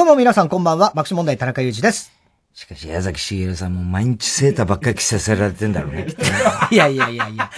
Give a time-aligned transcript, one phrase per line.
[0.00, 2.10] どうも皆さんこんばんは、爆笑問題田中裕二です。
[2.54, 6.06] しかし、矢崎茂さんも毎日セーターばっかり着させられてんだろうね。
[6.72, 7.50] いやいやいやいや。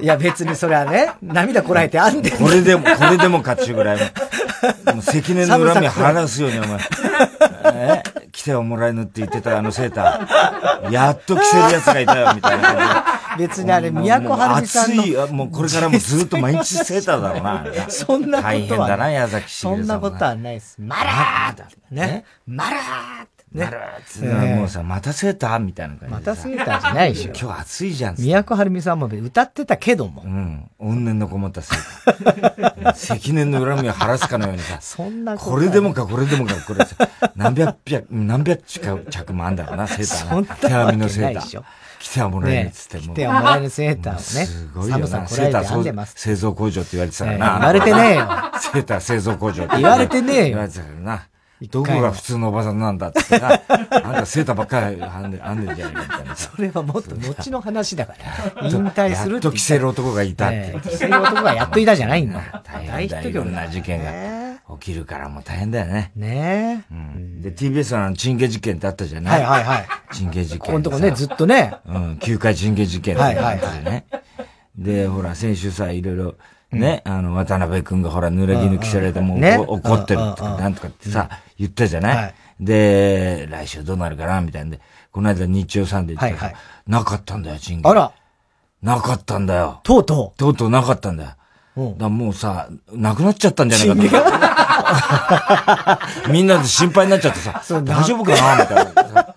[0.00, 4.06] いや別にそれはね、涙こらえてあんでこれでも、これでもかっちゅうぐらいの。
[4.92, 6.78] もう積年の恨み晴らすように、お前。
[7.74, 8.02] え？
[8.32, 10.92] 来てはもらえぬって言ってたあのセーター。
[10.92, 13.04] やっと着せる奴がいたよ、みたいな。
[13.38, 15.02] 別にあれ、宮古はるみさんの。
[15.02, 17.64] 暑い、もうこれからもずっと毎日セーターだろうな。
[17.88, 18.52] そんなことは。
[18.52, 19.52] 大変だな、矢崎。
[19.52, 20.76] そんなことはないです。
[20.80, 22.24] マラーだね。
[22.46, 24.56] マラーね。
[24.56, 27.32] もうさ、またセーターみたいな感じまたセーターじゃないでしょ。
[27.32, 28.16] 今日暑いじゃん。
[28.18, 30.22] 宮古はるみさんも歌ってたけども。
[30.24, 30.70] うん。
[30.80, 32.24] 怨念のこもったセー
[32.82, 32.94] ター。
[32.94, 34.78] 積年の恨みを晴らすかのようにさ。
[34.82, 36.96] そんなこれでもか、これでもか、これさ、
[37.36, 41.62] 何百百、何百着もあんだろうな、セーター手編みのセーター。
[42.04, 43.14] 来てはもらえるっつっても。
[43.14, 44.20] 来てはもらえるセーターをね。
[44.20, 45.26] すごいよな。
[45.26, 47.52] セーター製造工場って言われてたからな。
[47.58, 48.28] 言われてねえよ。
[48.60, 50.44] セーター製造工場って言われてねえよ。
[50.44, 51.22] 言われてたからな。
[51.68, 53.48] どこが普通のおばさんなんだってな。
[54.04, 56.36] あんたセーターばっかり編んで、編んでんじゃないかみたいな。
[56.36, 58.14] それはもっと後の話だか
[58.62, 58.68] ら。
[58.68, 59.46] 引退するって。
[59.46, 60.76] やっと着せる男がいたって。
[60.82, 62.62] 着せる男がやっといたじゃないん だ。
[62.64, 63.22] 大変だ。
[63.22, 66.12] いろんな事件が起きるからもう大変だよね。
[66.16, 66.94] ねえ。
[66.94, 67.42] うん。
[67.42, 69.42] で、TBS のチンゲ事件ってあったじゃない？
[69.42, 69.86] はいはいはい。
[70.12, 70.58] チンゲ事件。
[70.60, 71.74] ここのとこね、ずっとね。
[71.86, 72.12] うん。
[72.20, 73.84] 9回チンゲ事件はいはいはい。
[73.84, 74.04] ね。
[74.76, 76.34] で、ほら、先週さ、いろいろ、
[76.74, 79.36] ね、あの、渡辺くんがほら、濡れ衣着せられても
[79.72, 82.34] 怒ってるとか、なんとかってさ、言ったじゃない？
[82.60, 84.80] で、来週どうなるかなみたいんで、
[85.12, 86.54] この間日曜サンデー行ったら、
[86.86, 87.88] なかったんだよ、チンゲ。
[87.88, 88.12] あら。
[88.82, 89.80] なかったんだよ。
[89.82, 90.38] とうとう。
[90.38, 91.30] とうとうなかったんだよ。
[91.98, 94.22] だもうさ、なくなっちゃったんじゃないか
[96.24, 96.30] と。
[96.32, 99.34] みんなで心配になっちゃってさ、大丈夫かなみたいな。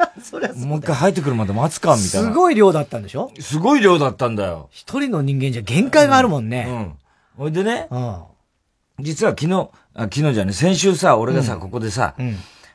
[0.68, 2.28] もう一回入ってくるまで待つかみたいな。
[2.28, 3.32] すごい量だったんでしょ？
[3.40, 4.68] すごい量だったんだよ。
[4.72, 6.68] 一人の人間じゃ限界があるもんね。
[6.70, 6.94] うん。
[7.38, 7.88] ほいでね、
[9.00, 12.16] 実は昨日、あ昨日じゃね、先週さ、俺がさ、ここでさ、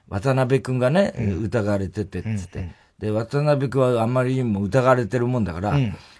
[0.08, 1.12] 渡辺くんがね、
[1.42, 2.70] 疑われてて、つって。
[2.98, 5.76] で、渡辺くんはあんまりにも疑われてるもんだから、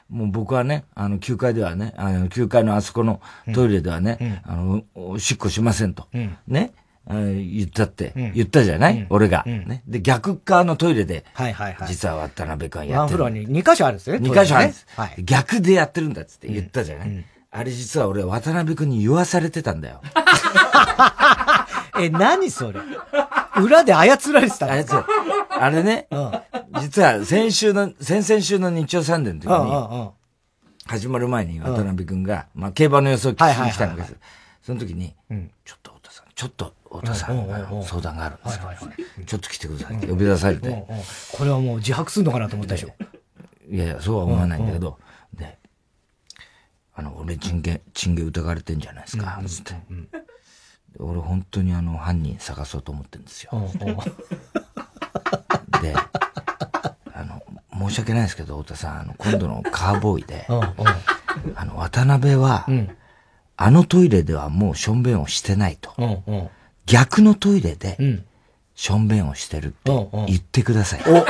[0.09, 3.21] もう僕はね、あの、9階ではね、あの、9階のあそこの
[3.55, 6.09] トイレではね、あの、おしっこしませんと。
[6.49, 6.73] ね。
[7.09, 9.07] 言ったって、言ったじゃない？
[9.11, 9.43] 俺が。
[9.45, 9.83] ね。
[9.89, 11.89] で、逆側のトイレで、はいはいはい。
[11.89, 12.99] 実は渡辺くんやってる。
[12.99, 14.19] ワンフロアに2箇所あるんですね。
[14.19, 14.87] 2箇所あるんです。
[15.19, 17.25] 逆でやってるんだっつって言ったじゃない？
[17.55, 20.01] あれ実は俺渡辺くんに言わされてたんだよ。
[22.01, 22.81] え、何それ？
[23.61, 24.77] 裏で操られてたあ
[25.61, 26.09] あれね、
[26.81, 30.11] 実は先週の、先々週の日曜サンデーの時に、
[30.87, 34.17] 始まる前に渡辺くんが、まあ競馬の予想聞きに来たんです。
[34.63, 35.15] その時に、
[35.67, 40.71] ちょっと太田さん、ちょっと太田さん、相談があるんですけど、ちょっと来てくださいって呼び出されて。
[41.33, 42.89] これはもう自白するのかなと思ったでしょ。
[43.71, 45.12] いやいや、そうは思わないんだけど、で、
[46.95, 49.75] あの、俺、チンゲ、チンゲ疑われてんじゃないですか、つって。
[50.99, 53.51] 俺、本当にあの、犯人探そうと思ってるんですよ。
[55.81, 55.95] で、
[57.15, 57.43] あの、
[57.89, 60.47] 申し訳ないですけど、太田さん、あの、今度のカーボーイで、
[61.55, 62.67] あの、渡辺は、
[63.57, 65.93] あのトイレではもうしょんべんをしてないと。
[66.87, 67.97] 逆のトイレで、
[68.75, 69.91] しょんべんをしてるって
[70.27, 71.01] 言ってください。
[71.07, 71.25] お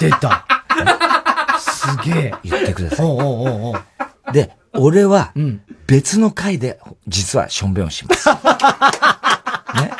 [0.00, 0.46] 出た。
[1.58, 2.34] すげえ。
[2.44, 3.06] 言ってください。
[4.34, 5.32] で、俺は、
[5.86, 8.28] 別の回で、実はしょんべんをします。
[9.80, 9.90] ね。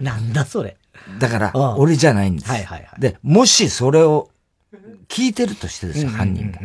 [0.00, 0.76] なんだそれ。
[1.18, 2.50] だから、俺じゃないんです。
[2.50, 3.00] はいはいはい。
[3.00, 4.30] で、もしそれを
[5.08, 6.58] 聞いてるとしてですよ、犯人が。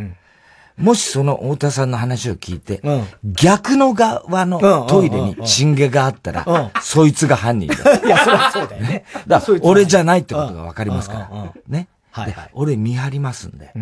[0.77, 2.81] もしその太田さんの話を聞いて、
[3.23, 7.75] 逆の側のトイレにチンゲがあったら、そいつが犯人だ。
[8.05, 9.03] いや、そりゃそうだよね。
[9.27, 11.29] だから、俺じゃないってことがわかりますから。
[11.67, 11.87] ね。
[12.15, 13.73] はい俺見張りますんで。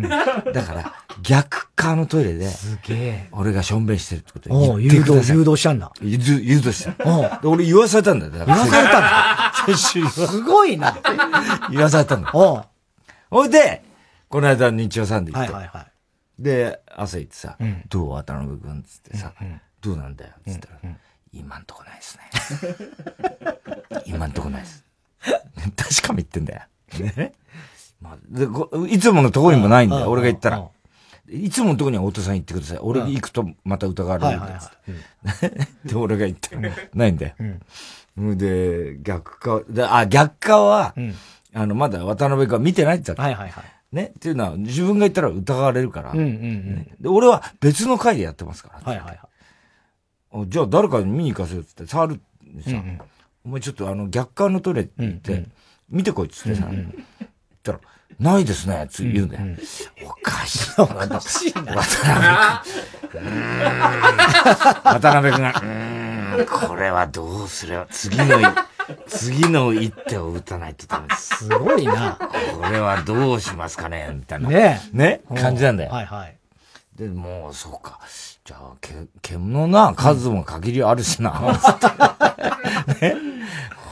[0.54, 2.48] だから、逆側のトイレで、
[3.30, 5.36] 俺がしょんべんしてるってことを言ってください。
[5.36, 5.92] 誘導したんだ。
[6.00, 7.40] 誘導した。
[7.44, 8.32] 俺言わされたんだよ。
[8.32, 9.52] 言わされたんだ。
[9.66, 10.96] 先週すごいな。
[11.70, 12.30] 言わされたんだ。
[12.30, 12.66] ほ
[13.44, 13.84] いで、
[14.30, 15.52] この間日曜サンデー行って。
[15.52, 15.92] はいはいはい。
[16.38, 17.58] で、朝行ってさ、
[17.90, 18.10] どう？
[18.12, 19.34] 渡辺くんつってさ、
[19.82, 20.32] どうなんだよ？
[20.48, 20.80] つったら、
[21.34, 22.30] 今んとこないですね。
[24.06, 24.84] 今んとこないです。
[25.76, 26.62] 確かめ言ってんだよ。
[27.16, 27.34] ね？
[28.02, 28.46] まあ、で
[28.92, 30.68] いつものところにもないんだよ、俺が言ったら。
[31.30, 32.78] いつものところには太田さん行ってください。
[32.82, 35.50] 俺行くとまた疑われる んだっ
[35.84, 36.56] で、俺が言って、
[36.94, 37.34] ないんだよ。
[38.36, 40.94] で、逆側、であ、逆側は、
[41.54, 43.22] あの、まだ渡辺君は見てないって言った。
[43.22, 43.64] はいはいはい。
[43.94, 44.12] ね？
[44.16, 46.12] っていうのは、自分が言ったら疑われるから。
[47.00, 48.92] で、俺は別の回でやってますから。
[48.92, 49.18] はいはい
[50.32, 50.48] はい。
[50.48, 52.20] じゃあ誰かに見に行かせよって触る
[52.64, 52.70] さ、
[53.44, 55.44] お前ちょっとあの逆側のトイレ行って、
[55.90, 57.04] 見てこいっつってさ、言
[57.62, 57.80] ったら、
[58.18, 59.46] ないですね、つ言うんだよ。
[60.04, 60.74] おかしい。
[60.82, 61.74] おかしいな。
[61.74, 62.52] 渡辺
[63.10, 63.22] 君。
[64.84, 65.60] 渡辺君が、
[66.36, 68.38] うん、これはどうすれば、次の、
[69.06, 71.36] 次の一手を打たないとダメです。
[71.36, 72.18] すごいな。
[72.58, 74.48] これはどうしますかねみたいな。
[74.48, 75.92] ねね感じなんだよ。
[75.92, 76.36] はいはい。
[76.96, 77.98] で、もう、そうか。
[78.44, 81.30] じゃあ、け、獣な、数も限りあるしな、
[83.00, 83.16] ね。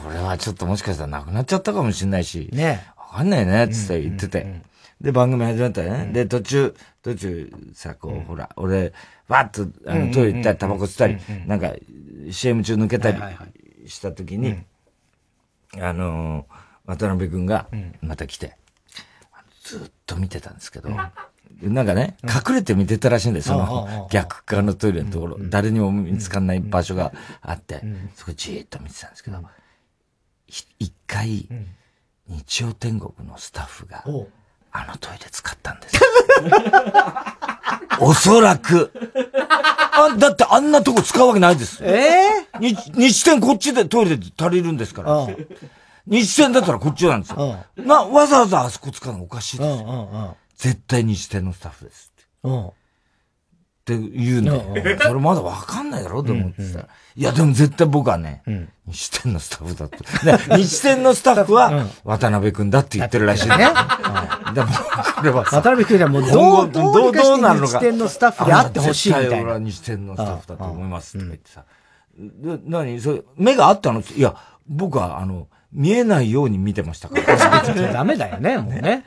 [0.03, 2.49] これはちょっともしかしたらなくなっちゃったかもしれないし。
[2.53, 4.61] ねわかんないね、つって言ってて。
[5.01, 6.11] で、番組始まったよね。
[6.13, 8.93] で、途中、途中さ、こう、ほら、俺、
[9.27, 11.17] わっと、あの、トイレ行ったり、タバコ吸ったり、
[11.47, 11.73] なんか、
[12.29, 13.19] CM 中抜けたり
[13.87, 14.57] した時に、
[15.79, 16.47] あの
[16.85, 17.67] 渡辺くんが、
[18.01, 18.55] また来て、
[19.63, 20.89] ずっと見てたんですけど、
[21.61, 27.81] なんかね、隠れて見てたらしいんですよ、その逆側のトイレのところ、誰にも見つかんない場所があって、
[28.15, 29.43] そこじーっと見てたんですけど、
[30.79, 31.47] 一回、
[32.31, 34.03] 日曜天国のスタッフが、
[34.71, 36.01] あのトイレ使ったんです。
[37.99, 38.91] おそらく。
[39.91, 41.83] あ、だってあんなとこ使うわけないです。
[41.83, 45.27] ええー、日天こっちでトイレで足りるんですから。
[46.07, 47.57] 日天だったらこっちなんですよ。
[47.75, 50.37] な、わざわざあそこ使うのおかしいですよ。
[50.55, 52.80] 絶対日天のスタッフですって。
[53.95, 54.63] って言うんだよ。
[55.01, 56.87] それまだわかんないだろと思ってさ。
[57.15, 58.43] いや、でも絶対僕はね、
[58.87, 59.97] 日天のスタッフだって。
[60.57, 63.57] 日天のスタッフは、渡辺くんだって言ってるらしいね。
[64.53, 64.67] でも、
[65.17, 67.79] これは渡辺くんはもうどう、どう、どうなるのか。
[67.79, 69.37] 日天のスタッフであってほしいみたいな。
[69.41, 71.63] 俺は日天のスタッフだと思いますって言ってさ。
[72.65, 72.99] 何？
[72.99, 74.01] それ、目があったの？
[74.01, 74.35] いや、
[74.67, 77.93] 僕は、あの、見えないように見てましたから。
[77.93, 79.03] ダメだよね、もうね。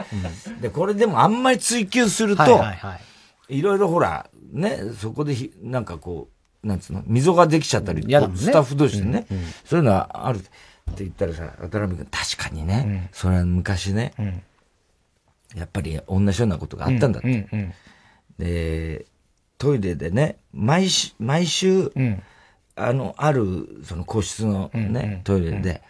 [0.63, 2.65] で、これでもあんまり追求すると、
[3.51, 6.29] いろいろほら、ね、そこでひ、なんかこ
[6.63, 10.49] う、なんつうの、溝ができちゃったり、ね、スタッフ同士でね、うんうん、そういうのはあるって
[10.99, 14.43] 言ったらさ、渡辺君、確かにね、うん、それは昔ね、うん、
[15.57, 17.75] やっぱり同じようなことがあったんだって。
[18.39, 19.07] で、
[19.59, 21.93] トイレでね、毎週、毎週、
[22.77, 25.83] あの、ある、その個室のね、トイレで、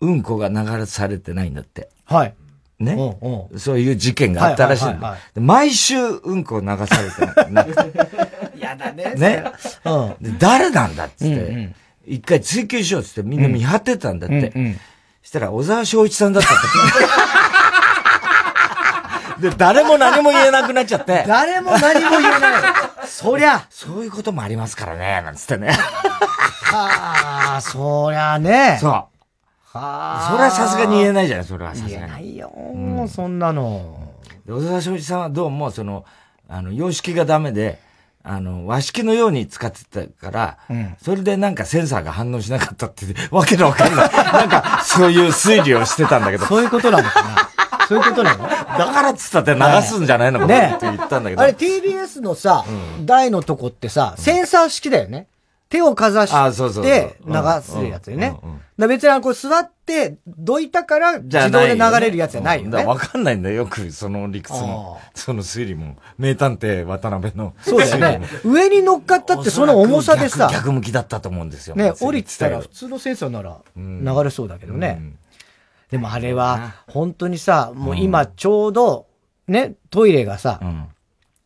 [0.00, 1.90] うんこが流されてないんだって。
[2.04, 2.34] はい。
[2.80, 2.96] ね、
[3.52, 5.18] うそういう事件があったらしいんだ。
[5.36, 8.08] 毎週うんこ流されてなくて。
[8.58, 9.12] やだね。
[9.16, 9.44] ね。
[9.84, 11.74] うん、で誰なんだっつって、
[12.06, 14.50] 一回追求しようっつってみんな見張ってたんだって。
[15.22, 16.56] そしたら小沢昭一さんだったっ
[19.38, 19.50] て。
[19.50, 21.24] で、誰も何も言えなくなっちゃって。
[21.26, 22.62] 誰も何も言えない。
[23.06, 23.66] そりゃ。
[23.68, 25.72] そういうこともありますからね、なんつってね。
[25.72, 28.78] はあ、そりゃね。
[28.80, 29.19] そう。
[29.72, 30.30] はあ。
[30.32, 31.94] それはさすがに言えないじゃない、それはさすがに。
[31.94, 34.14] 言えないよ、うん、そんなの。
[34.46, 36.04] 小沢昭一さんはどうも、その、
[36.48, 37.78] あの、様式がダメで、
[38.22, 44.10] あの、和式のように使ってたから、うん、それでなんかセンサーが反応しなかったって、 わけのわかんない。
[44.12, 46.46] なんか、そういう推理をしてたんだけど。
[46.46, 47.50] そういうことなのかな
[47.88, 48.48] そういうことなの？
[48.48, 51.42] だからっつったって流すんじゃないのかなって言ったんだけど。
[51.42, 55.26] あれ TBS のさ、うん、台のとこってさ、センサー式だよね。
[55.70, 57.32] 手をかざして流
[57.62, 58.36] すやつよね。
[58.76, 62.84] 別にこう座ってどいたから自動で流れるやつじゃないよね。
[62.84, 65.00] わかんないんだよ、よくその理屈も。
[65.14, 65.96] その推理も。
[66.18, 67.54] 名探偵渡辺の。
[67.60, 68.20] そうですね。
[68.44, 70.50] 上に乗っかったってその重さでさ。
[70.52, 71.76] 逆向きだったと思うんですよ。
[71.76, 75.00] ね、降りてたら普通のセンサーなら流れそうだけどね。
[75.90, 79.06] でもあれは本当にさ、もう今ちょうど
[79.46, 80.60] ね、トイレがさ、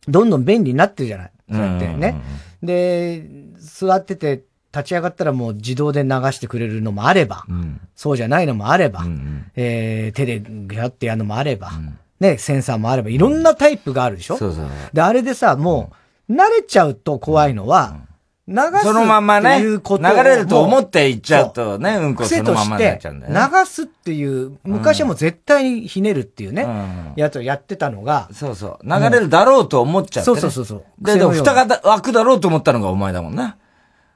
[0.07, 1.31] どんどん便利になってるじゃない。
[1.51, 2.21] そうやってね。
[2.63, 3.23] で、
[3.65, 4.43] 座ってて
[4.75, 15.93] 立ち上がったらもう自動で流してくれるのもあれば、うん、そうじゃないのもあれば、うんうん、えー、手でギャってやるのもあれば、うん、ね、センサーもあれば、いろんなタイプがあるでしょ、うん、そうそうで、あれでさ、も
[16.29, 17.99] う、慣れちゃうと怖いのは、
[18.47, 19.81] 流すそのままね、流
[20.23, 23.39] れると思って行っちゃうとね、うんこそのままになっちゃうんだよね。
[23.39, 28.29] 流すっていう、昔はもう絶対にひねるっていうね、うん、やつをやってたのが。
[28.31, 28.85] そうそう。
[28.87, 31.03] 流れるだろうと思っちゃって、ね、そうそうそうそう。
[31.03, 33.57] で、でも蓋が開くだろうと思ったのがお前だもんな。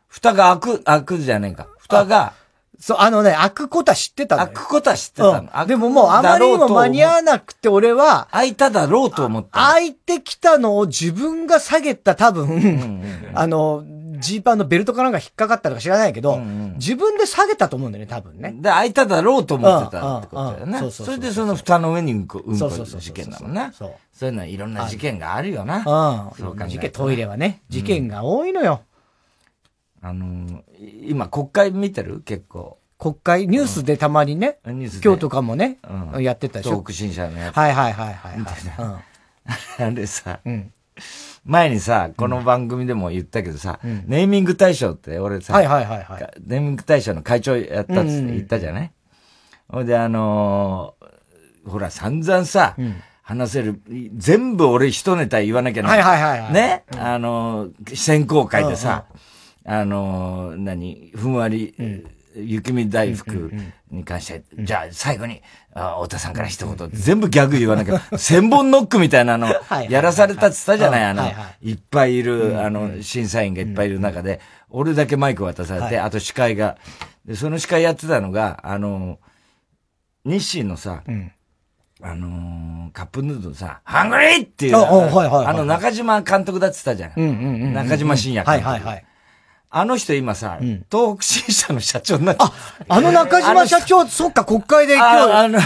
[0.08, 1.68] 蓋が開く、開くじゃねえか。
[1.80, 2.34] 蓋が。
[2.80, 5.50] そう、あのね、開くことは知ってたの開くことは知ってたの。
[5.54, 9.50] うん、でももうあまりにも間に合わなくて俺は、開いただろうと思った。
[9.72, 13.84] 開いてきたのを自分が下げた多分、うんうんうん、 あの、
[14.20, 18.54] ジーパンのベルトかなんか引っかかったのか知らないけど、うんうん、自分で下げたと思うんだよね、多分ね。
[18.58, 20.92] で、開いただろうと思ってたってことだよね。
[20.92, 23.72] それでその蓋の上にうんこ、うんこ事件だもんね。
[23.74, 25.78] そうそういうのはいろんな事件があるよな。
[25.78, 25.84] うん。
[26.38, 28.82] そうか、事件、トイレはね、事件が多いのよ。
[30.02, 30.64] あの
[31.04, 32.22] 今国会見てる？
[32.22, 32.78] 結構。
[32.98, 35.78] 国会、ニュースでたまにね、うん、今日とかもね、
[36.14, 36.72] うん、やってたでしょ。
[36.72, 37.56] 東北新社のやつ。
[37.56, 39.04] はいはいはいはい、はい。
[39.80, 40.74] あれさ、うん、
[41.50, 48.92] 前にさ、この番組でも言ったけどさ、うん、ネーミング大賞って俺さ、はいはいはいはい、ネーミング大賞の会長やったっつって言ったじゃない？
[49.68, 52.96] ほ、うんで、あのー、ほら、散々さ、うん。
[53.22, 53.80] 話せる、
[54.16, 56.02] 全部俺一ネタ言わなきゃない。
[56.02, 56.54] はいはいはい、はい。
[56.54, 59.06] ね、うん、あの、選考会でさ、
[59.66, 63.52] うんうん、あの、何、ふんわり、うん、雪見大福
[63.92, 65.42] に関して、じゃあ最後に、
[65.74, 69.48] あ太田さんから一言、全部ギャグ言わなきゃ、千本ノックみたいなの、
[69.90, 71.04] やらされたって言ったじゃない？
[71.06, 71.32] あの、
[71.62, 76.78] いっぱいいる、あの、審査員がいっぱいいる中で、俺だけマイク渡されて、あと司会が、
[77.26, 79.20] で、その司会やってたのが、あの、
[80.26, 81.04] 日清のさ、
[82.02, 84.78] あのー、カップヌードルさ、ハングリーっていう、
[85.48, 87.74] あの中島監督だって言ったじゃん。
[87.74, 88.70] 中島信也監督。
[88.70, 89.06] はいはいはい。
[89.72, 92.56] あの人今さ、うん、東北新社の社長になっちゃった。
[92.88, 95.32] あ、あの中島社長、そっか、国会で今日。
[95.32, 95.60] あの、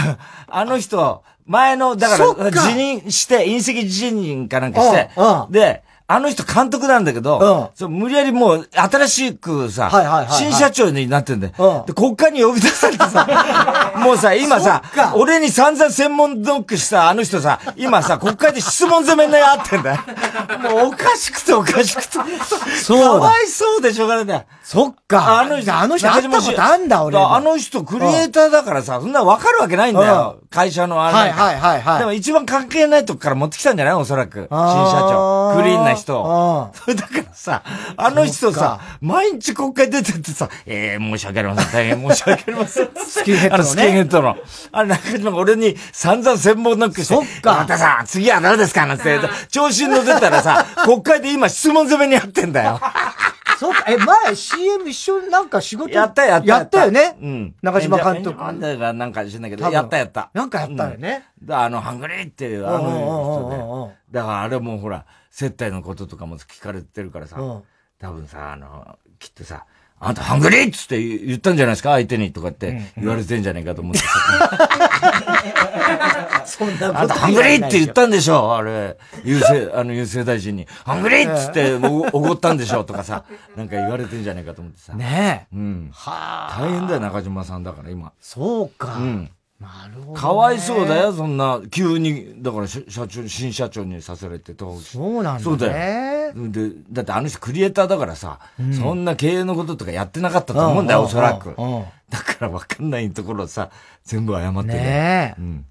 [0.48, 5.10] あの人、前の、だから、辞任して、隕石辞任かなんかして、
[5.50, 11.86] で、あの人監督なんだけど、うん、そう無理やりもう新しくさ、はいはいはいはい、新社長になってんだよ、うん。
[11.86, 14.82] で、国会に呼び出されてさ、 もうさ、今さ、
[15.14, 20.00] 俺に散々専門ノックしたあの人さ、今さ、国会で質問攻めになってんだよ。
[20.70, 22.18] もうおかしくておかしくて。
[22.82, 24.42] そうかわいそうでしょうがないんだよ。
[24.62, 25.40] そっか。
[25.40, 27.18] あの人、あの人会ったことあんだ、俺。
[27.18, 30.36] あの人クリエイターだからさ、そんなわかるわけないんだよ。
[30.50, 31.16] 会社のあれ。
[31.16, 31.98] はいはいはいはい。
[32.00, 33.94] でも一番関係ないとこから持ってきたんじゃない？
[33.94, 34.48] おそらく。
[34.50, 35.54] 新社長。
[35.56, 36.72] クリーンな人。
[36.74, 37.62] それ だからさ、
[37.96, 41.72] あの人さ、毎日国会出てってさ、ええー、申し訳ありません。
[41.72, 42.88] 大変申し訳ありません。
[43.06, 43.68] スキンヘッドの、ね。
[43.70, 44.36] スキンヘッドの。
[44.72, 47.54] あれ、中島俺に散々専門ノックして、そっか。
[47.54, 49.18] またさ、次は誰ですかなんて、
[49.50, 52.80] 調子に乗ってたらさ、 国会で今質問攻めにやってんだよ。
[53.58, 56.46] そうか、え、前 CM 一緒になんか仕事やったやった。
[56.46, 57.16] やったよね？
[57.20, 57.54] うん。
[57.62, 58.38] 中島監督。
[58.42, 60.30] なんだかなんか知んないけど、やったやった。
[60.34, 61.24] なんかやったよね。
[61.42, 64.18] だあの、ハングリーっていう、あの人で。
[64.18, 65.04] だからあれもほら、
[65.36, 67.38] 接待のこととかも聞かれてるからさ、
[67.98, 69.66] 多分さ、あの、きっとさ、
[69.98, 71.90] あんたハングリーっつって言ったんじゃないですか？
[71.90, 74.06] 相手にとかって言われてんじゃないかと思ってさ。
[76.46, 78.54] そんなことあんたハングリーって言ったんでしょ？
[78.56, 80.68] あれ、郵政、あの郵政大臣に。
[80.84, 81.74] ハングリーっつって
[82.12, 82.84] おごったんでしょ？
[82.84, 83.24] とかさ、
[83.56, 84.94] なんか言われてんじゃないかと思ってさ。
[84.94, 85.56] ねえ。
[85.56, 85.90] うん。
[85.92, 86.60] はあ。
[86.60, 88.12] 大変だよ、中島さんだから今。
[88.20, 88.96] そうか。
[88.98, 89.30] うん。
[89.64, 90.20] なるほど、ね。
[90.20, 95.40] かわいそうだよ、そんな、急に、だから社長、新社長にさせられて、そうなんだ、ね。
[95.40, 96.34] そうだよ。
[96.50, 101.54] で、だってあの人クリエイターだからさ、うん、そんな経営のこととかやってなかったと思うんだよ、おそらく。
[102.10, 103.70] だからわかんないところさ、
[104.04, 105.34] 全部謝ってね。
[105.38, 105.66] うん。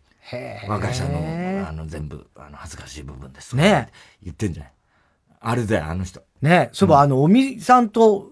[0.67, 3.55] 若者の、あの、全部、あの、恥ずかしい部分です。
[3.55, 3.89] ね
[4.23, 4.73] 言ってんじゃない。
[5.41, 6.21] あれだよ、あの人。
[6.41, 8.29] ねそういえば、あの、おみさんと、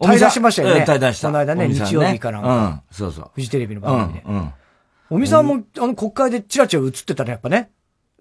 [0.00, 0.84] 対談しましたよね。
[0.84, 1.28] 対談した。
[1.28, 2.40] この間ね、日曜日から。
[2.40, 2.80] うん。
[2.90, 3.30] そうそう。
[3.34, 4.24] フジテレビの番組で。
[4.26, 4.52] うん。
[5.10, 7.70] おみさんも、あの、国会でチラチラ映ってたね、やっぱね。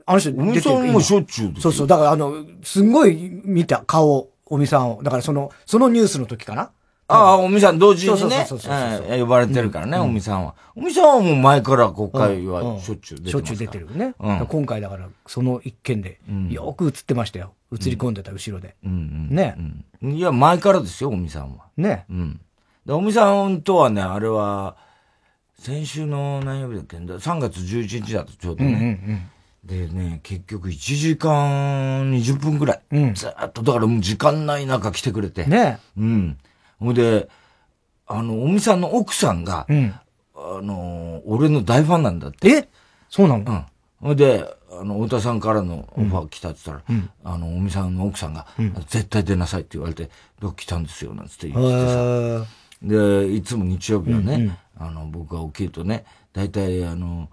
[0.05, 0.49] あの人出てる。
[0.49, 1.87] おみさんもしょっちゅうそうそう。
[1.87, 5.03] だから、あの、すんごい見た、顔、おみさんを。
[5.03, 6.71] だから、その、そのニュースの時かな。
[7.07, 8.47] ああ、おみさん同時にね、
[9.19, 10.55] 呼ばれてるからね、おみさんは。
[10.75, 13.29] おみさんはもう前から国会はしょっちゅう出てる。
[13.31, 14.15] しょっちゅう出てるね。
[14.19, 17.53] 今回だから、その一件で、よく映ってましたよ。
[17.73, 18.75] 映り込んでた後ろで。
[18.83, 19.57] ね。
[20.01, 21.65] いや、前からですよ、おみさんは。
[21.77, 22.05] ね。
[22.09, 22.41] うん。
[22.87, 24.77] おみさんとはね、あれは、
[25.63, 29.32] 先週の何曜日だっけ ?3 月11日だとちょうどね。
[29.63, 32.82] でね、結局1時間20分くらい。
[32.91, 35.46] うん、ずっと、だからもう時間ない中来てくれて。
[35.46, 35.79] ね。
[35.98, 36.38] うん。
[36.82, 37.29] ほんで、
[38.08, 39.93] あの、おみさんの奥さんが、うん、
[40.36, 42.50] あの、俺の大ファンなんだって。
[42.50, 42.70] え？
[43.10, 43.65] そうなのうん。
[44.01, 50.10] ほんで、あの、太田さんからのオファー来たって言ったら、うん、あの、おみさんの奥さんが、うん、絶対出なさいって言われて、
[50.41, 52.63] どっ来たんですよ、なんつって言ってさ。
[52.82, 57.29] で、いつも日曜日はね、あの、僕が起きるとね、大体、あの、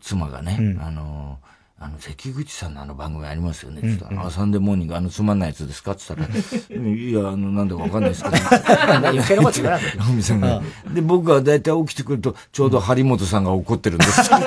[0.00, 1.38] 妻がね、うん、あの、
[1.78, 3.82] あの、関口さんのあの番組ありますよね。
[3.82, 5.92] つったら、あ、サンデーモーニング、あのつまんないやつですか？
[5.92, 6.26] って言った
[6.74, 8.36] ら、 いや、あの、なんだかわかんないですけど。
[9.08, 10.62] 余計なこと言わないさ んが。
[10.94, 14.22] で、僕が大体起きてくると、ちょうど張本さんが怒ってるんです。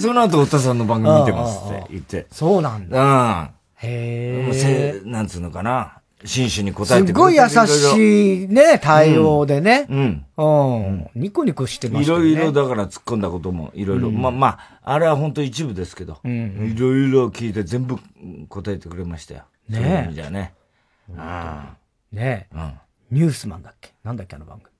[0.00, 2.26] その後、太田さんの番組見てますって言って。
[2.30, 3.00] そうなんだ。
[3.00, 3.48] うん。
[3.78, 5.00] へえ。
[5.04, 6.00] なんつうのかな。
[6.24, 9.86] 真摯に答えてくれすごい優しいね、対応でね。
[9.90, 10.26] うん。
[10.36, 10.42] う
[10.90, 11.10] ん。
[11.14, 12.26] ニコニコしてましたね。
[12.26, 14.10] いろいろだから突っ込んだこともいろいろ。
[14.10, 16.18] まあまあ、あれは本当一部ですけど。
[16.24, 16.74] うん。
[16.74, 17.98] いろいろ聞いて全部
[18.48, 19.42] 答えてくれましたよ。
[19.68, 20.14] ねえ。
[20.14, 20.54] じゃね。
[21.16, 21.76] ああ。
[22.12, 22.56] ねえ。
[22.56, 22.72] うん。
[23.10, 23.92] ニュースマンだっけ？
[24.02, 24.74] なんだっけあの番組。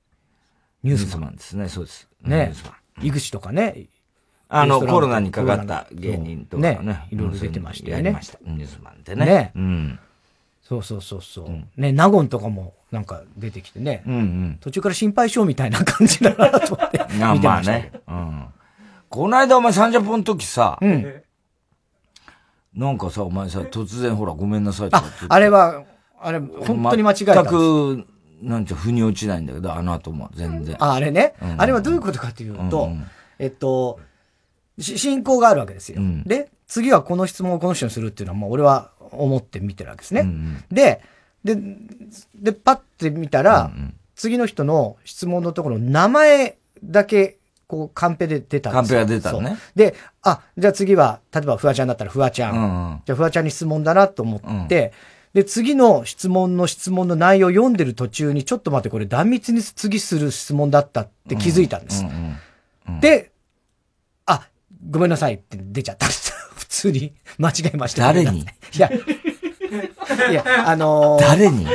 [0.85, 2.09] ニュースマンですね、そうです。
[2.23, 2.55] ね
[3.01, 3.07] え。
[3.07, 3.89] 井口とかね。
[4.49, 7.07] あの、コロナにかかった芸人とかね。
[7.11, 8.11] いろいろ出てましたよね。
[8.11, 9.27] ニュースマンってね。
[9.27, 9.53] ね。
[9.55, 9.99] うん。
[10.69, 11.47] そうそうそうそう。
[11.47, 14.03] うん、ね、納言とかもなんか出てきてね。
[14.05, 16.99] うんうん、途中から心配性みたいな感じだなと思って
[17.33, 17.93] 見てましたね。
[18.09, 18.47] うん。
[19.09, 21.23] この間お前30分の時さ、うん、
[22.75, 25.85] なんかさ、お前さ、突然ほらごめんなさいあ、あれは、
[26.21, 28.07] あれ、本当に間違えた全く、
[28.43, 30.77] なんちゃ、腑に落ちないんだけど、あの後も全然。
[30.81, 31.35] あ、あれね。
[31.41, 33.07] うん、あれはどういうことかというと、うんうん、
[33.39, 34.01] えっと、
[34.81, 36.01] 進行があるわけですよ。
[36.01, 40.21] うん、で、次はこの質問をこの人にするっていうのは、もう俺は思って見てるわけですね。
[40.23, 41.03] うんうん、で、
[41.45, 41.57] で、
[42.35, 49.01] で、パッて見たら、うんうん、次の人の質問のところ、名前だけ、こう、カンペで出たんですよ。
[49.01, 49.57] カンペが出たのね。
[49.75, 52.57] で、あ、じゃあ次は、例えばフワちゃんだったらフワちゃん。
[52.57, 62.05] うんうん、じゃあフワちゃんに質問だなと思って、うん、で、次の質問の質問の内容を読んでる途中に、ちょっと待って、これ断密に次する質問だったって気づいたんです。
[63.01, 63.33] で、
[64.27, 64.49] あ、
[64.89, 66.33] ごめんなさいって出ちゃったんです。
[66.77, 68.03] 普通に 間違えました。
[68.03, 68.41] 誰に？
[68.41, 68.45] い
[68.79, 68.91] や、
[70.31, 71.67] いや、 あのー、誰に？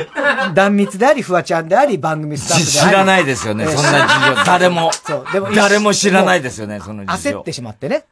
[0.53, 2.89] 断密であり、フワちゃんであり、番組スタッフであり。
[2.89, 4.43] 知らないですよね、そんな事情。
[4.45, 4.91] 誰も。
[4.93, 7.37] そう、でも、誰も知らないですよね、その事情。
[7.37, 8.05] 焦ってしまってね。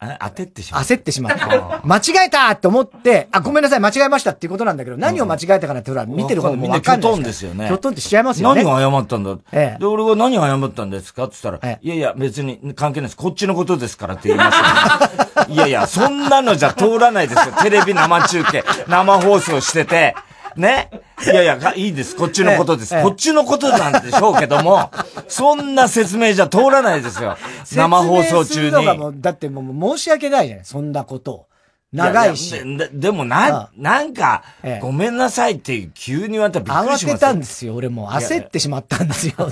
[0.00, 0.94] 焦ってしまった。
[0.94, 1.80] 焦ってしまった。
[1.84, 7.66] 間違えたって思って、あ、ごめんなさい、間違えましたっていうことなんだけど、何を間違えたかなってほら、見てる方もみんなキョトンですよね。
[7.66, 8.62] キョトンってしちゃいますよね。
[8.62, 9.36] 何が謝ったんだ？
[9.52, 9.78] ええ。
[9.80, 11.24] で、俺が何が謝ったんですか？
[11.24, 13.16] って言ったら、いやいや、別に関係ないです。
[13.16, 17.54] こっちのことですからって言いました、いやいや、そんなのじゃ通らないですよ。
[17.62, 20.14] テレビ生中継、生放送してて、
[20.58, 20.90] ね。
[21.24, 22.16] いやいや、いいです。
[22.16, 23.02] こっちのことです。
[23.02, 24.90] こっちのことなんでしょうけども、
[25.28, 27.36] そんな説明じゃ通らないですよ。
[27.72, 29.22] 生放送中に。
[29.22, 30.64] だってもう申し訳ないじゃない。
[30.64, 31.48] そんなことを。
[31.92, 32.52] 長いし。
[32.76, 34.42] ででもな、なんか、
[34.80, 37.74] ごめんなさいって急に言われたらびっくりしま慌てたんですよ。
[37.74, 39.34] 俺も焦ってしまったんですよ。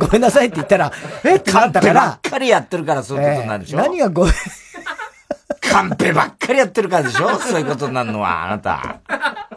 [0.00, 0.92] ごめんなさいって言ったら、
[1.24, 1.40] えっ？
[1.40, 2.00] てなったから。
[2.02, 3.78] ばっかりやってるからそういうことになるでしょ。
[3.78, 4.34] 何がごめん。
[5.72, 7.28] カンペばっかりやってるからでしょ？
[7.40, 9.00] そういうことになるのは、あなた。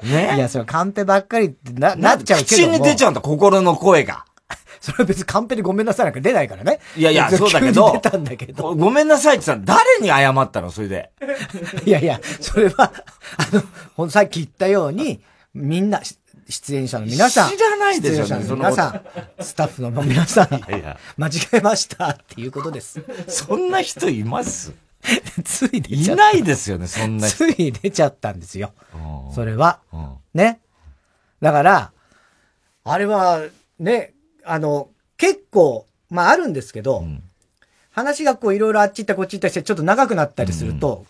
[0.04, 0.36] ね？
[0.36, 4.26] いや、それカンペばっかりってな、なっちゃうけど口に出ちゃうんだ、心の声が。
[4.80, 6.80] それは別にカンペでごめんなさいなんか出ないからね。
[6.96, 7.92] いやいや、そうだけど。
[7.94, 8.76] 出たんだけど。
[8.76, 10.70] ごめんなさいって言ったら誰に謝ったの？
[10.72, 11.10] それで。
[11.86, 12.92] いやいや、それは、
[13.38, 13.64] あの、
[13.96, 15.22] ほんさっき言ったように、
[15.56, 16.02] みんな、
[16.48, 17.50] 出演者の皆さん。
[17.50, 19.02] 知らないですよね、皆さん。
[19.44, 20.54] スタッフの皆さん。
[20.54, 23.02] いやいや間違えましたっていうことです。
[23.28, 24.72] そんな人います？
[25.44, 26.32] つい出ちゃった。
[26.32, 28.74] いないですよね、そんなつい出ちゃったんですよ。
[29.34, 29.80] それは。
[30.34, 30.60] ね。
[31.42, 31.92] だから、
[32.84, 33.44] あれは、
[33.80, 34.14] ね、
[34.44, 37.24] あの、結構、まああるんですけど、うん、
[37.92, 41.06] 話がこういろいろあっち行ったこっち行ったりしてちょっと長くなったりすると、うん、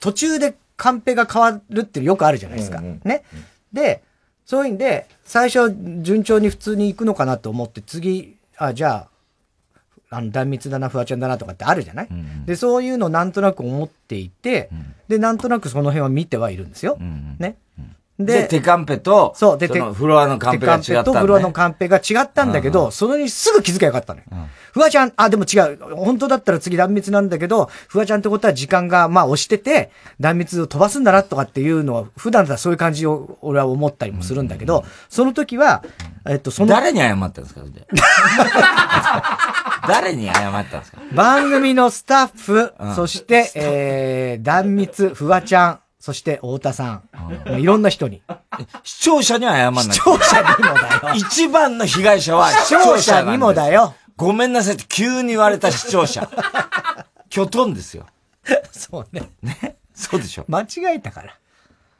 [0.00, 2.78] 途中でカンペが変わるってよくあるじゃないですか。
[2.78, 3.24] うんうん、ね。
[3.72, 4.02] で、
[4.44, 9.09] そういうんで、最初順調に普通に行くのかなと思って、次、あ、じゃあ、
[10.12, 16.96] あの、断密だな、フワちゃんだなとかってあるじゃない、うんうん、で、そういうのなんとなく思っていて、うん、で、なんとなくその辺は見てはいるんですよ。
[17.00, 17.56] うんうん、ね。
[18.18, 20.84] で、手カンペと、そう、で、手、フロアのカンペが違った、ね。
[20.84, 24.26] 手カンペとフロアのカンペが違ったんだけど、うん、それにすぐ気づけばよかったのよ。
[24.30, 25.78] うん、フワちゃん、あ、でも違う。
[25.94, 35.82] 本当だったら次断密なんだけど、フワちゃんってことは時間が、まあ押してて、断密を飛ばすんだなとかっていうのは、普段だそういう感じを俺は思ったりもするんだけど、うん、その時は、
[36.28, 36.68] えっと、その。
[36.68, 37.62] 誰に謝ったんですか
[39.90, 40.98] 誰に謝ったんですか？
[41.12, 47.02] 番組のスタッフ、そして、えー、断密、フワちゃん、そして太田さ
[47.46, 47.58] ん。
[47.60, 48.22] いろんな人に。
[48.84, 49.84] 視聴者には謝んない。
[49.84, 51.14] 視聴者にもだよ。
[51.16, 53.94] 一番の被害者は視聴者にもだよ。
[54.16, 56.28] ごめんなさいって急に言われた視聴者。
[57.28, 58.06] きょとんですよ。
[58.72, 59.30] そうね。
[59.42, 59.76] ね？
[59.94, 60.44] そうでしょ。
[60.48, 61.34] 間違えたから。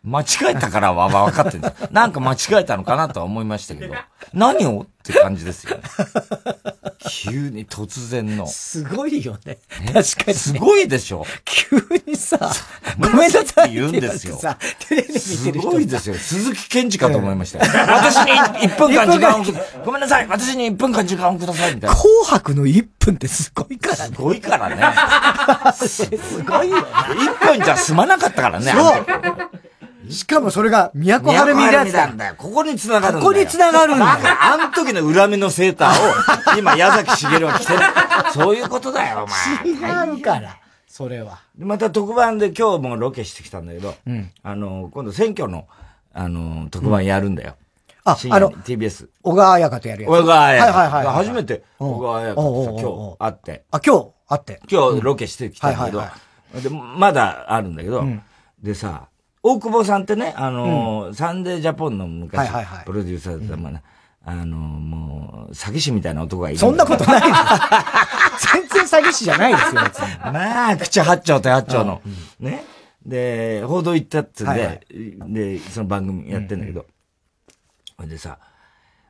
[0.03, 3.95] 間違えたからは分かってるなんか間違えたのかなとは思いましたけど、
[4.33, 5.83] 何をって感じですよね。
[7.09, 8.47] 急に突然の。
[8.47, 9.59] すごいよね。
[9.87, 11.25] 確かに、ね、すごいでしょ。
[11.45, 12.51] 急にさ、
[12.99, 14.37] ごめんなさいって言うんですよ。
[14.37, 14.59] さ、
[14.89, 16.15] テレビ見てる人すごいですよ。
[16.15, 17.87] 鈴木健二かと思いましたよ。
[17.89, 18.33] 私に
[18.69, 19.83] 1分間時間をください。
[19.85, 20.29] ごめんなさい。
[20.29, 21.75] 私に1分間時間をください。
[21.75, 21.97] みたいな。
[21.97, 24.15] 紅白の1分ってすごいからね。
[24.15, 25.73] すごいからね。
[25.73, 26.09] す
[26.43, 26.77] ごいよ。
[26.79, 28.73] 1分じゃ済まなかったからね。
[28.73, 29.70] そう。
[30.11, 32.35] しかもそれが、都はるみだなんだよ。
[32.37, 33.25] ここに繋がるんだよ。
[33.25, 34.11] ここに繋がるんだよ。
[34.41, 37.79] あの時の恨みのセーターを、今、矢崎茂は着てる。
[38.33, 40.15] そういうことだよ、お前。
[40.15, 40.57] 違うから。
[40.87, 41.39] それは。
[41.59, 45.67] また特番で今日もロケしてきたんだけど、うん、あの、今度選挙の、
[46.13, 47.55] あの、特番やるんだよ。
[48.05, 49.09] あ、あの、TBS。
[49.23, 50.11] 小川彩香とやるやつ。
[50.11, 50.67] 小川彩香。
[50.67, 51.15] はいはいはい。
[51.17, 53.65] 初めて小川彩香とさ、今日会って。
[53.71, 54.61] あ、今日会って。
[54.71, 56.03] 今日ロケしてきたんだけど、
[56.61, 58.05] で、まだあるんだけど、
[58.63, 59.10] でさ、
[59.43, 63.83] 大久保さんってね、あのーうん、サンデージャポンの昔、はいはいはい、プロデューサーだった、まあ、
[64.23, 66.59] あのー、もう、詐欺師みたいな男がいる。
[66.59, 67.23] そんなことない
[68.39, 69.81] 全然詐欺師じゃないですよ。
[70.33, 72.03] まあ、口八丁と八丁の。
[72.05, 72.65] うん、ね。
[73.05, 74.81] で、報道行ったっつんで、はいはい、
[75.33, 76.87] で、その番組やってんだけど、
[77.97, 78.39] ほ、うん、でさ、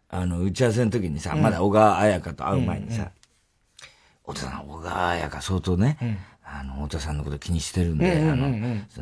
[0.08, 3.10] あの、打ち合わせの時にさ、うん、まだ小川彩香と会う前にさ、
[4.24, 5.98] お父さん、小川彩香相当ね、
[6.52, 8.48] あの、太田さんのこと気にしてるんで、あの、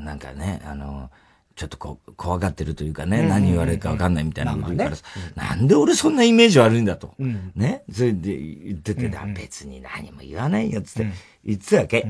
[0.05, 1.11] なんかね、あの、
[1.57, 5.03] ちょっとこう、怖がってるというかね、何言われるかわかんないみたいなこと言うからさ、
[5.35, 7.15] なんで俺そんなイメージ悪いんだと。
[7.57, 7.83] ね。
[7.91, 11.11] それで言ってて、別に何も言わないよ、つって
[11.45, 12.07] 言ってたわけ?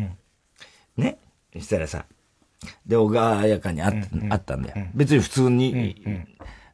[0.97, 1.19] ね。
[1.55, 2.05] そしたらさ、
[2.85, 4.87] で、小川彩香に会ったんだよ。
[4.95, 6.05] 別に普通に、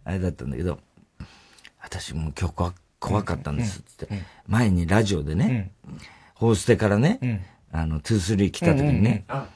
[0.05, 0.81] あれだったんだけど、
[1.81, 4.23] 私もう今日怖かったんです、つって。
[4.49, 5.71] 前にラジオでね、
[6.35, 9.49] ホーステからね、あの、2-3来た時にね、あ。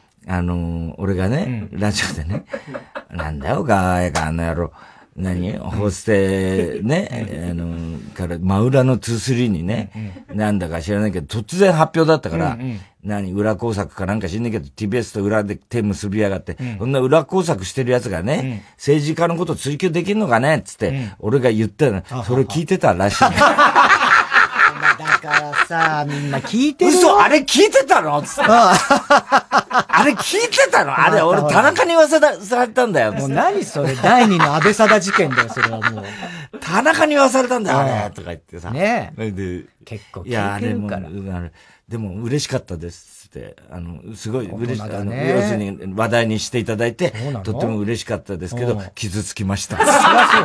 [0.42, 2.44] の、俺がね、ラジオでね、
[3.14, 4.72] なんだよ、ガーやか、あの野郎。
[5.14, 5.58] 何？
[5.58, 9.90] ホステ、ね、あの、から、真裏の2-3にね、
[10.32, 12.58] なんだか知らないけど、突然発表だったから、
[13.02, 13.32] 何？
[13.32, 16.92] 裏工作かなんか知んないけど、TBS と裏で手結びやがって、そん。
[16.92, 23.24] な裏工作してる奴がね、政治家のこと追求できんのかねつって、俺が言ったの、それ聞いてたらしい。
[24.80, 28.22] だからさ、みんな聞いてる嘘あれ聞いてたの？
[28.22, 28.42] つって。
[28.46, 30.98] あれ聞いてたの？
[30.98, 33.12] あれ俺田中に言わせされたんだよ。
[33.12, 33.94] もう何それ？
[33.96, 36.04] 第二の安倍貞事件だよ、それはもう。
[36.60, 38.10] 田中に言わされたんだよ、あれ。
[38.10, 38.70] とか言ってさ。
[38.70, 39.30] ねえ。
[39.30, 41.08] で、結構聞いてるから。
[41.08, 41.52] いや、あれ
[41.88, 45.04] でも嬉しかったですって、あの、すごい嬉しかった。
[45.04, 47.14] ね、要するに話題にしていただいて、
[47.44, 49.78] とっても嬉しかったですけど、傷つきました。
[49.78, 50.42] そりゃそう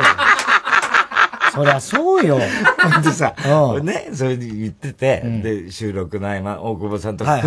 [1.54, 2.38] そりゃそうよ。
[3.02, 3.34] でさ、
[3.82, 7.40] ね、それで言ってて、で、収録の合間、大久保さんとか、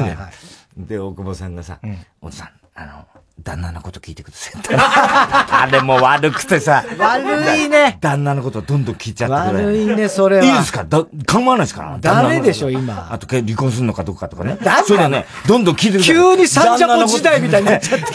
[0.77, 1.79] で、大久保さんがさ、
[2.21, 3.05] おじさん、あの、
[3.43, 4.61] 旦那のこと聞いてください。
[4.69, 6.83] あれも悪くてさ。
[6.97, 7.97] 悪いね。
[8.01, 10.43] 旦那のことどんどん聞いちゃって悪いね、それは。
[10.43, 10.83] いいですか？
[10.83, 11.83] だ、構わないですか？
[11.83, 13.11] らダメでしょ、今。
[13.11, 14.57] あと、離婚するのかどうかとかね。
[14.85, 15.25] そうだね。
[15.47, 16.15] どんどん聞いてください。
[16.15, 18.05] 急にサンジャポ時代みたいになっちゃって。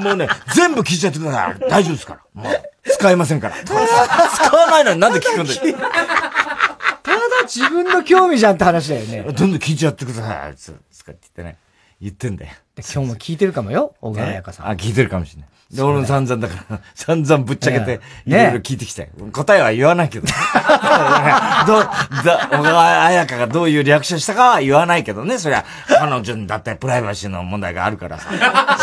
[0.00, 1.58] もうね、全部聞いちゃってください。
[1.70, 2.42] 大丈夫ですから。
[2.42, 3.56] もう、使えませんから。
[3.64, 5.60] 使わないのになんで聞くんだよ。
[7.02, 9.22] ただ自分の興味じゃんって話だよね。
[9.22, 10.56] どんどん聞いちゃってください。
[10.56, 11.58] つって言ってね。
[12.00, 12.52] 言ってんだよ。
[12.76, 14.68] 今日も聞いてるかもよ、 小川彩香さん。
[14.68, 15.48] あ、聞いてるかもしれない。
[15.76, 19.08] で、俺も散々だから、 散々ぶっちゃけて、いろいろ聞いてきたよ。
[19.32, 20.26] 答えは言わないけど。
[21.66, 21.88] どう、
[22.24, 25.38] だ、小川彩香がどういうリアクションしたかは言わないけどね。
[25.38, 28.28] そりゃ、彼女にだってプライバシーの問題があるからさ。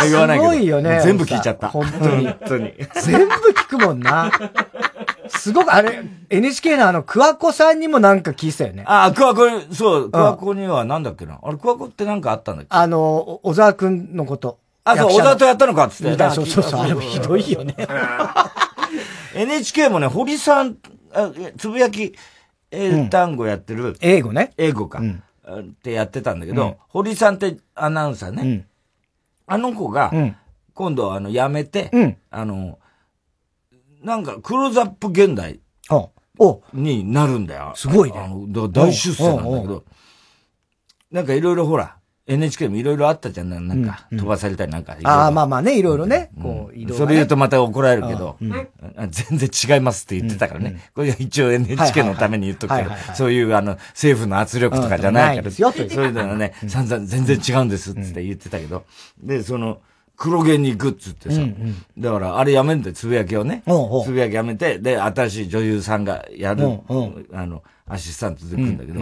[0.04, 0.51] 言わないけど。
[0.51, 1.01] すごいよね。
[1.01, 1.67] 全部聞いちゃった。
[1.67, 2.25] 本当に。
[2.27, 2.73] 本当に。
[2.95, 4.32] 全部聞くもんな。
[5.38, 8.84] すごく、あれ、NHK のあの、桑子さんにもなんか聞いてたよね。
[8.88, 11.39] あ、桑子、そう、桑子にはなんだっけな。
[11.41, 12.67] あれ、桑子ってなんかあったんだっけ？
[12.70, 14.60] あの、小沢くんのこと。
[14.84, 16.30] あ、そう、小沢とやったのかっつって。
[16.32, 17.76] そうそうそう、あれもひどいよね。
[19.36, 20.78] NHK もね、堀さん、
[21.58, 22.13] つぶやき、
[22.72, 23.98] 英単語やってる。
[24.02, 24.52] 英語ね。
[24.58, 25.02] 英語か。
[25.02, 28.65] ってやってたんだけど、堀さんってアナウンサーね。
[29.48, 30.12] あの子が、
[30.74, 32.78] 今度あの、辞めて、あの、
[34.04, 35.60] なんか、クローズアップ現代
[36.74, 37.74] になるんだよ。
[37.76, 38.20] すごいね。
[38.20, 39.84] あの、大出世なんだけど、
[41.12, 44.96] なんかいろいろほら、NHK もいろいろあったじゃん、なんか、飛ばされたりなんか。
[45.04, 46.32] ああ、まあまあね、いろいろね。
[46.42, 48.38] こう、移動、それ言うとまた怒られるけど、
[49.10, 50.92] 全然違いますって言ってたからね。
[50.96, 58.86] これ一応 NHK のために言っとくけど、そういうあの、政府の圧力とかじゃないから、そういうのはね、散々全然違うんですって言ってたけど、
[59.22, 59.80] で、その、
[60.17, 61.41] 黒毛に行くっつってさ、
[61.97, 63.63] だからあれやめんで、つぶやきをね、
[64.06, 66.65] つぶやきやめて、で、新しい女優さんがやる、
[67.34, 69.02] あの、アシスタントで行くんだけど、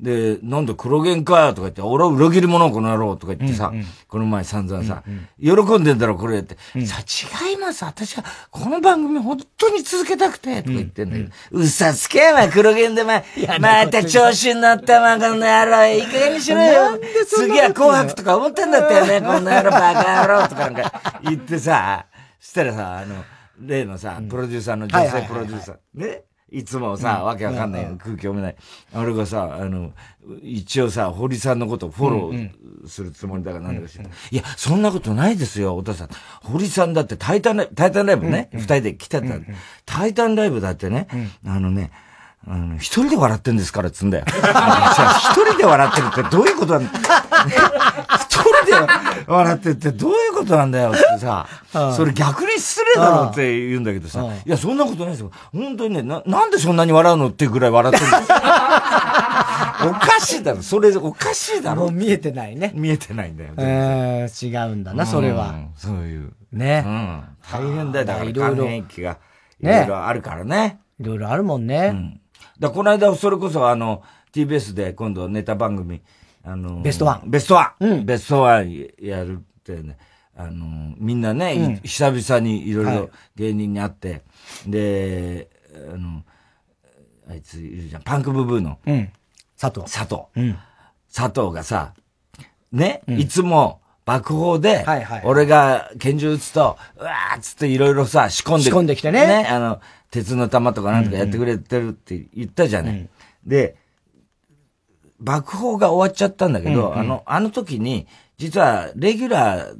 [0.00, 7.84] で、なんで黒源かよとか言って、俺は裏切り者この野郎とか言ってさ、うんうん、この前散々さ、うんうん、喜んでんだろこれって、うん、さ、違います。
[7.84, 13.22] 私はこの番組本当に続けたくて、とか言ってんだけど、うん、嘘つけま、黒源でま、
[13.58, 17.00] また調子に乗ったま、この野郎、いい加減にしろよ。
[17.26, 22.06] 次は紅白とか思ってんだったよね、この野郎、バカ野郎とかなんか言ってさ、
[22.38, 23.24] したらさ、あの、
[23.60, 28.56] 例のさ、プロデューサーの女性プロデューサー、ねいつもさ、わけわかんない、空気読めない。
[28.94, 29.92] あれがさ、あの、
[30.42, 32.50] 一応さ、堀さんのことをフォロー
[32.86, 36.08] するつもりだからなんだかしら、いや、そんなことないですよ、お父さん。
[36.42, 39.26] 堀さんだってタイタンライブ、タイタンライブね、二、人で来てた、
[39.84, 41.06] タイタンライブだってね、
[41.46, 41.90] あのね、
[42.46, 44.24] あの、一人で笑ってんですからっつんだよ。
[44.32, 46.98] 一人で笑ってるってどういうことなんだ
[49.26, 51.46] 笑ってるってどういうことなんだよってさ、
[51.96, 55.30] それ逆に失礼だろって言うんだけどさ、いや、そんなことないですよ。
[55.52, 58.32] 本当にね、な、なんでそんなに笑うのっていうぐらい笑ってるんです
[59.86, 60.62] おかしいだろ。
[60.62, 61.82] それおかしいだろ。
[61.82, 62.72] もう見えてないね。
[62.74, 63.54] 見えてないんだよ。
[63.58, 65.54] えー、違うんだな、それは。
[65.76, 66.32] そういう。
[66.52, 66.82] ね。
[66.84, 67.22] うん。
[67.50, 68.04] 大変だよ。
[68.04, 69.18] だから、還元期が
[69.60, 70.80] いろいろあるからね。
[71.00, 71.90] いろいろあるもんね。
[71.92, 72.20] うん
[72.58, 74.02] だこの間、それこそあの、
[74.32, 76.02] TBS で今度ネタ番組、
[76.44, 77.30] あの、ベストワン。
[77.30, 77.84] ベストワン。
[77.84, 78.06] うん。
[78.06, 79.96] ベストワンやるってね、
[80.36, 84.16] あの、みんなね、うん、久々にいろいろ芸人に会って、は
[84.66, 85.50] い、で、
[85.92, 86.22] あの、
[87.28, 88.78] あいついるじゃん、パンクブブーの。
[88.86, 89.10] うん。
[89.58, 89.92] 佐藤。
[89.92, 90.22] 佐藤。
[90.36, 90.58] うん。
[91.12, 91.94] 佐藤がさ、
[92.72, 98.62] ね、うん、いつも、爆砲で、はいはい、俺が拳銃撃つと、うわーっつっていろいろさ、仕込んで。
[98.62, 99.26] 仕込んできてね。
[99.26, 102.94] ね、あの、鉄の玉とかなんとかやってくれてるって言ったじゃない。
[102.94, 103.08] うんうん、
[103.46, 103.76] で、
[105.20, 109.76] 爆砲が終わっちゃったんだけど、うんうん、あの、あの時に、実は、レギュラー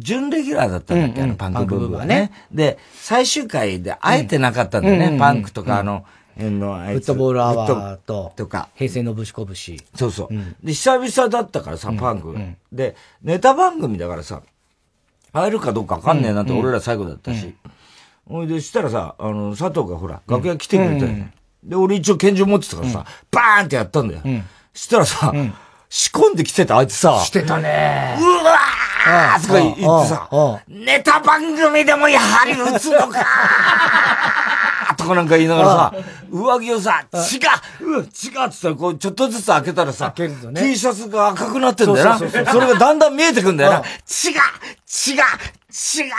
[0.00, 2.32] 準レギュラーだったんだっけ、あのパンクブームはね。
[2.50, 6.04] で、最終回で会えてなかったんだよね、パンクとかあの、
[6.38, 9.82] のフットボールアワーと、とか、平成のぶしこぶし。
[9.94, 10.66] そうそう。
[10.66, 12.34] で、久々だったからさ、パンク。
[12.72, 14.42] で、ネタ番組だからさ、
[15.32, 17.54] 会えるかどうかわかんねえなって俺ら最後だったし。
[18.26, 21.26] ほいで、したらさ、あの、佐藤がほら、楽屋来てくれて、
[21.62, 24.22] で、俺一応拳銃持ってたからさ、バーンってやったんだよ。
[24.74, 25.32] したらさ、
[25.88, 27.20] 仕込んできてた、あいつさ。
[27.24, 28.16] してたね。
[28.20, 30.28] うわーとか言ってさ、
[30.68, 33.24] ネタ番組でもやはり撃つのか
[34.96, 35.92] とかなんか言いながらさ、
[36.30, 37.16] 上着をさ、違
[37.84, 42.18] う違うっつったら、こう、ちょっとずつ開けたらさ、T シャツが赤くなってんだよな。
[42.18, 42.30] それ
[42.68, 43.78] がだんだん見えてくんだよな。
[43.78, 43.84] 違う
[45.12, 46.12] 違う違う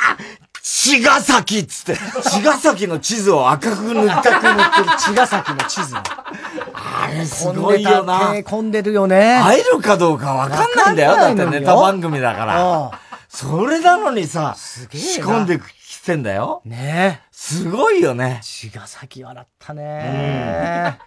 [0.63, 5.95] 茅ヶ崎っつって、茅ヶ崎の地図を赤く塗って、赤く塗ってる茅ヶ崎の地図。
[5.95, 8.34] あれすごいよな。
[8.34, 9.41] 込んでるよね。
[9.43, 11.15] 会えるかどうかわかんないんだよ。
[11.15, 12.91] だってネタ番組だから。
[13.28, 16.62] それなのにさ、仕込んできてんだよ。
[16.65, 18.39] ねすごいよね。
[18.43, 21.00] 茅ヶ崎笑ったね。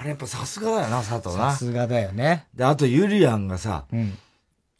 [0.00, 1.52] あれやっぱさすがだよな、佐藤な。
[1.52, 2.46] さすがだよね。
[2.54, 4.18] で、あとユリアンがさ、うん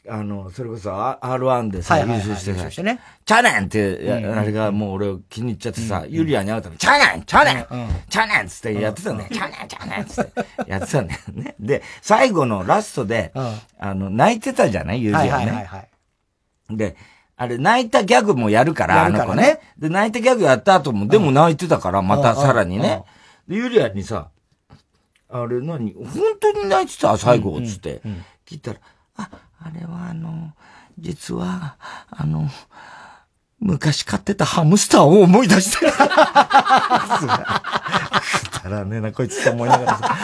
[0.08, 2.92] あの、それこそ R1 でさ、優勝してさ、チャネ
[3.60, 7.66] ンって、あれがもう俺を気に入っちゃってさ、ユリアに会うために、チャネンチャネン
[8.08, 9.28] チャネンつってやってたんだよ。
[9.32, 11.54] チャネンチャネンつってやってたんだよね。
[11.60, 13.32] で、最後のラストで、
[13.78, 15.02] あの、泣いてたじゃない？
[15.02, 15.88] ユリアね。
[16.68, 16.96] で、
[17.36, 19.60] あれ、泣いたギャグもやるから、あの子ね。
[19.78, 23.04] で、泣いたギャグやった後も、でも泣いてたから、またさらにね。
[23.46, 24.30] で、ユリアにさ、
[25.28, 25.94] あれ何？
[25.94, 26.08] 本
[26.40, 27.16] 当に泣いてた？
[27.16, 28.02] 最後、つって。
[28.44, 28.80] 聞いたら、
[29.16, 29.30] あ、
[29.64, 30.52] あれはあの、
[30.98, 31.76] 実は、
[32.10, 32.48] あの、
[33.60, 35.92] 昔飼ってたハムスターを思い出してる。
[35.92, 35.98] く
[38.64, 40.16] だらねえな、こいつと思いながらさ、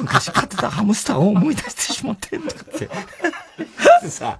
[0.00, 2.90] 昔飼ってたハムスターを思い出してしまってとかって。
[4.02, 4.38] でさ、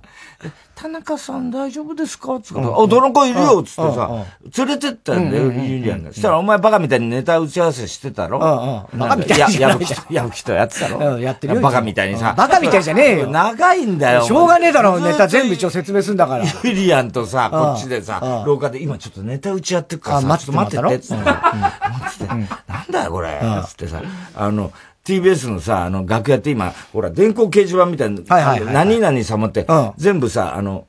[0.74, 2.40] 田中さん大丈夫ですか？
[2.40, 4.24] つって、あ、どの子いるよつってさ、
[4.56, 6.10] 連れてったんだよ、ユリアンが。
[6.10, 8.38] そしたら、お前バカみたいにネタ打ち合わせしてたろ？
[8.38, 9.60] バカみたいに。
[9.60, 11.18] やぶきと、やぶきとやってたろ？
[11.18, 11.60] やってるよ。
[11.60, 12.34] バカみたいにさ。
[12.34, 13.26] バカみたいじゃねえよ。
[13.26, 14.22] 長いんだよ。
[14.22, 16.44] しょうがねえだろ、ネタ全部一応説明すんだから。
[16.64, 20.82] ユリアンとさ、こっちでさ、廊下で今ちょっとネタ打ちやってるからさ、ちょっと待ってて。
[20.82, 22.26] 待ってて。
[22.26, 22.48] なん
[22.90, 23.38] だよ、これ？
[23.66, 24.00] つってさ、
[24.34, 24.72] あの、
[25.04, 30.86] TBS のさ、あの、楽屋って今、ほら、電光掲示板みたいな、何々様って、全部さ、あの、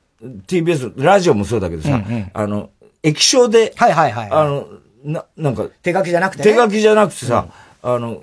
[0.47, 2.69] TBS、ラジオもそうだけどさ、うんうん、あの、
[3.04, 4.30] 液晶で、はいはいはい。
[4.32, 4.67] あの、
[5.04, 7.47] な、なんか、手書きじゃなくて、ね、手書きじゃなくてさ、
[7.82, 8.21] うん、あの、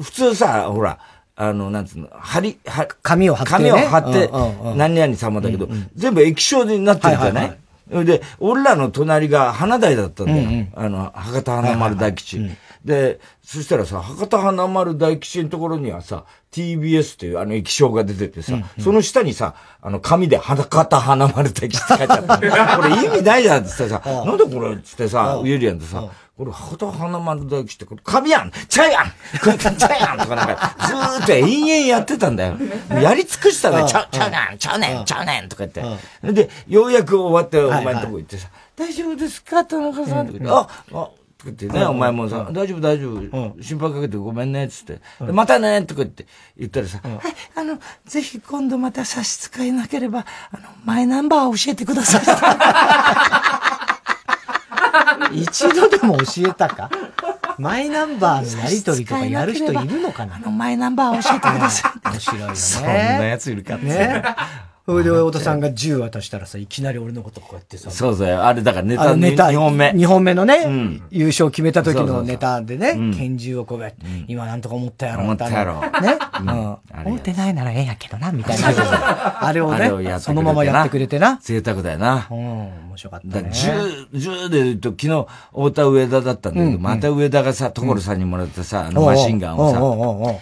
[0.00, 0.98] 普通さ、ほら、
[1.36, 4.30] あの、なんつうの、針、は紙を貼って、ね、紙を貼って、
[4.76, 7.46] 何々様だけど、うんうん、全部液晶になってるじゃない、はいは
[7.92, 10.38] いはい、で、俺らの隣が花台だったんだよ。
[10.38, 12.36] うんうん、あの、博多華丸大吉。
[12.36, 22.38] はいはいはいで、そしたらさ、博多華丸大吉のところにはさ、TBS っていうあの液晶が出ててさ、うんうん、その下にさ、あの紙で博多華丸大吉って書いてあった。
[22.78, 26.04] これ意味ないじゃんってさ、 なんでこれっつってさ、ユリアンとさ、
[26.36, 29.06] これ博多華丸大吉ってこれ紙やんちゃうやん。
[29.42, 32.56] これちゃうやんとかなんか、ずーっと延々やってたんだよ。
[32.90, 36.32] やり尽くしたね、ちゃう、ちゃうねん、ちゃうねん、ちゃうねんとか言って。
[36.32, 45.00] で、ようやく終わってお前のとこ行ってさ、大丈夫ですか田中さんとか言って、あ、あ、とか言ってね、お前もさ、大丈夫大丈夫、心配かけてごめんね、つって。
[45.32, 47.20] またね、とか言って言ったらさ、はい、
[47.54, 52.22] あの、ぜひ今度また差し支えなければ、あの、マイナンバー教えてください。
[55.42, 56.90] 一度でも教えたか？
[57.58, 60.36] マイナンバーのやりとりとかやる人いるのかな？
[60.36, 61.92] あの、マイナンバー教えてください。
[62.10, 62.56] 面白いよね。
[62.56, 63.84] そんなやついるかって。
[63.84, 64.24] ね。
[64.88, 67.90] それで、太田さんが銃渡したらさ、いきなり俺のことこうやってさ。
[67.90, 68.26] そうそう。
[68.26, 69.90] あれだからネタ、ネタ2本目。
[69.90, 75.24] 2本目のね、うん、優勝決めた時のネタでね、拳銃をこうやって、うん、今なんとか思ったやろ。
[75.24, 75.82] 思ったやろ。
[75.82, 76.18] ね？
[76.40, 76.78] うん。
[77.04, 79.46] 思ってないならええやけどな、みたいな。
[79.46, 81.38] あれをね、そのままやってくれてな。
[81.42, 82.26] 贅沢だよな。
[82.30, 83.50] うん、面白かったね。
[83.52, 83.68] 銃、
[84.18, 90.40] 銃で言うと、昨日、太田上田だったんだけど、また上田がさ、所さんにもらったさ、あのマシンガンをさ、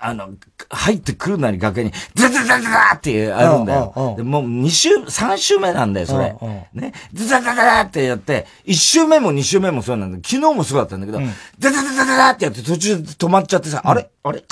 [0.00, 0.30] あの、
[0.70, 2.52] 入ってくるなり楽屋に、ズズズズ
[2.94, 4.14] ってあるんだよ。
[4.16, 6.36] でもう2週、3週目なんだよ、それ。
[6.72, 6.92] ね。
[7.12, 7.50] ズズズズ
[7.84, 11.20] ってやって、1週目も2週目もそうなんだ昨日もそうだったんだけど、
[11.58, 14.10] ズズズズズってやって途中で止まっちゃってさ、あれ？
[14.22, 14.44] あれ？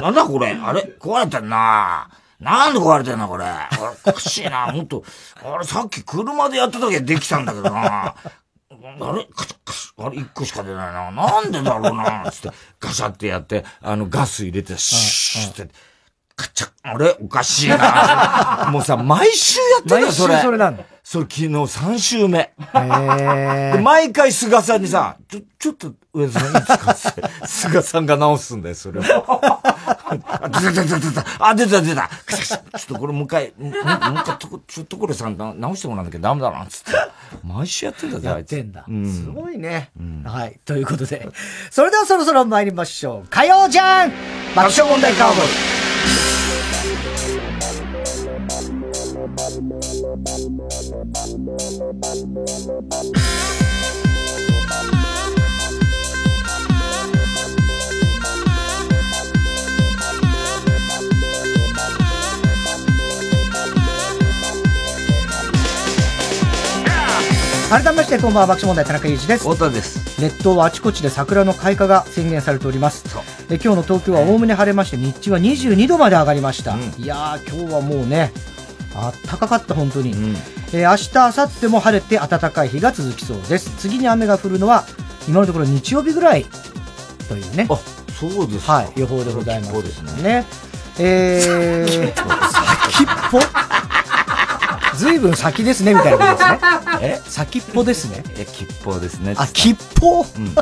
[0.00, 0.48] なんだこれ？
[0.52, 0.92] あれ？
[1.00, 3.46] 壊れてんななんで壊れてんのこれ？
[4.06, 4.72] おかしいな。
[4.72, 5.04] もっと、
[5.42, 8.14] あれさっき車でやった時はできたんだけどな。
[9.00, 11.10] あれカチャカチャ、あれ一個しか出ないな。
[11.10, 15.74] なんでだろうなつって、ガシャってやって、あの、ガス入れて、シューって、
[16.36, 18.68] カチャあれおかしいな。
[18.70, 20.34] もうさ、毎週やってたよ、それ。
[20.34, 20.84] 毎週それなんだ。
[21.02, 22.38] それ昨日3週目。
[22.38, 29.04] へで、毎回菅さんにさ、ちょ、ちょっと、上田さんいいですかって、 菅さんが直すんだよ、それを。
[29.04, 31.24] あ、出た出た出た。
[31.38, 32.10] あ、出た出た。
[32.28, 36.92] ちょっとこれもう一回、もう一回、ちょっとこれさん直してもらわなきゃダメだな、つって。
[37.42, 38.84] 毎週やってんだぜ、やってんだ。
[38.86, 40.22] うん、すごいね、うん。
[40.24, 40.60] はい。
[40.64, 41.28] ということで、
[41.70, 43.28] それではそろそろ参りましょう。
[43.28, 44.12] 火曜じゃん
[44.54, 45.85] 爆笑問題カーボーイ
[52.98, 53.85] I'm
[67.68, 69.42] 改めましてこんばんは爆笑問題田中裕二です。
[69.42, 70.22] 太田です。
[70.22, 73.04] 列島はあちこちで桜の開花が宣言されております。
[73.50, 78.30] え今日の東京はおおむね晴れまして日中は22度まで上がりました、うん、いやー今日はもうね
[78.94, 80.36] あったかかった本当に、うん、
[80.72, 83.76] えー、明日明後日も晴れて暖かい日が続きそうです。
[83.78, 84.84] 次に雨が降るのは
[85.28, 86.46] 今のところ日曜日ぐらい
[87.28, 87.66] というね。
[87.68, 87.76] あ
[88.12, 89.72] そうですはい予報でございます。
[89.72, 90.22] そうですね。
[90.22, 90.46] ね。
[91.00, 93.40] えー、先っぽ
[94.96, 96.58] ずいぶん先ですね、みたいなことですね。
[97.02, 98.22] え先っぽですね。
[98.38, 99.34] え、吉報ですね。
[99.36, 100.54] あ、吉報、うん、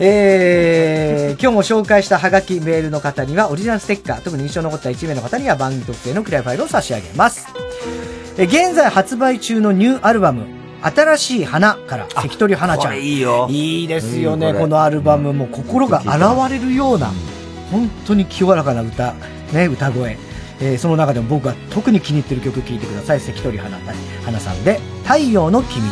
[0.00, 7.46] えー、今日も紹介したハガキメールの方にはオリジナルステッカー、特に印象に残った1名の方には番組特製のクリアファイルを差し上げます。
[8.38, 10.46] え現在発売中のニューアルバム、
[10.80, 12.98] 新しい花から関取花ちゃん。
[12.98, 13.46] いいよ。
[13.50, 17.12] いいですよね、このアルバムも心が洗われるような、
[17.70, 19.14] 本当に清らかな歌、
[19.52, 20.16] ね、歌声。
[20.64, 23.20] えー、その中でも僕が特に気に入ってる曲聴いてください。
[23.20, 23.76] 関取花
[24.24, 25.90] 花さんで「太陽の君に」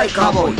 [0.00, 0.56] 笑問題カーボーイ。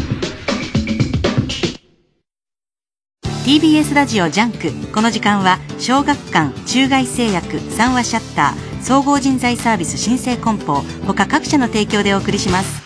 [3.44, 4.70] TBS ラジオジャンク。
[4.92, 12.82] この時間は小学館中外製薬三和シャッター総合人材サービス新生梱包他各社の提供でお送りします。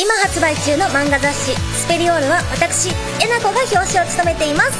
[0.00, 2.90] 今発売中の漫画雑誌「スペリオール」は私
[3.20, 4.72] えなこが表紙を務めています。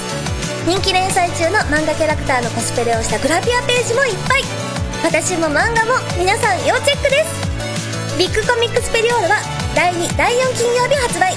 [0.67, 4.45] 人気連載中の漫画キャラクターのコスプレをしたグラビアページもいっぱい。
[5.03, 8.19] 私も漫画も皆さん要チェックです。
[8.19, 11.33] ビッグコミックスペリオールは第2第4金曜日発売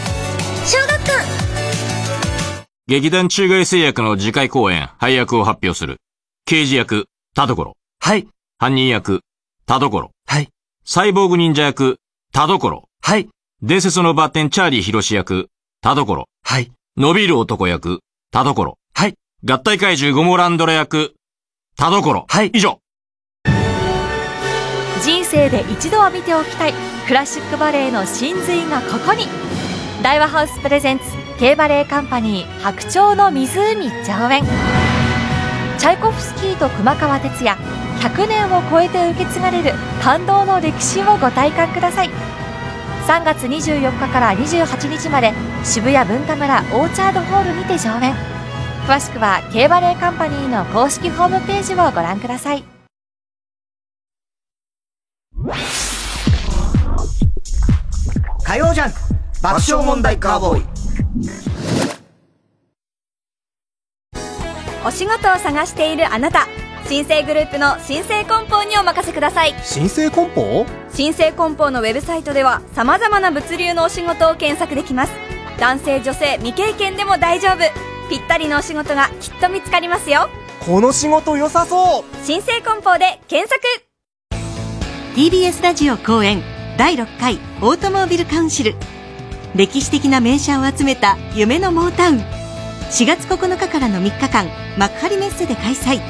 [0.66, 5.98] 小学館劇団中外製薬の次回公演、配役を発表する。
[6.46, 7.78] 刑事役、田所。
[8.00, 8.28] はい。
[8.58, 9.22] 犯人役、
[9.66, 10.12] 田所。
[10.28, 10.50] はい。
[10.84, 11.98] サイボーグ忍者役、
[12.34, 12.90] 田所。
[13.02, 13.30] はい。
[13.62, 15.48] 伝説のバッテンチャーリー広志役、
[15.82, 16.28] 田所。
[16.44, 16.72] はい。
[16.98, 18.78] 伸びる男役、田所。
[18.94, 19.16] はい。
[19.46, 21.16] 合体怪獣ゴモランドラ役、
[21.78, 22.26] 田所。
[22.28, 22.48] はい。
[22.54, 22.80] 以上。
[25.06, 26.74] 人生で一度は見ておきたい
[27.08, 29.28] クラシックバレエの真髄がここに。
[30.02, 31.06] 大和ハウスプレゼンツ
[31.38, 34.44] K バレエカンパニー白鳥の湖上演。
[35.78, 37.56] チャイコフスキーと熊川哲也
[38.00, 42.10] 100年を超えて受け継がれる感動の歴史をご体感ください。
[43.06, 45.34] 3月24日から28日まで
[45.64, 48.16] 渋谷文化村オーチャードホールにて上演。
[48.88, 52.75] 詳しくは K バレエカンパニーの公式ホームページをご覧ください。
[58.44, 58.98] 火曜ジャンク
[59.42, 60.66] 爆笑問題カーボーイ。
[64.86, 66.48] お仕事を探しているあなた
[66.88, 69.56] 新生グループの新生梱包にお任せください。
[69.64, 70.66] 新生梱包？
[70.94, 75.14] 新生梱包のウェブサイトでは様々な物流のお仕事を検索できます。
[75.60, 77.58] 男性女性未経験でも大丈夫。
[78.10, 80.30] ぴったりのお仕事がきっと見つかりますよ。
[80.66, 82.04] この仕事良さそう！
[82.24, 83.62] 新生梱包で検索
[85.16, 86.44] TBS ラジオ公演
[86.76, 88.76] 第6回オートモービルカウンシル
[89.56, 94.46] 歴史的な名車を集めた夢のモータウン4月9日からの3日間
[94.78, 96.02] 幕張メッセで開催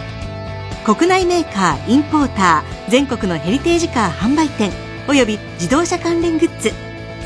[0.83, 4.71] 国内メーカーインポーター全国のヘリテージカー販売店
[5.07, 6.71] および自動車関連グッズ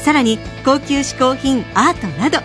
[0.04, 2.40] さらに高級嗜好品アートなど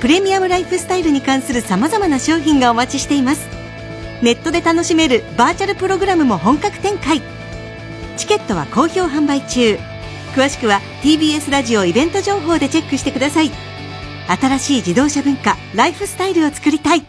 [0.00, 3.48] プレミアムライフスタイルに関する様々な商品がお待ちしています。
[4.22, 7.20] ネットで楽しめるバーチャルプログラムも本格展開
[8.16, 9.78] チケットは好評販売中
[10.34, 13.50] 詳しくは TBS ラジオイベント情報でチェックしてください
[14.28, 17.06] 新しい自動車文化ライフスタイルを作りたい火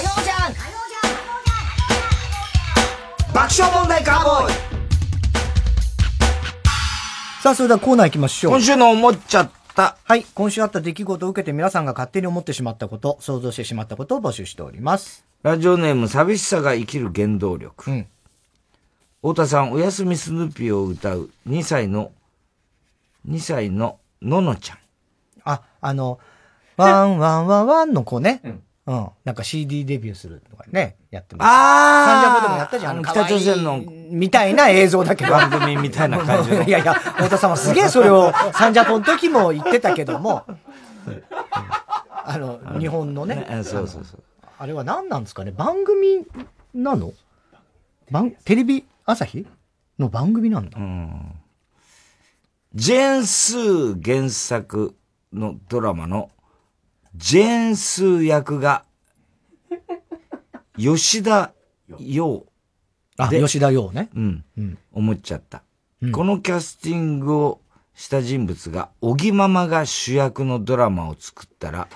[0.00, 0.52] 曜じゃん
[3.32, 4.54] 爆笑問題カーボーイ
[7.42, 8.52] さあ、それではコーナー行きましょう。
[8.54, 9.55] 今週の思っちゃった。
[9.82, 10.24] はい。
[10.34, 15.24] 今週あった出来事を受けて皆さんが勝手に思ってしまったこと、想像してしまったことを募集しております。
[15.42, 17.90] ラジオネーム、寂しさが生きる原動力。
[17.90, 18.06] うん。
[19.20, 22.12] 太田さん、おやすみスヌーピーを歌う2歳の、
[23.28, 24.78] 2歳のののちゃん。
[25.44, 26.18] あ、あの、
[26.76, 28.40] ワンワンワンワンの子ね。
[28.44, 28.62] うん。
[28.86, 29.08] うん。
[29.24, 31.48] なんか CD デビューするとかね、やってます。
[31.48, 33.02] ああサンジャポでもやったじゃん。
[33.02, 33.82] 北朝鮮の。
[34.10, 35.32] みたいな映像だけど。
[35.32, 36.50] 番組みたいな感じ。
[36.66, 40.44] いやいや、太田さんはすげえそれをサンジャポの時も言ってたけども、
[42.24, 43.46] あの、日本のね。
[43.64, 44.22] そうそうそう。
[44.58, 45.50] あれは何なんですかね？
[45.50, 46.24] 番組
[46.74, 47.12] なの？
[48.10, 49.46] 番、テレビ朝日
[49.98, 50.78] の番組なんだ。
[50.78, 51.32] うん。
[52.74, 54.94] ジェーン・スー原作
[55.32, 56.30] のドラマの
[57.16, 58.84] ジェーン・スー役が
[60.76, 61.52] 吉田
[61.98, 62.44] 洋。
[63.16, 64.08] あ、吉田洋ね。
[64.14, 64.44] うん。
[64.58, 65.62] うん、思っちゃった、
[66.02, 67.60] うん、このキャスティングを
[67.94, 71.88] した人物が、小木ママが主役のドラマを作ったら、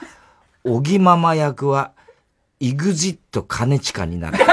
[0.64, 1.92] 小木ママ役は、
[2.58, 4.38] イグジット兼近になる。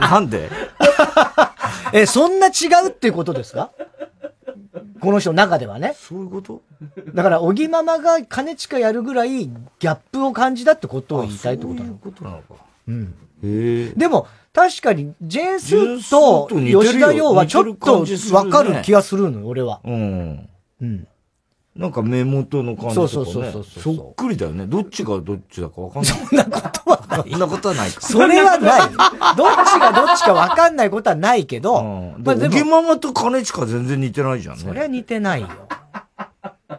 [0.00, 0.50] なんで？
[1.92, 3.70] え、そんな違うっていうことですか？
[5.04, 5.94] この人の中ではね。
[5.96, 6.62] そういうこと？
[7.14, 12.54] だから、小木ママが兼近やるぐらいギャップを感じたってことを言いたいってことなのそういうことなのか。
[12.88, 13.14] うん。
[13.42, 19.80] へでも、確かに、ジェーンスーと吉田洋はちょっとわかる気がするのよ、俺は。
[19.84, 20.48] うん。
[20.80, 21.08] うん。
[21.76, 23.08] なんか目元の感じとかね。
[23.08, 24.66] そうそうそうそっくりだよね。
[24.66, 26.12] どっちがどっちだかわかんない。
[26.12, 27.30] そんなことはない。
[27.30, 28.00] そんなことはないか。
[28.00, 28.82] それはない。
[29.36, 31.80] どっちがどっちかわかんないことはないけど。
[31.80, 31.82] う
[32.20, 32.22] ん。
[32.22, 32.64] まあ、でも。
[32.82, 34.62] ママと兼近全然似てないじゃんね。
[34.62, 35.48] そりゃ似てないよ。
[36.68, 36.78] ど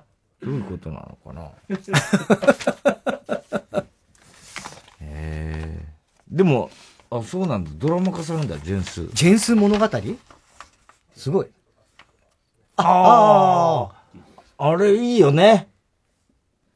[0.51, 1.49] ういうことなのかな。
[5.01, 5.85] へえ。
[6.29, 6.69] でも、
[7.09, 7.71] あ、そうなんだ。
[7.75, 9.07] ドラマ化されるんだ、ジェンス。
[9.13, 9.89] ジェンス物語？
[11.17, 11.47] すごい。
[12.77, 14.04] ああ。
[14.57, 15.69] あれいいよね。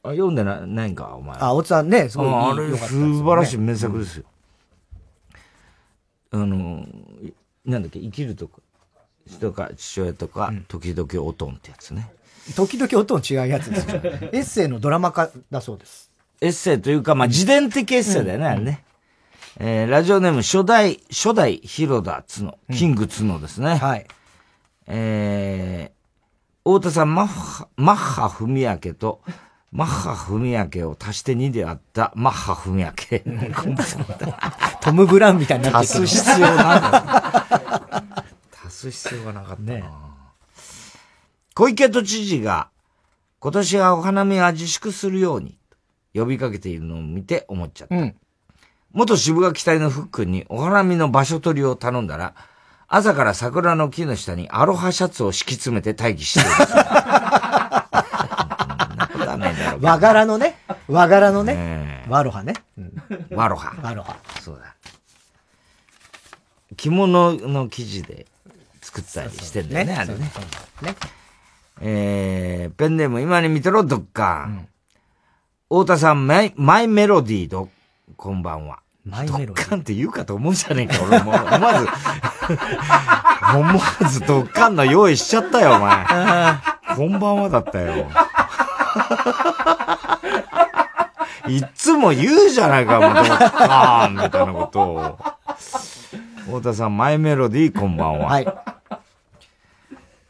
[0.03, 1.37] あ、読んでなないんか、お前。
[1.39, 4.23] あ、おつさんね、すごいあれ素晴らしい名作ですよ。
[6.31, 6.85] あの、
[7.65, 8.61] なんだっけ、生きるとか、
[9.39, 12.11] とか、父親とか、時々おとんってやつね。
[12.55, 14.01] 時々音の違うやつですよ。
[14.33, 16.09] エッセイのドラマ化だそうです。
[16.41, 18.83] エッセイというか、まあ、自伝的エッセイだよね、あれね。
[19.59, 23.75] えー、ラジオネーム初代、初代広田角、キング角ですね。
[23.75, 24.07] はい。
[24.87, 25.98] えー、
[26.69, 29.21] 太田さん、マッハ、マッハ文明と、
[29.71, 32.91] マッハ文明を足して2であったマッハ文明。
[34.79, 38.03] トム・ブラウンみたいになって足す必要な
[38.67, 39.73] 足す必要がなかったな。
[39.73, 39.83] ね、
[41.55, 42.69] 小池都知事が、
[43.39, 45.57] 今年はお花見は自粛するように、
[46.13, 47.95] 呼びかけているのを見て思っちゃった。
[47.95, 48.15] うん、
[48.91, 52.35] 元渋垣隊のフックにお花見の場所取りを頼んだら、
[52.91, 56.45] 朝から桜の木の下にアロハシャツを敷き詰めて待機してる。
[59.81, 62.55] 和柄のね、和柄のね、和ロハね。
[63.31, 63.75] 和ロハ。
[63.81, 64.17] 和ロハ。
[64.41, 64.75] そうだ。
[66.75, 68.25] 着物の生地で
[68.81, 70.31] 作ったりしてんだよね、あれね。
[70.81, 70.95] ね。
[71.81, 74.49] えー、ペンネーム今に見てろ、どっか。
[75.69, 77.69] 太田さん、マイ、マイメロディーど、
[78.17, 78.79] こんばんは。
[79.05, 79.47] マイメロディー。
[79.47, 81.31] ドッカンって言うかと思うじゃねえか、俺も。
[81.31, 81.87] 思わず、
[83.57, 86.05] 思わずドッカンの用意しちゃったよ、お前。
[86.95, 88.07] こんばんはだったよ。
[91.47, 95.17] いつも言うじゃないか、もう、ドッカンみたいなことを。
[96.45, 98.27] 太田さん、マイメロディーこんばんは。
[98.27, 98.47] はい。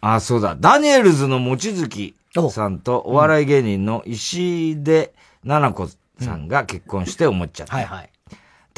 [0.02, 0.56] あ、そうだ。
[0.58, 2.16] ダニエルズの望月
[2.52, 5.14] さんとお笑い芸人の石出
[5.46, 5.90] 奈々子
[6.24, 7.76] さんが結婚して思っちゃった。
[7.76, 8.10] はいはい。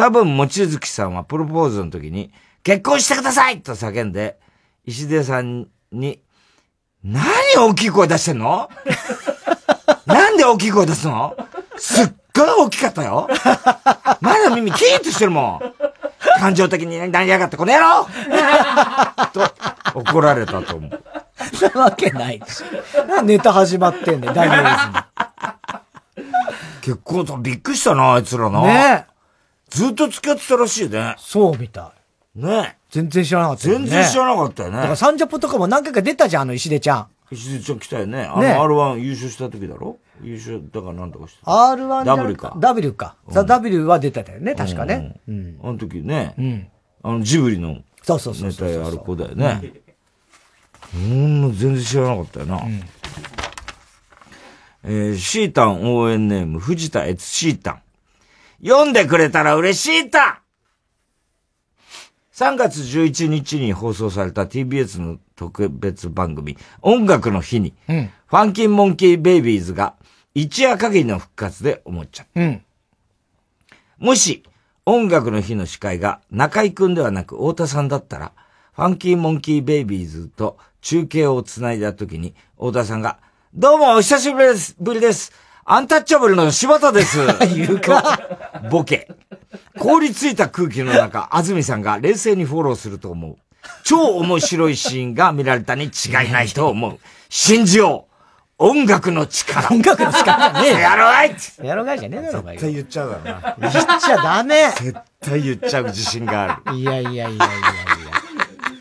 [0.01, 2.33] 多分、望月さんはプロポーズの時に、
[2.63, 4.39] 結婚してくださいと叫んで、
[4.83, 6.23] 石出さんに、
[7.03, 7.23] 何
[7.59, 8.67] 大きい声出してんの？
[10.07, 11.37] なんで大きい声出すの？
[11.77, 13.27] すっごい大きかったよ。
[14.21, 16.39] まだ耳キーンとしてるもん。
[16.39, 18.07] 感情的になりやがって、この野郎
[19.33, 21.03] と、怒られたと思う。
[21.75, 23.21] なわけないでしょ。
[23.21, 24.93] ネタ始まってんねダニエルズに。
[26.81, 28.61] 結婚とびっくりしたな、あいつらな。
[28.61, 29.10] ね
[29.71, 31.15] ずっと付き合ってたらしいね。
[31.17, 31.93] そうみた
[32.35, 32.39] い。
[32.39, 33.87] ね全然知らなかったよね。
[33.87, 34.75] 全然知らなかったよね。
[34.77, 37.07] だからサンジャポとかも何回か出たじゃん、あの石出ちゃん。
[37.31, 38.23] 石出ちゃん来たよね。
[38.23, 39.97] あの R1 優勝した時だろ？
[40.21, 41.43] 優勝、だからなんとかして。
[41.45, 42.53] R1 W か。
[42.57, 43.15] W か。
[43.29, 45.19] ザ・ W は出てたよね、確かね。
[45.27, 45.59] うん。
[45.63, 46.35] あの時ね。
[46.37, 46.67] うん。
[47.03, 47.77] あのジブリの。
[48.03, 48.49] そうそうそう。
[48.49, 49.73] ネタやる子だよね。
[50.93, 52.57] うん、全然知らなかったよな。
[52.57, 52.83] うん、
[54.83, 57.80] えー、シータン応援ネーム、藤田悦シータン。
[58.63, 60.41] 読んでくれたら嬉しいた
[62.33, 69.95] 3月11日に放送された TBS の特別番組、音楽の日に、うん、ファンキンモンキーベイビーズが
[70.33, 72.41] 一夜限りの復活で思っちゃった。
[72.41, 72.63] うん、
[73.99, 74.43] もし、
[74.85, 78.31] 音楽の日の司会が中井くんではなく太田さんだったら、
[78.73, 83.19] ファンキーモンキーベイビーズと中継をつないだ時に、太田さんが、
[83.53, 85.31] どうもお久しぶりです、ぶりです。
[85.73, 87.17] アンタッチャブルの柴田です。
[87.55, 88.19] 言うか。
[88.69, 89.07] ボケ。
[89.79, 93.37] 凍りついた空気の中、安住さんが冷静にフォローすると思う。
[93.85, 96.99] 超面白いシーンが見られたに違いないと思う。
[97.29, 98.05] 信じよ
[98.59, 99.69] う音楽の力。
[99.71, 100.79] 音楽の力ねえ。
[100.81, 103.55] やろがいやろがいじゃねえだろ、絶対言っちゃうだろな。
[103.57, 104.71] 言っちゃダメ。
[104.71, 106.77] 絶対言っちゃう自信がある。
[106.79, 107.45] いやいやいやいやいや。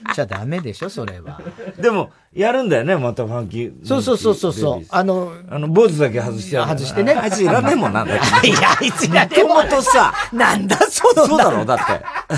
[0.07, 1.41] 言っちゃダメでしょ、それは。
[1.78, 3.85] でも、やるんだよね、またファンキー。
[3.85, 4.87] そうそうそうそうそう。
[4.91, 6.70] あの、あの、坊主だけ外してやる。
[6.70, 7.12] 外してね。
[7.12, 8.22] あいついらねえもんなんだよ。
[8.45, 9.57] いや、あいついらねえもん。
[9.57, 11.26] もともとさ、なんだその。
[11.26, 11.85] そうだろ、だって。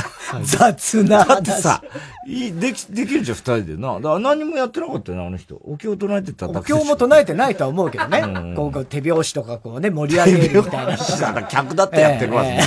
[0.44, 1.26] 雑な。
[1.26, 1.82] だってさ、
[2.26, 3.96] いい、でき、できるじゃん、二人でな。
[3.96, 5.60] だから何もやってなかったよな、あの人。
[5.62, 6.72] お経唱えてただけ。
[6.72, 8.24] お経も唱えてないとは思うけどね。
[8.56, 10.96] こう、手拍子とかこうね、盛り上げるみたいな。
[11.42, 12.60] 客だってやってるわけ、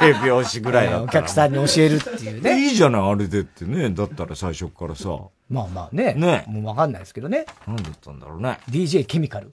[0.00, 2.58] 手拍子ぐらいだお客さんに教えるっていうね。
[2.58, 3.90] いいじゃない、あれでってね。
[3.90, 5.10] だったら最初からさ。
[5.50, 6.14] まあまあね。
[6.14, 6.44] ね。
[6.46, 7.44] もうわかんないですけどね。
[7.66, 8.58] 何だったんだろうね。
[8.70, 9.52] DJ ケミカル。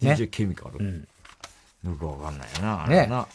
[0.00, 0.78] DJ ケミカル？
[0.78, 1.06] うん。
[1.90, 3.22] よくわかんないな、あれな。
[3.22, 3.26] ね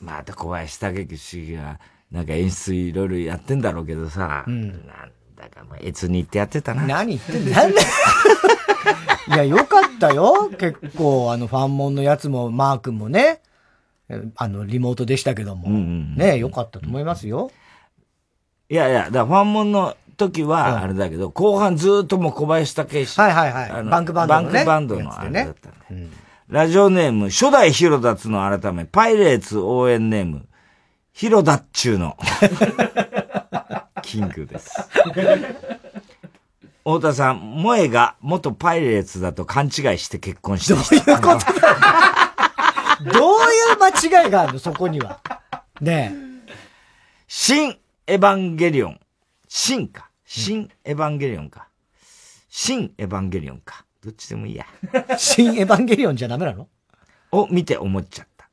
[0.00, 1.80] また小林武史が、
[2.12, 4.78] なんか演出いろいろやってんだろうけどさ、うん、なん
[5.36, 6.86] だかもう、越に行ってやってたな。
[6.86, 7.68] 何言ってんだ
[9.26, 10.50] いや、よかったよ。
[10.58, 13.40] 結構、あの、ファンモンのやつも、マー君もね、
[14.36, 17.50] あの、リモートでしたけども、うんうん、ね、よかったと思いますよ。
[18.68, 23.20] いやいや、だからファンモンの時は、あれだけど、うん、後半ずっともう小林武史。
[23.20, 23.84] はいはいはい。
[23.84, 25.74] バンクバンドの、ね、バンクバンドのあれだったね。
[25.90, 26.12] うん
[26.48, 30.46] ラジオネーム、初代ヒロダツの改め、パイレーツ応援ネーム、
[31.12, 32.18] ヒロダッチューの、
[34.02, 34.70] キングです。
[36.84, 40.74] 太田さん、萌えが元パイレーツだと勘違いして結婚して。
[40.74, 42.34] どういうことだ
[43.10, 44.58] どういう間違いがあるの？
[44.58, 45.20] そこには。
[45.80, 46.14] ね
[47.26, 49.00] 新エヴァンゲリオン。
[49.48, 50.10] 新か。
[50.26, 51.68] 新エヴァンゲリオンか。
[52.50, 53.86] 新エヴァンゲリオンか。
[54.02, 54.66] どっちでもいいや。
[55.16, 56.68] 新エヴァンゲリオンじゃダメなの？
[57.32, 58.48] を見て思っちゃった。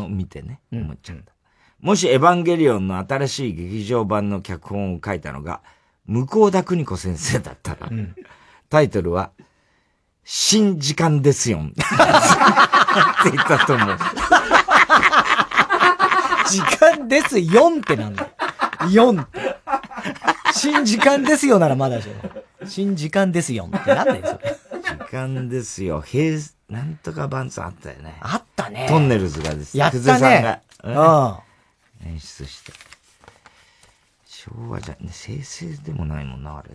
[0.00, 1.32] を見てね、思っちゃった。
[1.80, 5.60] もしエヴァンゲリオンの新しい劇場版の脚本を書いたのが、
[6.06, 8.14] 向田邦子先生だったら、うん、
[8.70, 9.32] タイトルは、
[10.24, 11.68] 新時間ですよん。
[11.72, 13.98] って言ったと思う。
[16.50, 18.30] 時間ですよんってなんだ
[18.90, 19.12] よ。
[19.12, 19.56] んって。
[20.52, 22.66] 新時間ですよならまだでしょ。
[22.66, 24.56] 新時間ですよってなんだよ、それ。
[24.82, 26.00] 時間ですよ。
[26.00, 26.38] 平、
[26.68, 28.16] なんとかバンツあったよね。
[28.20, 28.86] あったね。
[28.88, 29.80] トンネルズがですね。
[29.80, 30.02] やったね。
[30.02, 31.42] さんが、
[32.02, 32.72] うん、演出して。
[34.26, 36.70] 昭和じゃ、ね、平成でもないもんな、あれ。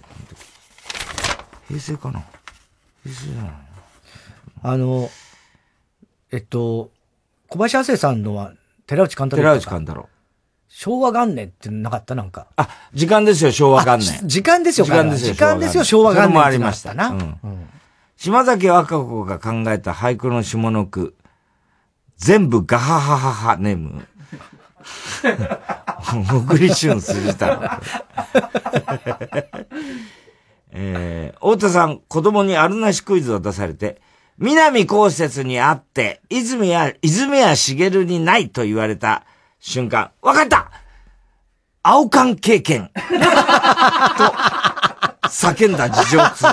[1.67, 2.23] 平成かな
[3.03, 3.51] 平成じゃない
[4.63, 5.09] あの、
[6.31, 6.91] えっと、
[7.49, 8.53] 小林亜生さんのは
[8.87, 9.43] 寺内勘太郎。
[9.43, 10.09] 寺内勘太郎。
[10.67, 12.15] 昭和元年ってなかった？
[12.15, 12.47] なんか。
[12.57, 14.27] あ、時間ですよ、昭和元年。
[14.27, 15.33] 時間ですよ、時間ですよ。
[15.33, 16.33] 時間ですよ、昭和元年。
[16.33, 17.09] もありましたな。
[17.09, 17.69] うん。
[18.17, 21.15] 島崎和歌子が考えた俳句の下の句。
[22.17, 24.05] 全部ガハハハハネーム。
[26.27, 27.61] 小栗旬筋太郎。
[30.71, 34.01] えー、太田さん、子供にあるなしクイズを出されて、
[34.37, 39.23] 南こうせつに会って、泉や、泉や茂にないと言われた
[39.59, 40.69] 瞬間、わかった
[41.83, 42.99] 青缶経験 と、
[45.29, 46.45] 叫んだ事情通。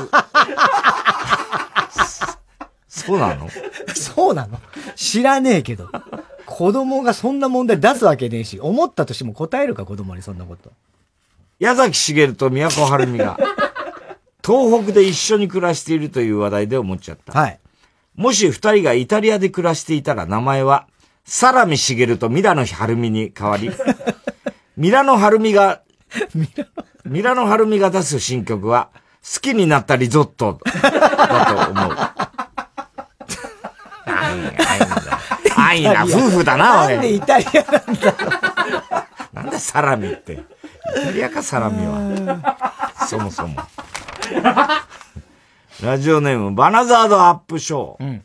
[2.89, 3.49] そうなの？
[3.95, 4.61] そうなの？
[4.95, 5.89] 知らねえけど。
[6.47, 10.71] 子供がそんな問題出すわけねえし、思ったとしても答えるか子供にそんなこと。
[11.59, 13.39] 矢崎茂と宮古晴美が、
[14.45, 17.33] 東北で一緒に暮らしているという話題で思っちゃった。
[17.39, 17.59] はい。
[18.17, 20.87] もし二人がイタリアで暮らしていたら名前は、
[21.25, 23.71] サラミシゲルとミラノハルミに変わり、
[24.77, 25.81] ミラノハルミが、
[27.05, 28.91] ミラノハルミが出す新曲は、
[29.23, 31.97] 好きになったリゾットだと思う。
[35.57, 36.95] 愛 な夫婦だな、おい。
[36.95, 38.15] なんでイタリアなんだ
[39.33, 40.35] なんでサラミって。
[40.35, 40.39] イ
[41.05, 43.07] タリアか、サラミは。
[43.09, 43.57] そもそも。
[45.83, 48.05] ラジオネーム、バナザードアップショー。
[48.05, 48.25] うん、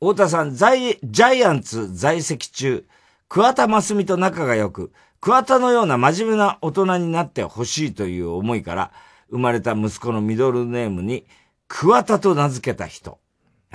[0.00, 2.84] 太田さん、ジャイアンツ在籍中、
[3.28, 8.90] 桑田真澄と仲が良く、桑田のような真面目な大人になってほしいという思いから、
[9.30, 11.24] 生まれた息子のミドルネームに、
[11.68, 13.20] 桑田と名付けた人。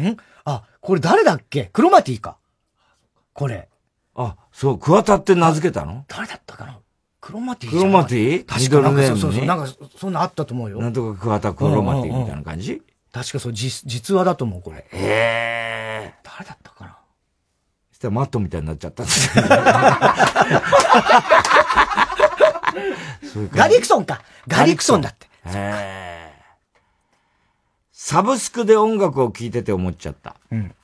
[0.02, 1.68] んあ、これ誰だっけ？
[1.68, 2.38] クロマティか。
[3.32, 3.70] これ。
[4.16, 6.04] あ、そう、桑田って名付けたの？
[6.10, 6.78] 誰だったかな？
[7.20, 9.08] クロマティクロマティ確かに。
[9.08, 9.46] そうそうそう。
[9.46, 10.80] なんか、そんなあったと思うよ。
[10.80, 14.78] なんとか桑田クロマティみたいな感じ、確かそう、実、実話だと思う、これ。
[14.78, 16.14] へえ。
[16.24, 16.98] 誰だったかな？
[17.92, 19.04] そしたらマットみたいになっちゃった
[23.52, 25.26] ガリクソンかガリクソンだって。
[25.46, 26.34] へえ。
[27.92, 30.36] サブスクで音楽を聴いてて思っちゃった。
[30.52, 30.76] うん。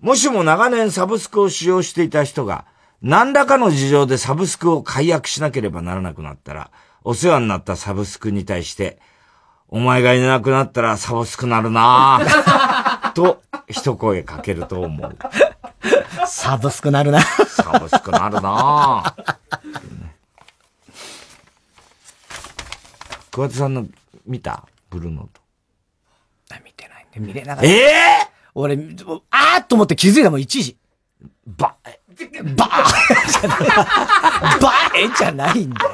[0.00, 2.64] もしも長年サブスクを使用していた人が、
[3.02, 6.70] 何らかの事情でサブスクを解約しなければならなくなったら、
[7.02, 8.98] お世話になったサブスクに対して、
[9.68, 15.18] お前がいなくなったらサブスクなるなぁ、 と、一声かけると思う。
[16.26, 17.20] サブスクなるな。
[17.20, 19.36] サブスクなるなぁ。
[23.32, 23.86] 桑田さんの
[24.26, 25.40] 見たブルーノート？
[26.64, 27.68] 見てないんで、見れなかった。
[27.68, 28.74] ええー、俺、
[29.30, 30.76] あーっと思って気づいたもん、一時。
[31.46, 31.76] ば、
[32.56, 32.66] ば
[34.60, 35.90] ばえじゃないんだよ。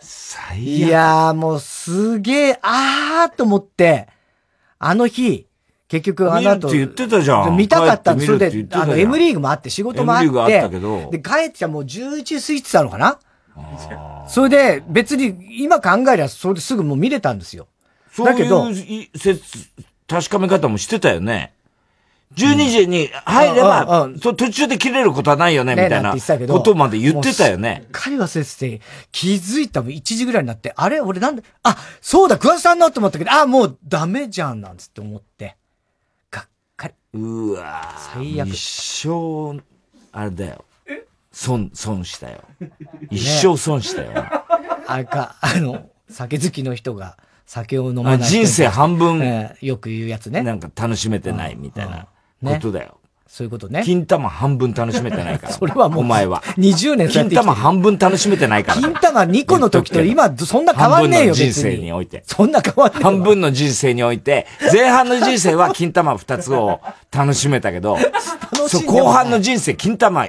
[0.00, 0.62] 最悪。
[0.62, 4.08] いやーもうすげえ、あーと思って、
[4.78, 5.46] あの日、
[5.88, 6.68] 結局あの後。
[6.68, 7.56] 見るって言ってたじゃん。
[7.56, 10.26] 見たかったんそれで、あの、M リーグもあって、仕事もあって。
[10.26, 11.10] M リーグあったけど。
[11.10, 13.18] で、帰ってきたもう11時過ぎてたのかな？
[14.28, 17.68] それで、別に、今考えりゃ、それですぐもう見れたんですよ。
[18.18, 18.68] だけど、
[20.06, 21.54] 確かめ方もしてたよね。
[22.36, 26.14] 12時に入れば、うん、途中で切れることはないよね、みたいな
[26.48, 27.86] ことまで言ってたよね。
[27.90, 31.00] 彼は先生、気づいたも1時ぐらいになって、あれ？
[31.00, 35.56] 俺なんで、あ、そうだ、桑田さんのと思ったけど、あ、もうダメじゃん、なんつって思って。
[36.30, 36.94] がっかり。
[37.14, 38.48] うわ最悪。
[38.48, 39.62] 一生、
[40.12, 40.64] あれだよ。
[41.32, 42.42] 損、損したよ。
[43.10, 44.12] 一生損したよ。
[44.86, 47.16] あか、あの、酒好きの人が
[47.46, 48.28] 酒を飲まない。
[48.28, 50.42] 人生半分、えー、よく言うやつね。
[50.42, 52.06] なんか楽しめてないみたいな
[52.44, 52.98] ことだよ。
[53.26, 53.82] そういうことね。
[53.84, 55.52] 金玉半分楽しめてないから。
[55.54, 56.00] それはもう。
[56.00, 56.42] お前は。
[56.56, 58.80] 20年金玉半分楽しめてないから。
[58.80, 62.24] 金玉2個の時と今、そんな変わんねえよ、人生において。
[62.26, 66.80] そんな変わんねえ半分の人生において、前半の人生は金玉2つを
[67.12, 67.98] 楽しめたけど、
[68.66, 70.26] そう、後半の人生、金玉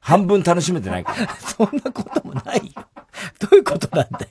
[0.00, 1.28] 半分楽しめてないから。
[1.38, 2.62] そんなこともないよ。
[3.38, 4.26] どういうことなんだよ。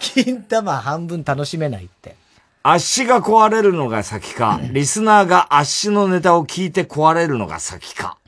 [0.00, 2.16] 金玉半分楽しめないって。
[2.70, 8.18] 足が壊れるのが先か、リスナーが足のネタを聞いて壊れるのが先か。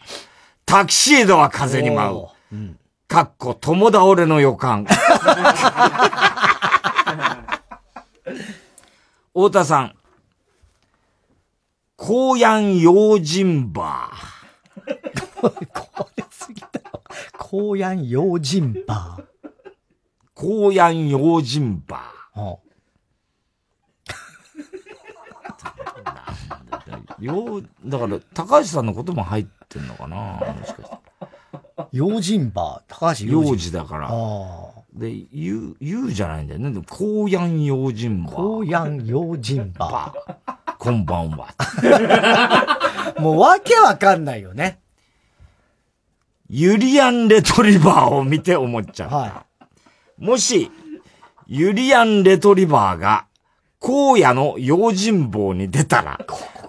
[0.64, 2.28] タキシードは風に舞う。
[2.50, 4.86] うん、かっこ、友倒れの予感。
[9.34, 9.94] 太田さん。
[11.98, 14.90] 高山用心バー。
[15.42, 17.02] これすぎたよ。
[17.36, 19.24] 高山用心バー。
[20.34, 22.69] 高山用心バー。
[27.20, 30.96] よだから、高橋さんのことも入ってんのかなもしかして。
[31.92, 34.10] 用心バー、高橋用事だから。
[34.92, 36.82] で、言う、言うじゃないんだよね。
[36.88, 38.34] 高山用心バー。
[38.34, 40.74] 高山用心バー。
[40.78, 41.54] こんばんは。
[43.20, 44.80] もうわけわかんないよね。
[46.48, 49.10] ユリアンレトリバーを見て思っちゃう。
[49.10, 49.44] は
[50.18, 50.24] い。
[50.24, 50.70] もし、
[51.46, 53.26] ユリアンレトリバーが、
[53.80, 56.20] 荒野の用心棒に出たら、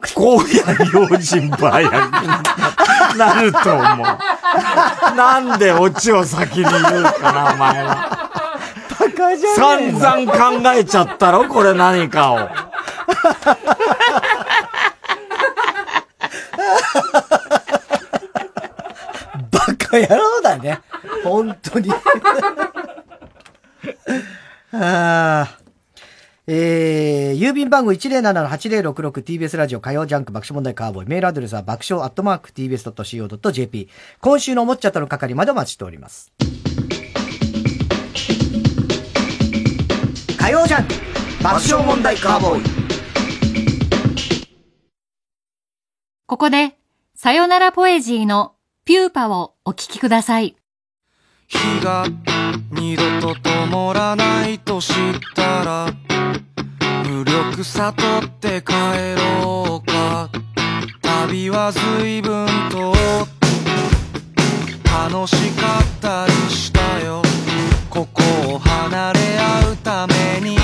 [0.01, 0.45] 荒野
[0.93, 2.11] 用心バーや
[3.17, 4.07] なると思う。
[5.15, 6.73] なんでオチを先に言う
[7.03, 8.29] かな、お前は。
[8.99, 12.37] バカじゃね散々考えちゃったろ、これ何かを。
[19.51, 20.81] バカ野郎だね。
[21.23, 21.91] 本当に。
[24.73, 25.60] ああ。
[26.53, 31.07] えー、郵便番号 107-8066TBS ラジオ火曜ジャンク爆笑問題カーボーイ。
[31.07, 33.87] メールアドレスは爆笑アットマーク TBS.CO.JP。
[34.19, 36.33] 今週の思っちゃったの係までお待ちしております。
[40.37, 40.93] 火曜ジャンク
[41.41, 42.63] 爆笑問題カーボーイ。
[46.25, 46.75] ここで、
[47.15, 50.57] さよならポエジーのピューパをお聴きください。
[51.47, 52.07] 日が
[52.71, 53.35] 二度と
[53.69, 54.95] 灯らないと知っ
[55.35, 55.93] たら
[57.05, 58.73] 無力悟って帰
[59.43, 60.29] ろうか。
[61.01, 62.93] 旅は随分と
[64.85, 67.21] 楽しかったりしたよ。
[67.89, 68.21] ここ
[68.55, 70.57] を離れ合うために。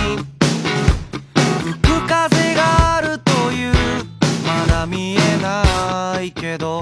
[1.63, 3.73] 吹く風があるという。
[4.45, 6.81] まだ見えないけど。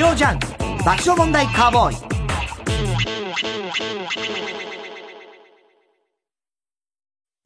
[0.00, 0.14] 笑
[1.16, 1.96] 問題カーボーイ。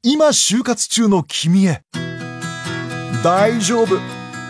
[0.02, 1.82] 今就活中の君へ。
[3.24, 3.96] 大丈夫。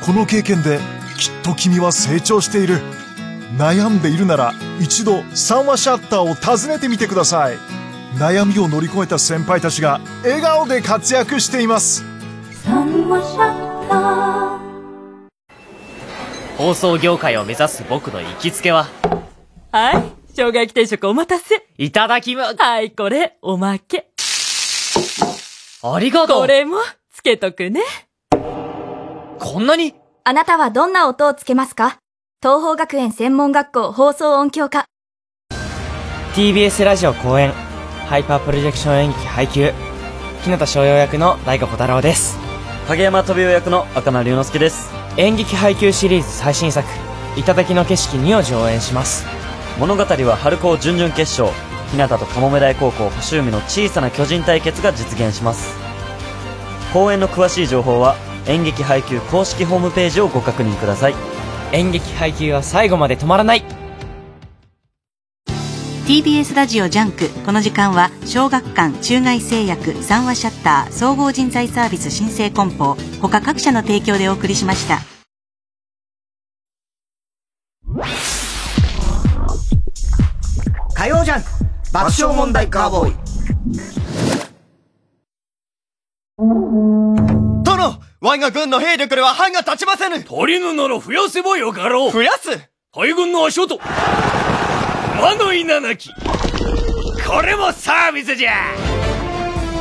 [0.05, 0.81] この経験で
[1.17, 2.81] きっと君は成長している。
[3.57, 7.57] 悩んでいるなら一度三話シャッターを訪ねてみてください。
[8.19, 12.05] 悩みを乗り越えた先輩たちが笑顔で活躍しています。
[12.65, 14.62] 三話シャッター
[16.63, 18.87] 放送業界を目指す僕の行きつけは、
[19.73, 21.67] はい、生姜焼き定食お待たせ。
[21.77, 24.07] いただきま、はい、これ、おまけ。
[25.83, 26.41] ありがとう。
[26.43, 26.77] これも、
[27.13, 27.81] つけとくね。
[28.31, 29.97] こんなに？
[30.23, 31.99] あなたはどんな音をつけますか？
[32.41, 34.85] 東方学園専門学校放送音響科。
[36.37, 37.51] TBS ラジオ公演、
[38.07, 39.73] ハイパープロジェクション演劇配給。
[40.45, 42.39] 日向翔陽役の大河小太郎です。
[42.87, 45.02] 影山飛雄役の赤名龍之介です。
[45.19, 46.89] 演劇ハイキューシリーズ最新作、
[47.37, 49.27] 頂の景色2を上演します。
[49.79, 51.55] 物語は春高準々決勝、
[51.91, 55.77] 日向とかもめ大高校星海の小さな巨人対決が実現します。
[56.95, 61.15] 公演の詳しい情報は、演劇ハイキュー公式ホームページをご確認ください。
[61.73, 63.82] 演劇ハイキューは最後まで止まらない
[66.07, 67.29] TBS ラジオジャンク。
[67.47, 74.99] この時間は小学館中外製薬三和シャッター総合人材サービス申請梱包他各社の提供でお送りしました。
[80.95, 81.49] 火曜ジャンク。
[81.93, 83.15] 爆笑問題カーボーイ。
[87.63, 90.17] 殿我が軍の兵力では歯が立ちませぬ。
[90.17, 92.11] 足りぬなら増やせばよかろう。
[92.11, 92.51] 増やす。
[92.93, 93.79] 大軍の足音
[95.23, 96.11] 魔の稲なき
[97.25, 98.55] これもサービスじゃ。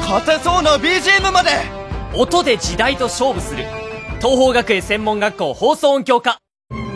[0.02, 1.50] 勝てそうな BGM まで。
[2.14, 3.64] 音で時代と勝負する。
[4.20, 6.38] 東邦学園専門学校放送音響科。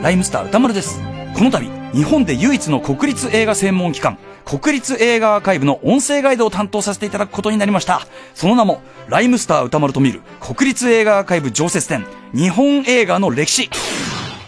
[0.04, 1.02] ライムスター歌丸です。
[1.36, 8.02] この度日本で唯一の国立映画専門機関国立映画アーカイブの音声ガイドを担当させていただくことになりました。
[8.36, 13.72] その名もライムスター歌丸と見る国立映画アーカイブ常設展日本映画の歴史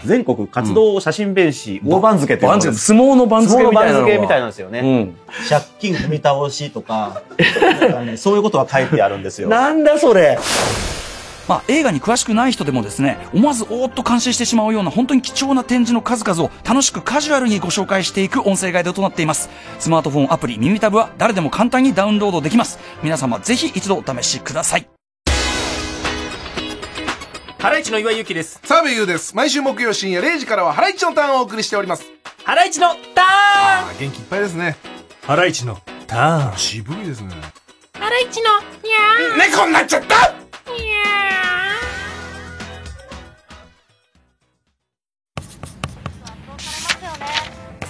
[0.05, 5.13] 全国活動写真弁士大番付っていうのが番付相撲の番付みたいなのが相撲の番付みたいなんですよね。
[5.49, 7.21] 借金踏み倒しとか
[8.05, 9.49] ねそういうことが書いてあるんですよ。
[9.49, 10.37] なんだそれ
[11.47, 19.49] まあ、映画に詳しくない人でもですね、思わずおーっと感心してしまうような本当に貴重な展示の数々を楽しくカジュアルにご紹介していく音声ガイドとなっています。
[19.79, 22.79] スマートフォンアプリ耳タブは誰でも簡単にダウンロードできます。
[23.01, 24.96] 皆様ぜひ一度お試しください。
[27.67, 28.61] ハライチの岩井ゆきです。
[28.63, 29.35] 澤部優です。
[29.35, 32.05] 毎週木曜深夜0時からはハライチのターンをお送りしております。
[32.45, 34.77] ハライチのターン元気いっぱいですね。
[35.23, 37.35] ハライチのターン渋いですね。
[37.99, 40.77] ハライチのにゃー猫になっちゃったに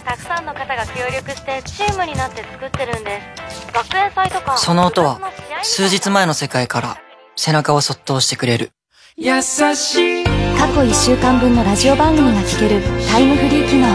[0.03, 5.19] たくさんの方が協力してチームになって作ってるんです学園祭とかその音は
[5.61, 6.97] 数日前の世界から
[7.36, 8.71] 背中をそっと押してくれる
[9.20, 10.24] 優しい。
[10.24, 13.88] 過去1週間分のラジオ番組が聴けるタイムフリー機能。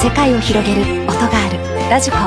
[0.00, 1.58] 世界を広げる音がある。
[1.90, 2.16] ラジコ。
[2.16, 2.22] 火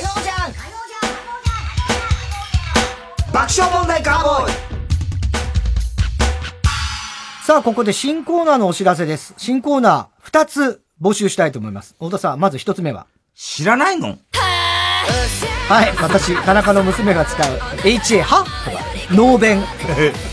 [0.00, 0.58] 曜ジャンク
[3.32, 4.52] 爆笑問題カーボーイ。
[7.46, 9.34] さあ、ここで新コーナーのお知らせです。
[9.36, 11.94] 新コーナー2つ募集したいと思います。
[11.94, 13.06] 太田さん、まず1つ目は？
[13.36, 14.18] 知らないの？
[15.68, 18.42] はい、私、田中の娘が使う HA は？
[18.64, 19.62] とか、ノーベン、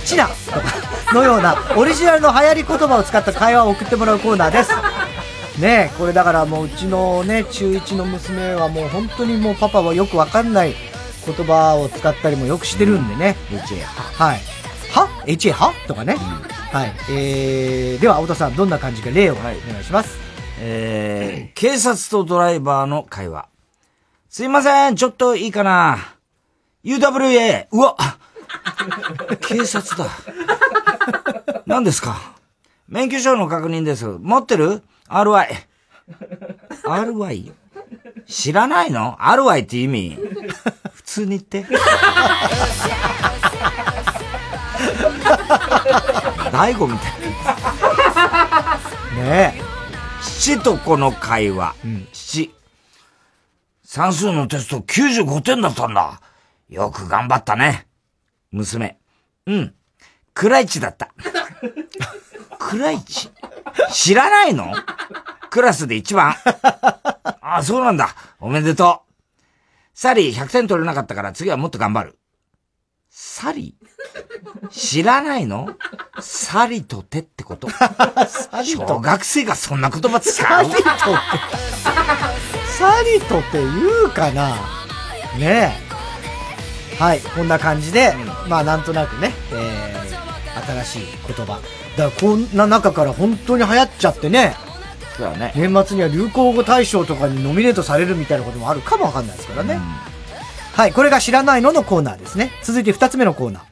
[0.06, 4.72] チナとかのようなオリジナルの流行り言葉を使った会話を送ってもらうコーナーです。
[5.60, 10.74] ねえ、これだからもううちのね、中1の娘はもう本当にもうパパはよくわかんない
[11.26, 13.36] 言葉を使ったりもよくしてるんでね。
[13.50, 14.26] HA は？
[14.28, 14.40] はい。
[14.94, 15.74] は ?HA は？
[15.86, 16.16] とかね。
[16.16, 16.94] はい。
[17.10, 20.18] えー、では、太田さん、どんな感じか例をお願いします。
[20.62, 23.50] えー、警察とドライバーの会話。
[24.36, 25.98] すいません、ちょっといいかな
[26.84, 27.68] ?UWA!
[27.72, 27.96] うわ
[29.40, 30.10] 警察だ。
[31.66, 32.18] 何ですか？
[32.90, 34.06] 免許証の確認です。
[34.06, 35.48] 持ってる ?RY。
[36.84, 37.54] RY?
[38.28, 40.18] 知らないの ?RY って意味？
[40.94, 41.66] 普通に言って。
[46.52, 47.12] 大悟みたい
[49.16, 49.62] ねえ。
[50.22, 51.74] 七と子の会話。
[52.12, 52.52] 七。
[53.96, 56.20] 算数のテスト95点だったんだ。
[56.68, 57.88] よく頑張ったね。
[58.52, 59.00] 娘。
[59.46, 59.74] うん。
[60.34, 61.14] クライチだった。
[62.60, 63.30] クライチ
[63.93, 64.74] 知らないの？
[65.50, 66.36] クラスで一番。
[67.39, 68.14] あ、そうなんだ。
[68.41, 69.14] おめでとう。
[69.93, 72.20] サリー100点取れなかったから次はもっと頑張る。
[73.10, 73.85] サリー？
[74.70, 75.70] 知らないの？
[76.20, 77.68] サリとてってこと？
[78.64, 80.47] 小学生がそんな言葉使う？
[80.47, 80.82] サリと？
[80.82, 80.86] て。
[82.78, 83.70] サリとって言
[84.08, 84.56] うかな？
[85.38, 86.97] ねえ。
[86.97, 88.14] はい、こんな感じで、
[88.47, 91.60] まあなんとなくね、えー、新しい言葉。
[91.97, 94.56] だからこんな中から本当に流行っちゃってね。
[95.18, 95.53] そうだね。
[95.56, 99.80] 年末には流行語大賞とかにノミネートされるみたいなこともあるかもわかんないですからね。
[100.74, 102.51] はい、これが知らないののコーナーですね。
[102.64, 103.64] 続いて二つ目のコーナー。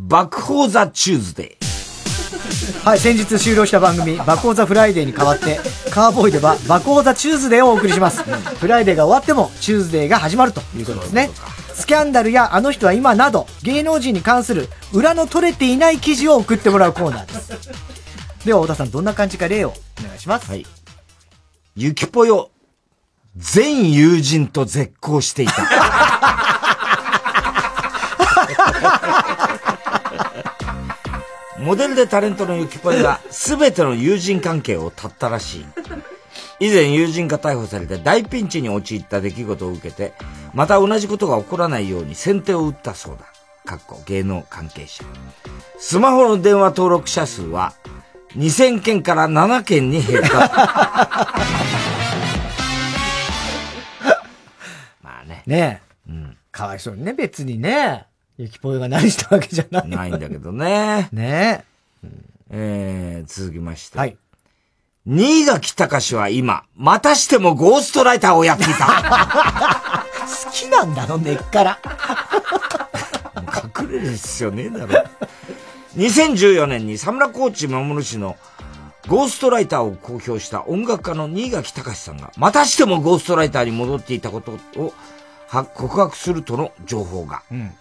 [0.00, 2.88] 爆報ザチューズデー。
[2.88, 5.58] はい、先日終了した番組、爆報ザフライデーに代わって、
[5.90, 8.22] カーボーイでは爆報ザチューズデーをお送りします。
[8.22, 11.30] フライデーが終わっても、チューズデーが始まるということですね。
[11.74, 17.50] スキャンダルやあの人は今など、芸能人に関する裏の取れていない記事を送ってもらうコーナーです。
[18.46, 20.48] では、太田さん、どんな感じか例をお願いします。
[20.48, 20.64] はい。
[21.74, 22.52] ゆきぽよ、
[23.36, 26.07] 全友人と絶交していた。
[31.68, 35.66] モデルでタレントのゆきぽよが全ての友人関係を絶ったらしい。
[36.60, 40.14] 以前友人が逮捕されて大ピンチに陥った出来事を受けて、
[40.54, 43.26] また同じことが起こらないように先手を打ったそうだ。
[43.66, 45.04] かっこ芸能関係者。
[45.78, 47.74] スマホの電話登録者数は
[48.34, 50.38] 2000件から7件に減った。
[55.04, 55.42] まあね。
[55.46, 56.12] ねえ。
[56.12, 56.36] うん。
[56.50, 58.07] かわいそうにね、別にね。
[58.38, 59.88] ゆきぽよが何したわけじゃない。
[59.88, 61.08] ないんだけどね。
[61.10, 61.64] ね
[62.04, 62.06] え。
[62.06, 63.98] うん、えー、続きまして。
[63.98, 64.16] はい。
[65.04, 68.86] 新垣隆は今、またしてもゴーストライターをやっていた。
[70.46, 71.78] 好きなんだろ、根っから。
[73.80, 75.04] 隠れる必要ねえだろ。
[75.96, 78.36] 2014年にサムラコーチ守氏の
[79.08, 84.94] ゴーストライターを公表した音楽家の新垣隆さんが、またしてもゴーストライターに戻っていたことを
[85.74, 87.42] 告白するとの情報が。
[87.50, 87.72] うん、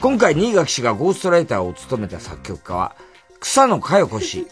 [0.00, 2.94] 今回新垣氏がゴーストライターを務めた作曲家は、
[3.40, 4.46] 草野佳代子氏、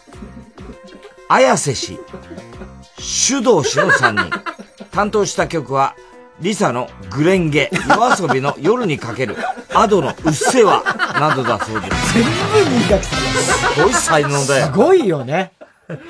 [1.29, 1.99] 綾瀬氏、
[3.29, 4.43] 手動氏の3人。
[4.91, 5.95] 担当した曲は、
[6.41, 9.37] リサのグレンゲ、夜遊びの夜にかける、
[9.75, 10.83] アドのうっせわ、
[11.19, 12.15] などだそうです。
[12.15, 12.31] 全部
[12.71, 13.21] 新垣さん
[13.75, 14.67] すごい才能だよ。
[14.67, 15.53] すごいよね。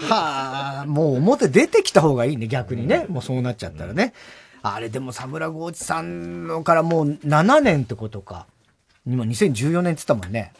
[0.08, 3.06] はあ、もう表出てきた方がいいね、逆にね。
[3.08, 4.14] もうそうなっちゃったらね。
[4.62, 8.46] あれでもサムラゴーチさんのからもう7年ってことか。
[9.06, 10.52] 今2014年って言ったもんね。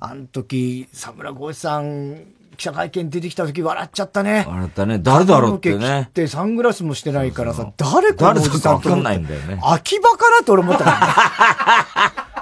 [0.00, 2.24] あの時、サムラゴーチさん
[2.56, 4.44] 記者会見出てきた時笑っちゃったね。
[4.48, 4.98] 笑ったね。
[4.98, 6.06] 誰だろうってね。
[6.08, 8.88] ってサングラスもしてないからさ、誰このおじさんと。
[8.90, 9.60] わかんないんだよね。
[9.62, 10.90] 秋葉かなって俺思ったね。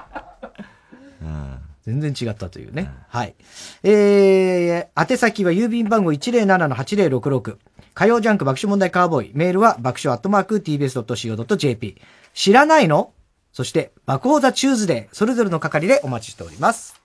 [1.82, 2.90] 全然違ったというね。
[3.08, 3.34] はい。
[3.82, 7.56] えー、宛先は郵便番号107-8066。
[7.94, 9.30] 火曜ジャンク爆笑問題カーボーイ。
[9.34, 12.00] メールは爆笑アットマーク tbs.co.jp。
[12.34, 13.12] 知らないの？
[13.52, 15.14] そして、爆報ザチューズデー。
[15.14, 17.00] それぞれの係でお待ちしております。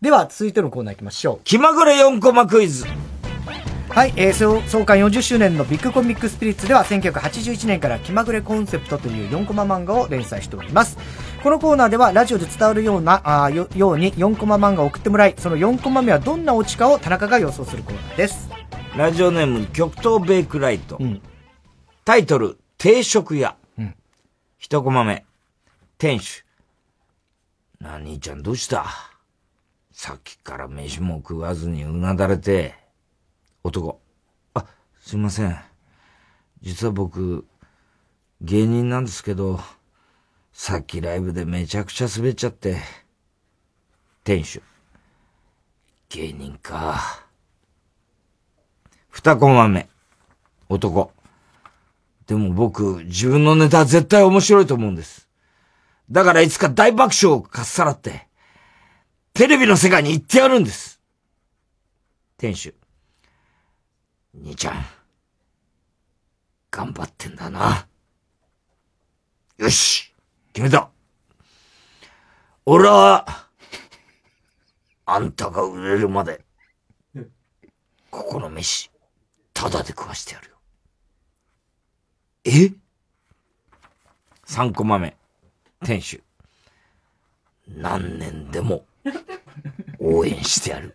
[0.00, 1.40] では、続いてのコーナー行きましょう。
[1.44, 2.86] 気まぐれ4コマクイズ。
[3.92, 10.96] はい、えー、創刊40周年のビッグコミックスピリッツでは1981年から気まぐれコンセプトという4コマ漫画を連載しております。
[11.42, 18.48] このコーナーではラジオで伝わるような、あよように4コマ漫画を送ってもらい、その4コマ目はどんなオチかを田中が予想するコーナーです。
[18.96, 20.96] ラジオネーム極東ベイクライト。
[20.98, 21.20] うん、
[22.06, 23.56] タイトル、定食屋。
[23.78, 23.94] うん、
[24.58, 25.26] 1コマ目、
[26.02, 26.44] 店主。
[27.78, 28.86] な兄ちゃんどうした？
[29.92, 32.74] さっきから飯も食わずにうなだれて、
[33.62, 34.00] 男。
[34.54, 34.66] あ、
[35.00, 35.56] すいません。
[36.60, 37.46] 実は僕、
[38.40, 39.60] 芸人なんですけど、
[40.52, 42.78] さっきライブでめちゃくちゃ滑っちゃって。
[44.24, 44.60] 店主。
[46.08, 46.98] 芸人か。
[49.08, 49.88] 二コマ目。
[50.68, 51.12] 男。
[52.26, 55.21] でも僕、自分のネタ絶対面白いと思うんです。
[56.12, 58.28] だからいつか大爆笑をかっさらって、
[59.32, 61.00] テレビの世界に行ってやるんです。
[62.36, 62.74] 店主。
[64.34, 64.84] 兄ちゃん。
[66.70, 67.86] 頑張ってんだな。
[69.56, 70.12] よし
[70.52, 70.90] 決めた
[72.66, 73.48] 俺は、
[75.06, 76.44] あんたが売れるまで、
[78.10, 78.90] ここの飯、
[79.54, 80.56] ただで食わしてやるよ。
[82.44, 82.72] え？
[84.44, 85.16] 三個豆、
[85.84, 86.22] 店主。
[87.68, 88.84] 何年でも
[89.98, 90.94] 応援してやる。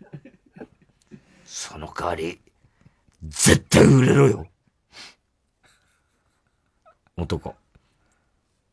[1.45, 2.39] その代わり、
[3.23, 4.47] 絶対売れろよ。
[7.17, 7.55] 男。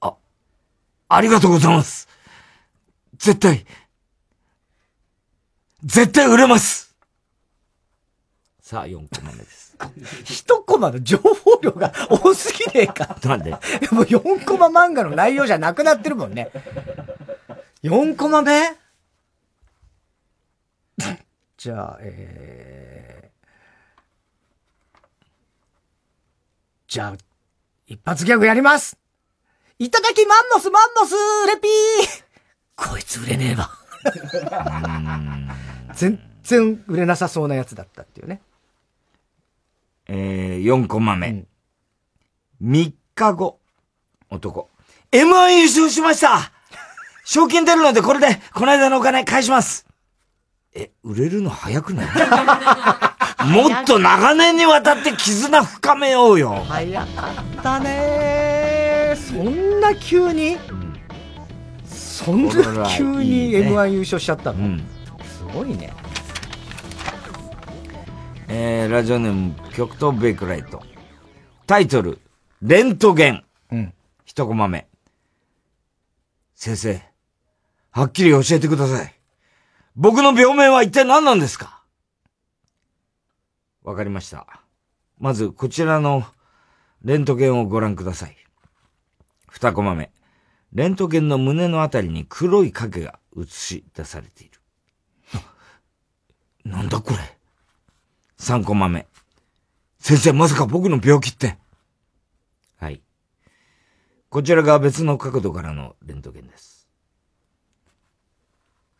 [0.00, 0.14] あ、
[1.08, 2.08] ありがとうございます。
[3.16, 3.64] 絶対、
[5.82, 6.94] 絶対売れます
[8.60, 9.63] さあ、4コマ目です。
[10.24, 13.16] 一コマの情報量が多すぎねえか。
[13.24, 13.50] なんで？
[13.92, 16.50] もう4コマ漫画の内容じゃなくなってるもんね。
[17.82, 18.76] 4コマ目？
[21.56, 23.48] じゃあ、えー、
[26.88, 27.14] じゃあ、
[27.86, 28.96] 一発ギャグやります
[29.78, 31.14] いただきマンモスマンモス
[31.48, 32.24] レピー
[32.76, 33.70] こいつ売れねえわ。
[35.94, 38.40] 全然売れなさそうなやつだったっていうね。
[40.08, 41.28] えー、4コマ目。
[41.30, 41.46] うん、
[42.62, 43.58] 3日後、
[44.30, 44.68] 男。
[45.12, 46.50] M1 優勝しました。
[47.24, 49.86] 賞金出るのでこれで、この間のお金返します。
[50.74, 52.06] え、売れるの早くない？
[53.46, 56.64] もっと長年にわたって絆深めようよ。
[56.68, 59.14] 早かったね。
[59.16, 61.00] そんな急に、うん、
[61.86, 64.78] そんな急に M1 優勝しちゃったの、うん、
[65.24, 65.92] すごいね。
[68.48, 70.82] えー、ラジオネーム、極東ベイクライト。
[71.66, 72.20] タイトル、
[72.60, 73.44] レントゲン。
[73.70, 73.94] うん。
[74.26, 74.86] 一コマ目。
[76.54, 77.02] 先生、
[77.90, 79.14] はっきり教えてください。
[79.96, 81.82] 僕の病名は一体何なんですか？
[83.82, 84.46] わかりました。
[85.18, 86.24] まず、こちらの
[87.02, 88.36] レントゲンをご覧ください。
[89.48, 90.10] 二コマ目。
[90.72, 94.60] レントゲンの胸のあたりに黒い影が映し出されている。
[96.64, 97.33] なんだこれ？
[98.44, 99.06] 3コマ目。
[99.98, 101.56] 先生、まさか僕の病気って。
[102.76, 103.00] はい。
[104.28, 106.86] こちらが別の角度からのレントゲンです。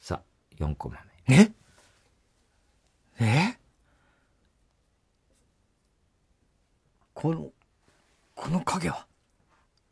[0.01, 0.97] さあ、4コマ
[1.29, 1.37] 目。
[1.37, 1.53] え？
[3.21, 3.59] え？
[7.13, 7.51] この、
[8.35, 9.07] この影は、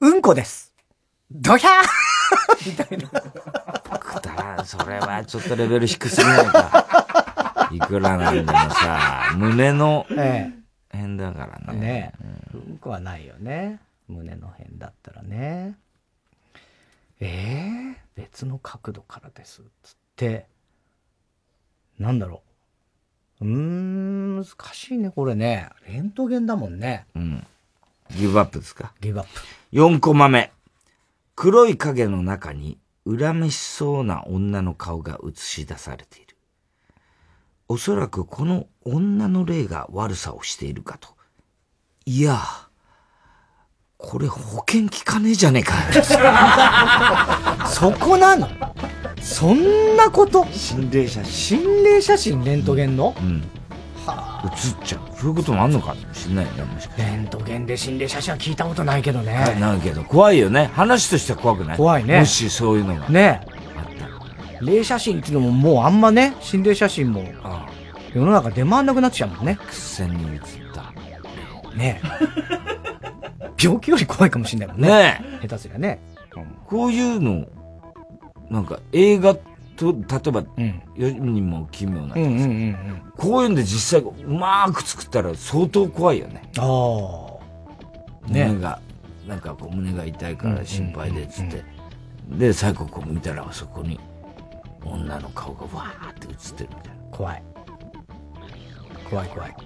[0.00, 0.74] うんこです。
[1.30, 3.08] ドヒャーみたいな。
[4.00, 7.01] くだらん、それはちょっとレベル低すぎないか。
[7.72, 10.50] いくらなんでもさ、 胸のえ
[10.92, 11.80] 辺だからね。
[11.80, 12.56] ねえ。
[12.56, 13.80] うんこはないよね。
[14.08, 15.76] 胸の辺だったらね。
[17.20, 19.62] ええ別の角度からです。
[19.82, 20.46] つって、
[21.98, 22.42] なんだろ
[23.40, 23.44] う。
[23.44, 25.68] うーん、難しいね、これね。
[25.86, 27.06] レントゲンだもんね。
[27.14, 27.46] うん。
[28.10, 28.92] ギブアップですか？
[29.00, 29.30] ギブアップ。
[29.72, 30.52] 4コマ目。
[31.36, 36.31] 黒い影の中に恨めしそうな女の顔が映し出されている。
[37.68, 41.08] おそらくこの女の霊が悪さをしているかと。
[42.04, 42.38] いや、
[43.96, 45.74] これ保険効かねえじゃねえか。
[47.66, 48.48] そこなの
[49.20, 51.60] そんなこと心霊写真。
[51.60, 53.14] 心霊写真レントゲンの？
[53.16, 53.42] うん。
[54.04, 54.48] は映
[54.82, 55.00] っちゃう。
[55.16, 55.94] そういうこともあんのか？
[55.94, 56.96] もしんないよね、もしか。
[56.96, 59.32] レントゲンで心霊写真は聞いたことないけどね。
[59.34, 60.68] はいないけど、怖いよね。
[60.74, 63.08] 話としては怖くない怖いねもしそういうのが。
[63.08, 63.51] ねえ。
[64.64, 67.24] 霊写真っていうのももうあんまね、心霊写真も、
[68.14, 69.58] 世の中出回んなくなっちゃうもんね。
[69.70, 70.40] 苦に映っ
[70.72, 70.92] た。
[71.76, 73.62] ねえ。
[73.62, 74.88] 病気より怖いかもしれないもんね。
[74.88, 76.00] ね下手すりゃね。
[76.66, 77.46] こういうの、
[78.50, 79.34] なんか映画
[79.76, 79.96] と、例
[80.28, 80.44] えば、
[80.96, 86.42] 世にも奇妙なうんうんうんうんこういうんで実際うまーく作ったら相当怖いよね。
[86.58, 87.38] あ
[88.26, 88.30] あ。
[88.30, 88.80] ね胸が、
[89.26, 91.64] なんかこう胸が痛いから心配でっつって。
[92.30, 94.00] で、最後こう見たらそこに
[94.84, 97.02] 女の顔がわーって映ってるみたいな。
[97.10, 97.42] 怖い。
[99.08, 99.56] 怖い怖い。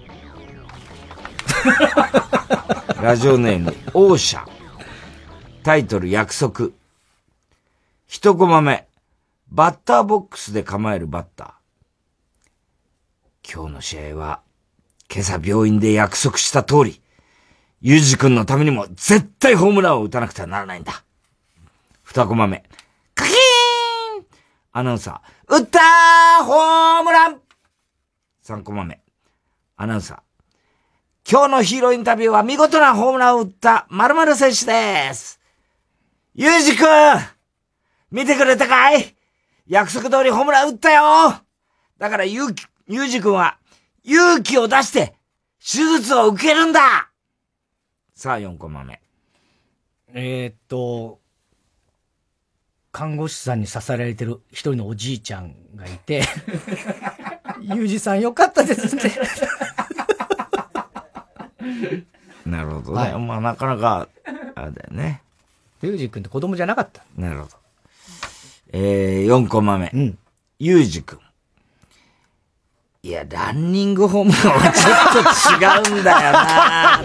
[3.01, 4.45] ラジオネーム、オーシャ。
[5.63, 6.69] タイトル、約束。
[8.07, 8.87] 一コマ目。
[9.49, 13.53] バッターボックスで構えるバッター。
[13.53, 14.41] 今日の試合は、
[15.09, 17.01] 今朝病院で約束した通り、
[17.81, 21.03] ユージ君のためにも絶対ホームランを打たなくてはならないんだ。
[22.03, 22.63] 二コマ目。
[24.77, 27.41] アナウンサー、打ったーホームラン
[28.43, 29.01] 三コマ目。
[29.75, 30.19] アナウンサー、
[31.27, 35.39] 今日のヒーローインタビューは見事なホームランを打った〇〇選手です。
[36.35, 36.85] ユージくん
[38.11, 39.15] 見てくれたかい？
[39.65, 41.41] 約束通りホームラン打ったよ
[41.97, 43.57] だからユーキ、ユージくんは
[44.03, 45.15] 勇気を出して
[45.59, 47.09] 手術を受けるんだ
[48.13, 49.01] さあ、4コマ目。
[50.13, 51.19] えーっと、
[52.97, 56.23] 看護師さんに支えられてる一人のおじいちゃんがいて、
[57.61, 59.11] ゆうじさんよかったですね。
[62.43, 63.11] なるほどね。
[63.11, 64.09] はいまあ、なかなか、
[64.55, 65.21] あれだよね。
[65.83, 67.03] ゆうじくんって子供じゃなかった。
[67.15, 67.55] なるほど。
[68.71, 69.91] えー、4コマ目。
[70.57, 71.19] ユージくん。
[73.03, 74.89] いや、ランニングホームランはちょ
[75.21, 75.25] っ
[75.85, 77.03] と違うんだよな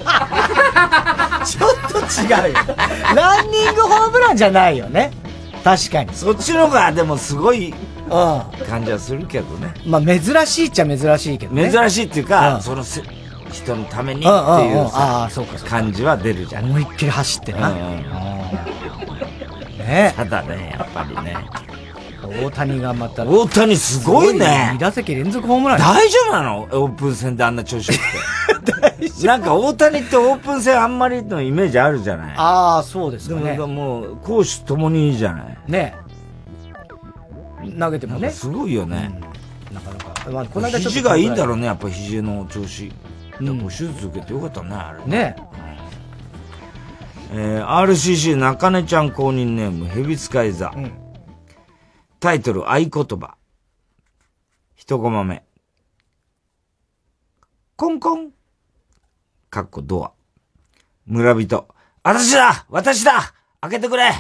[1.45, 2.61] ちょっと違うよ。
[3.15, 5.13] ランニングホームランじゃないよね。
[5.65, 6.15] 確かに。
[6.15, 7.73] そっちの方がでもすごい
[8.69, 9.73] 感じはするけどね。
[9.87, 11.71] まあ珍しいっちゃ珍しいけどね。
[11.71, 13.03] 珍しいっていうか、うんそのせ
[13.51, 14.35] 人のためにっていう
[14.93, 16.65] ああそうか感じは出るじゃん。
[16.65, 17.71] 思いっきり走ってな。
[17.71, 18.03] うんうん
[19.79, 21.37] ねただね、やっぱりね。
[22.29, 23.25] 大谷がまた。
[23.25, 25.79] 大谷すごいね2打席連続ホームラン。
[25.79, 26.61] 大丈夫なの？
[26.63, 27.95] オープン戦であんな調子よ
[28.59, 28.73] って。
[29.27, 32.35] なんか大谷ってオープン戦あんまりのイメージあるじゃない？
[32.37, 33.53] ああ、そうですかね。
[33.53, 35.57] でももう、攻守ともにいいじゃない？
[35.69, 35.95] ね
[37.79, 38.31] 投げてもね。
[38.31, 39.19] すごいよね。
[39.73, 40.31] なかなか。
[40.31, 40.79] まあ、この間。
[40.79, 42.87] 肘がいいんだろうね、やっぱ肘の調子。
[42.87, 42.93] や
[43.53, 45.11] っぱ手術受けてよかったね、あれ。
[45.11, 45.37] ね
[47.35, 50.71] えー、RCC 中根ちゃん公認ネーム、蛇使い座。
[52.23, 53.35] タイトル、合言葉。
[54.77, 55.43] 一コマ目。
[57.75, 58.31] コンコン。
[59.51, 60.13] かっこドア。
[61.05, 61.67] 村人。
[62.05, 64.13] 私だ私だ開けてくれ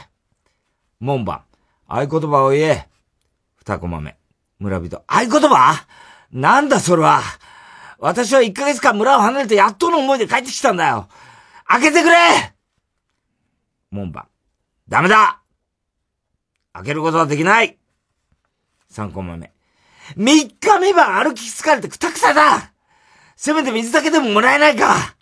[0.99, 1.43] 門番。
[1.87, 2.89] 合言葉を言え。
[3.55, 4.17] 二コマ目。
[4.59, 5.05] 村人。
[5.07, 5.87] 合言葉?
[6.33, 7.21] なんだそれは
[8.01, 11.07] 私は1ヶ月間村を離れてやっとの思いで帰ってきたんだよ
[11.69, 12.17] 開けてくれ
[13.93, 14.27] 門番。
[14.89, 15.41] ダメだ
[16.73, 17.79] 開けることはできない
[18.93, 19.51] 三コマ目。
[20.17, 22.73] 三日三晩歩き疲れてくたくさだ
[23.37, 25.17] せめて水だけでももらえないか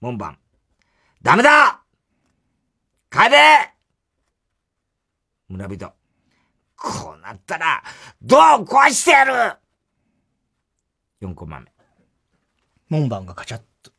[0.00, 0.38] 門番。
[1.22, 1.82] ダメだ
[3.10, 3.74] 帰れ
[5.48, 5.92] 村人。
[6.76, 7.82] こうなったら、
[8.22, 9.32] ドアを壊してやる
[11.20, 11.66] !4 コマ目。
[12.88, 13.92] 門番がカチャッと。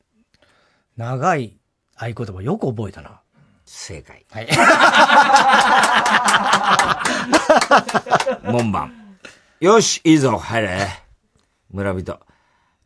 [0.97, 1.59] 長い
[1.95, 3.21] 合言葉よく覚えたな。
[3.63, 4.25] 正解。
[4.31, 4.47] はい。
[8.51, 8.91] 門番。
[9.59, 10.87] よし、いいぞ、入れ。
[11.71, 12.19] 村人。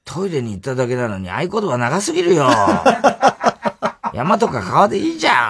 [0.05, 2.49] トイレに行っただけなのに合言葉長すぎるよ。
[4.13, 5.49] 山とか川でいいじゃ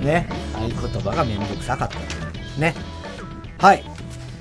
[0.00, 0.04] ん。
[0.04, 0.26] ね。
[0.54, 1.96] 合言葉がめんどくさかった。
[2.60, 2.74] ね。
[3.60, 3.84] はい。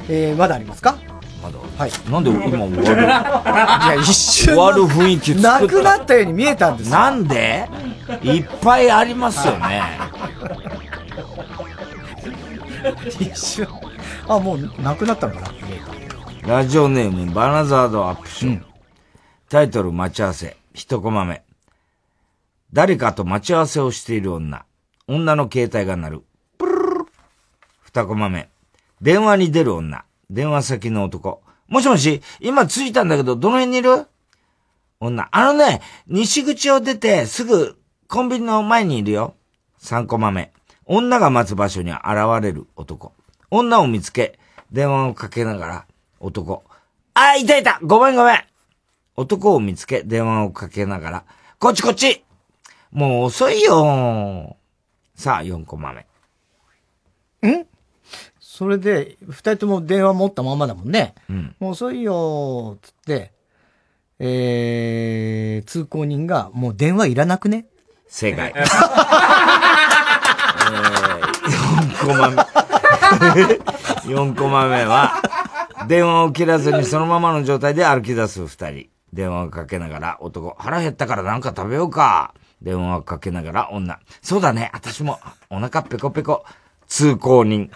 [0.10, 0.96] えー、まだありますか？
[1.44, 1.92] まだはい。
[2.10, 4.56] なんで今終わるいや、一瞬。
[4.56, 7.68] 終わる雰囲気なくなったように見えたんですなんで？
[8.22, 9.82] いっぱいありますよね。
[13.20, 13.68] 一瞬。
[14.28, 16.48] あ、もうなくなったのかな？
[16.48, 18.66] ラジオネーム、バナザードアップション。
[19.50, 20.58] タイトル、待ち合わせ。
[20.74, 21.44] 一コマ目。
[22.74, 24.66] 誰かと待ち合わせをしている女。
[25.08, 26.24] 女の携帯が鳴る。
[26.58, 27.06] プルルル
[27.84, 28.50] 二コマ目。
[29.02, 30.06] 電話に出る女。
[30.30, 31.42] 電話先の男。
[31.68, 34.08] もしもし今着いたんだけど、どの辺にいる？
[35.00, 35.30] 女。
[35.32, 37.78] あのね、西口を出て、すぐ、
[38.08, 39.36] コンビニの前にいるよ。
[39.78, 40.52] 三コマ目。
[40.86, 42.02] 女が待つ場所に現
[42.42, 43.14] れる男。
[43.50, 44.40] 女を見つけ、
[44.72, 45.86] 電話をかけながら、
[46.20, 46.64] 男。
[47.14, 48.44] あ、いたいたごめんごめん
[49.16, 51.24] 男を見つけ、電話をかけながら、
[51.60, 52.24] こっちこっち
[52.92, 54.58] もう遅いよ
[55.16, 56.02] さあ、4コマ目。
[57.48, 57.66] ん？
[58.40, 61.16] それで、二人とも電話持ったままだもんね。
[61.30, 61.56] うん。
[61.60, 63.32] もう遅いよつって、
[64.20, 67.66] えー、通行人が、もう電話いらなくね？
[68.08, 68.54] 正解。
[70.74, 72.38] えー、4コマ目。
[74.16, 75.14] 4コマ目は、
[75.88, 78.88] 電話を切らずにそのままの状態で歩き出す二人。
[79.14, 82.34] 電話をかけながら男、腹減ったからなんか食べようか。
[82.62, 84.00] 電話をかけながら女。
[84.22, 85.20] そうだね、私も
[85.50, 86.44] お腹ペコペコ。
[86.88, 87.72] 通行人。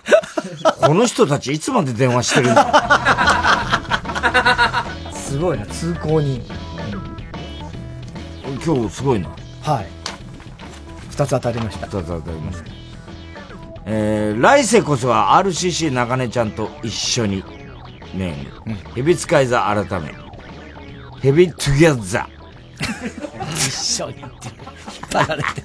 [0.81, 2.63] この人たちいつまで電話してるんだ？
[5.13, 6.43] すごいな、通行人。
[8.65, 9.29] 今日すごいな。
[9.61, 9.87] はい。
[11.09, 11.87] 二つ当たりました。
[11.87, 12.76] 二つ当たりました。
[13.89, 17.41] えー、来世こそは RCC 中根ちゃんと一緒に、
[18.13, 20.13] ネーム、ヘビ使い座改め、
[21.21, 22.27] ヘビトゥギャザ。
[23.55, 24.29] 一緒にって、引っ
[25.09, 25.63] 張られて。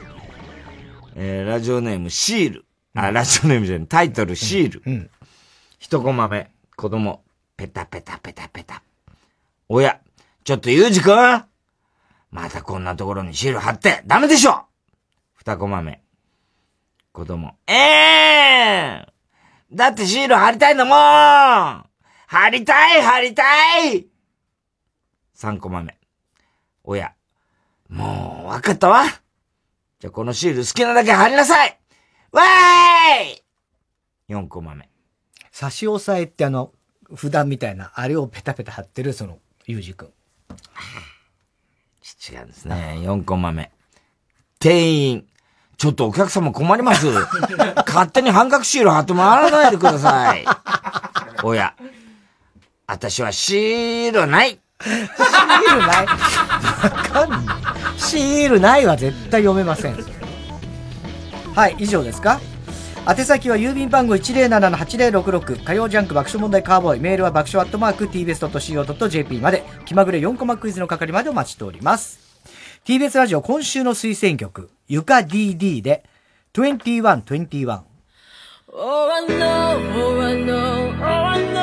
[1.14, 2.64] えー、ラジオネームシール。
[2.94, 4.82] あ、ラジオネームじゃない、タイトルシール。
[4.86, 5.10] うん。
[5.78, 7.22] 一コマ目、子供、
[7.54, 8.82] ペタペタペタペタ。
[9.68, 10.00] 親、
[10.42, 11.44] ちょっとゆうじくん
[12.30, 14.64] またこんなところにシール貼って、ダメでしょ
[15.34, 16.00] 二コマ目、
[17.20, 23.42] 子供、ええー、だってシール貼りたいのも貼りたい貼りた
[23.90, 24.06] い
[25.34, 25.98] 三コマ目、
[26.82, 27.12] 親、
[27.90, 29.04] もう、わかったわ。
[29.98, 31.78] じゃあこのシール好きなだけ貼りなさい
[32.32, 33.42] わーい
[34.34, 34.88] !4 コマ目。
[35.52, 36.72] 差し押さえってあの、
[37.14, 40.08] 札みたいな、あれをペタペタ貼ってる、その、ゆうじくん。
[42.32, 42.96] 違うんですね。
[43.02, 43.70] 4コマ目。
[44.58, 45.29] 店員。
[45.80, 47.06] ちょっとお客様困ります。
[47.88, 50.44] 勝手に半額シール貼ってもらわないでください。
[51.42, 51.72] 親。
[52.86, 54.58] 私はシールない。
[54.82, 56.06] シールない？
[56.06, 56.16] わ
[56.90, 57.40] かんない。
[57.98, 59.96] シールないは絶対読めません。
[61.54, 62.40] はい、以上ですか？
[63.08, 72.18] 宛先は郵便番号107-8066火曜ジャンク爆笑問題カーボーイメールは爆笑アットマーク tbs.co.jp まで気まぐれ4コマクイズの係までお待ちしております
[72.86, 76.02] TBS ラジオ今週の推薦曲ゆか DD で
[76.52, 77.84] 2121
[78.72, 81.59] Oh, I know, oh, I know, oh, I know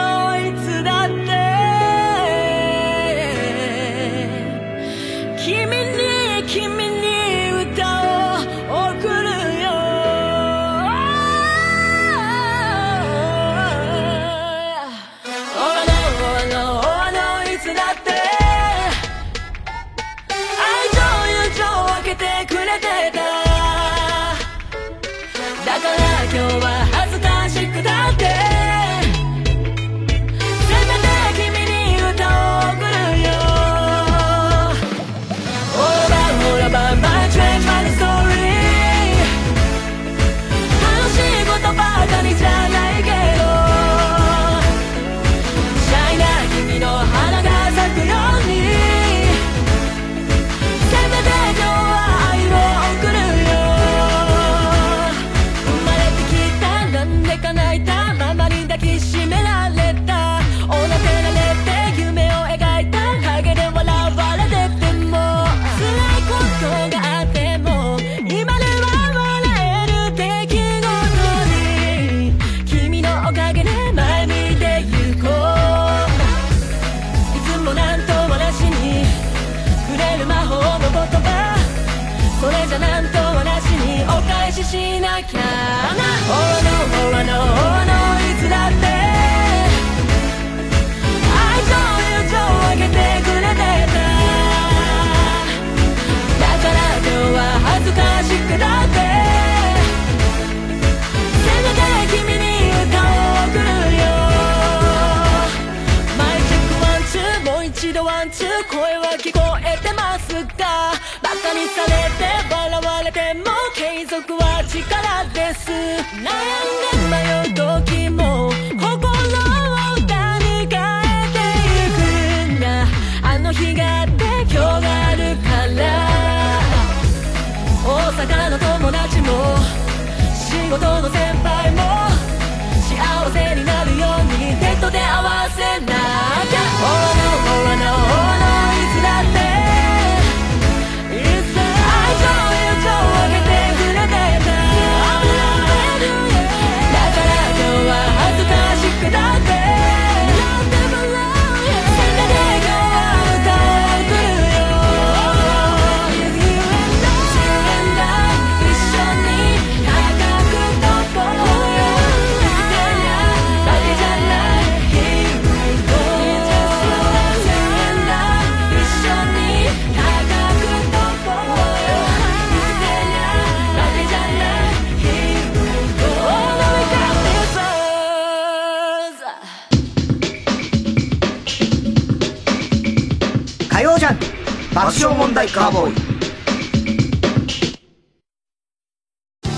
[184.88, 185.96] 爆笑問題カーボーイ。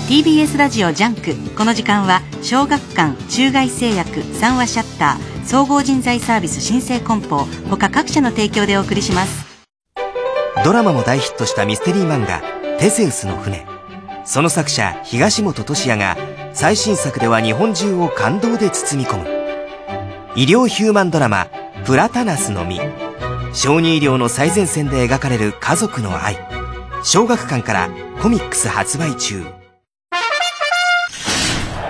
[0.08, 1.36] TBS ラジオジャンク。
[1.56, 9.46] この時間は小学館中外製薬三和シャッター総合人材サービス新生梱包他各社の提供でお送りします。
[10.64, 12.42] ドラマも大ヒットしたミステリー漫画
[12.80, 13.64] 「テセウスの船」
[14.26, 16.16] その作者東元俊哉が
[16.52, 19.28] 最新作では日本中を感動で包み込む。
[20.34, 21.46] 医療ヒューマンドラマ
[21.86, 22.80] 「プラタナスの実」
[23.52, 26.38] 小児医療の最前線で描かれる家族の愛。
[27.02, 27.90] 小学館から
[28.22, 29.44] コミックス発売中。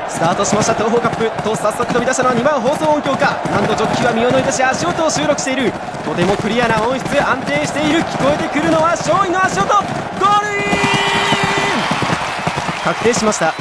[0.08, 3.42] スタートしました東方カップと早速飛び出したのは2番放送音響か。
[3.50, 5.72] なんとジョッキーは身を乗り出し足音を収録している。
[6.04, 8.00] とてもクリアな音質安定している。
[8.00, 9.68] 聞こえてくるのは勝利の足音。
[9.68, 9.80] ゴー
[10.42, 10.64] ルイン！
[12.84, 13.54] 確定しました。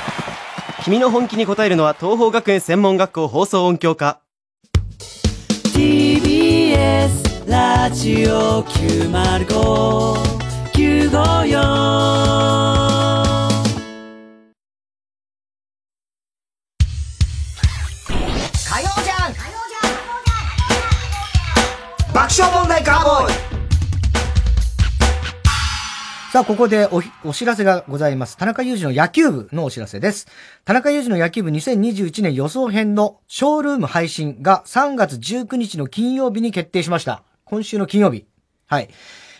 [0.84, 4.21] 君の本気に応えるのは東邦学園専門学校放送音響科。
[5.73, 10.81] TBS ラジオ905954火
[18.81, 19.39] 曜ジャンク
[22.13, 23.34] 爆笑問題カーボーイ
[26.31, 28.38] さあ、ここでおひお知らせがございます。
[28.38, 30.27] 田中裕二の野球部のお知らせです。
[30.65, 37.23] 田中裕二の野球部2021年予想編のショールーム配信が3月19日の金曜日に決定しました。
[37.49, 38.26] 今週の金曜日。
[38.67, 38.89] はい。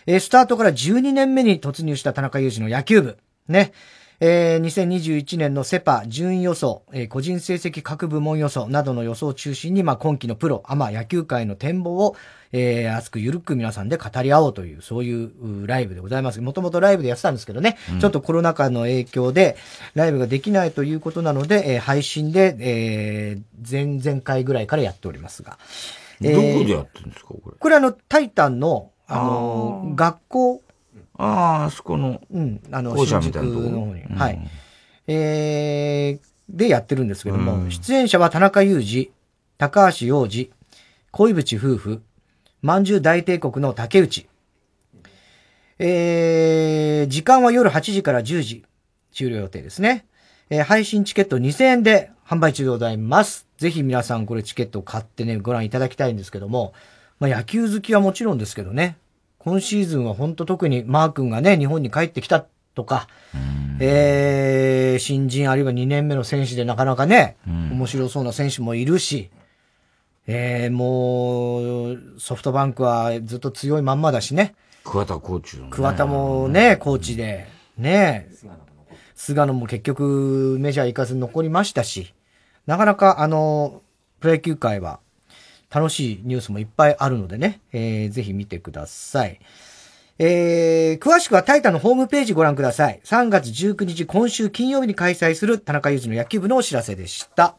[0.06, 3.18] えースタートから12年目に突入した田中裕二の野球部。
[3.46, 3.72] ね。
[4.18, 12.16] えー2021年のセパ順位予想、えー個人成績各部門予想などの予想を中心に、まあ、今季のプロ、アマ野球界の展望を、
[12.52, 16.40] えー熱くゆるく皆さんで語り合おうという、そういううライブでございます。
[16.40, 19.56] もともとライブでやってたんですけどね、うんちょっとコロナ禍の影響で、
[19.94, 25.56] ライブができないということなので、えー配信で、えー前々回ぐらいからやっておりますが。
[26.20, 26.28] ど
[26.58, 27.56] こでやってるんですか、これ？
[27.58, 30.62] これあの、タイタンの、あの、学校。
[31.16, 34.02] ああ、あそこの、うん、あの、校舎みたいなとこの方に。
[34.02, 34.50] うんはい。
[35.06, 39.10] えー、でやってるんですけども、うん出演者は田中裕二、
[39.58, 40.50] 高橋洋二、
[41.10, 42.02] 恋淵夫婦、
[42.62, 44.28] まんじゅう大帝国の竹内。
[45.78, 48.64] えー、時間は夜8時から10時、
[49.12, 50.06] 終了予定ですね。
[50.50, 53.48] えー配信チケット2000円で販売中でございます。
[53.58, 56.74] ぜひ皆さんこれチケットを買ってね、ご覧いただきたいんですけども、
[57.18, 58.96] まあ野球好きはもちろんですけどね、
[59.38, 62.46] 今シーズンは本当特にマー君がね、日本に帰ってきた
[62.76, 63.08] とか、
[63.80, 69.28] えー、新人あるいは2年目の選手でなかなかね、面白そうな選手もいるし、
[70.28, 74.54] えー、もう、ソフトバンクはずっと強いまんまだしね。
[74.84, 75.70] 桑田コーチの、ね。
[75.72, 78.28] 桑田もね、コーチで、ね、
[79.16, 82.14] 菅野も結局メジャー行かずに残りましたし、
[82.70, 83.82] なかなかあの、
[84.20, 85.00] プロ野球界は
[85.70, 89.40] 楽しいニュースもいっぱいあるのでね、えーぜひ見てください。
[90.20, 93.00] えー、詳しくはタイタンのホームページご覧ください。
[93.02, 97.56] 3月19日今週金曜日に開催する田中裕二の野球部のお知らせでした。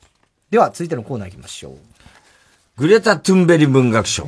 [0.50, 1.78] では、続いてのコーナー行きましょう。
[2.78, 4.28] グレタ・トゥンベリ文学賞。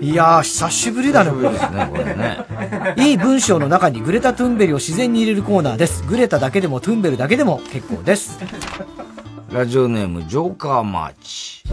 [0.00, 1.48] いやー、久しぶりだね、これ。
[1.88, 2.38] これね。
[2.96, 6.04] いい文章の中にグレタ・トゥンベリを自然に入れるコーナーです。
[6.04, 8.38] グレタだけでもトゥンベルだけでも結構です。
[9.52, 11.64] ラジオネーム、ジョーカーマーチ。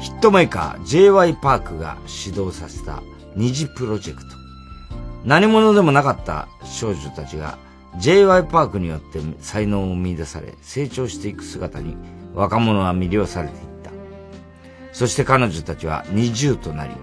[0.00, 1.34] ヒットメーカー、J.Y.
[1.34, 3.02] パークが始動させた
[3.34, 4.36] 二次プロジェクト。
[5.24, 7.58] 何者でもなかった少女たちが
[7.98, 8.44] J.Y.
[8.44, 11.96] パークによって才能を見出され、成長していく姿に
[12.34, 13.90] 若者は魅了されていった。
[14.92, 16.94] そして彼女たちは二重となり、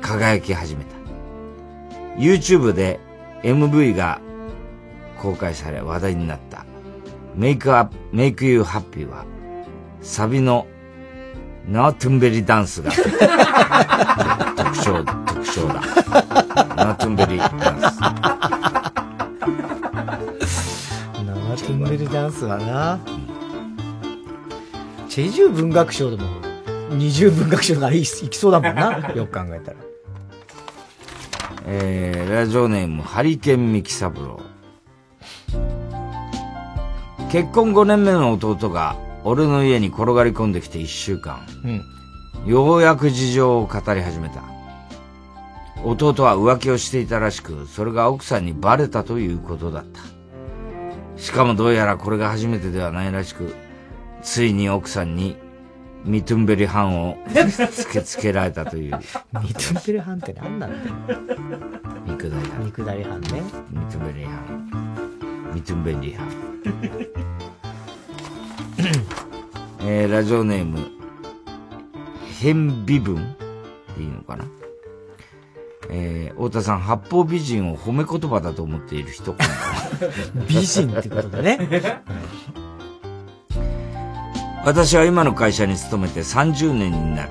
[0.00, 0.96] 輝き始めた。
[2.18, 2.98] YouTube で
[3.44, 4.20] MV が
[5.22, 6.63] 公開され話題になった。
[7.36, 9.24] メイクアップ、メイクユーハッピーは、
[10.00, 10.66] サビの
[11.66, 12.92] ナートゥンベリダンスが
[14.56, 15.74] 特徴、特徴だ。
[16.76, 17.56] ナートゥンベリダンス。
[18.00, 22.98] ナートゥンベリダンスはな。
[25.08, 26.24] チェジュ文学賞でも、
[26.90, 28.98] 二重文学賞がいきそうだもんな。
[29.16, 29.76] よく考えたら。
[31.66, 34.43] えー、ラジオネーム、ハリケーンミキサブロー。
[37.34, 38.94] 結婚5年目の弟が、
[39.24, 41.44] 俺の家に転がり込んできて1週間。
[41.64, 42.48] うん。
[42.48, 44.44] ようやく事情を語り始めた。
[45.82, 50.00] 弟は浮気をしていたらしく、それが奥さんにバレたということだった。
[51.20, 53.52] しかもどうやらこれが初めてではないらしく、
[54.22, 55.36] ついに奥さんに
[56.04, 57.16] ミトゥンベリハンを
[57.72, 58.96] つけつけられたという。
[59.42, 61.18] ミトゥンベリハンって何なんだよ。
[62.06, 62.64] 肉大ハン。
[62.66, 63.42] 肉大ハンね。
[63.72, 64.63] ミトゥンベリハン。
[65.54, 66.28] ミトゥンベリハン。
[69.86, 70.80] えー、ラジオネーム、
[72.40, 73.36] 変微分
[73.96, 74.44] でいいのかな
[75.90, 79.36] えー、太田さん、八方美人を褒め言葉だと思っている人。
[80.48, 81.58] 美人ってことだね。
[84.64, 87.30] 私は今の会社に勤めて30年になる。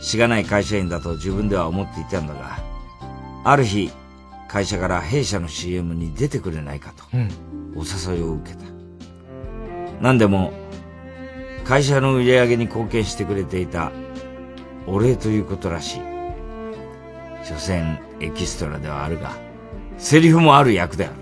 [0.00, 2.58] しがない会社員だと自分では思っていたんだが、
[3.44, 3.90] ある日、
[4.48, 7.04] 会社から弊社の CM に出てくれないかと、
[7.76, 8.64] お誘いを受けた。
[10.00, 10.52] 何でも、
[11.64, 13.92] 会社の売り上げに貢献してくれていた、
[14.86, 16.00] お礼ということらしい。
[17.44, 19.36] 所詮、エキストラではあるが、
[19.98, 21.14] セリフもある役である。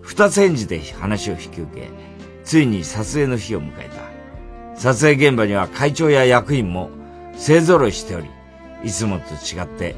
[0.00, 1.90] 二つ返事で話を引き受け、
[2.42, 3.90] ついに撮影の日を迎え
[4.74, 4.80] た。
[4.80, 6.90] 撮影現場には会長や役員も
[7.36, 8.28] 勢揃いしており、
[8.82, 9.94] いつもと違って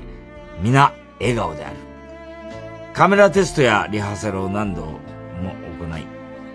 [0.61, 1.86] 皆笑顔である。
[2.97, 4.91] カメラテストやリハーサルを何度も
[5.79, 6.07] 行い、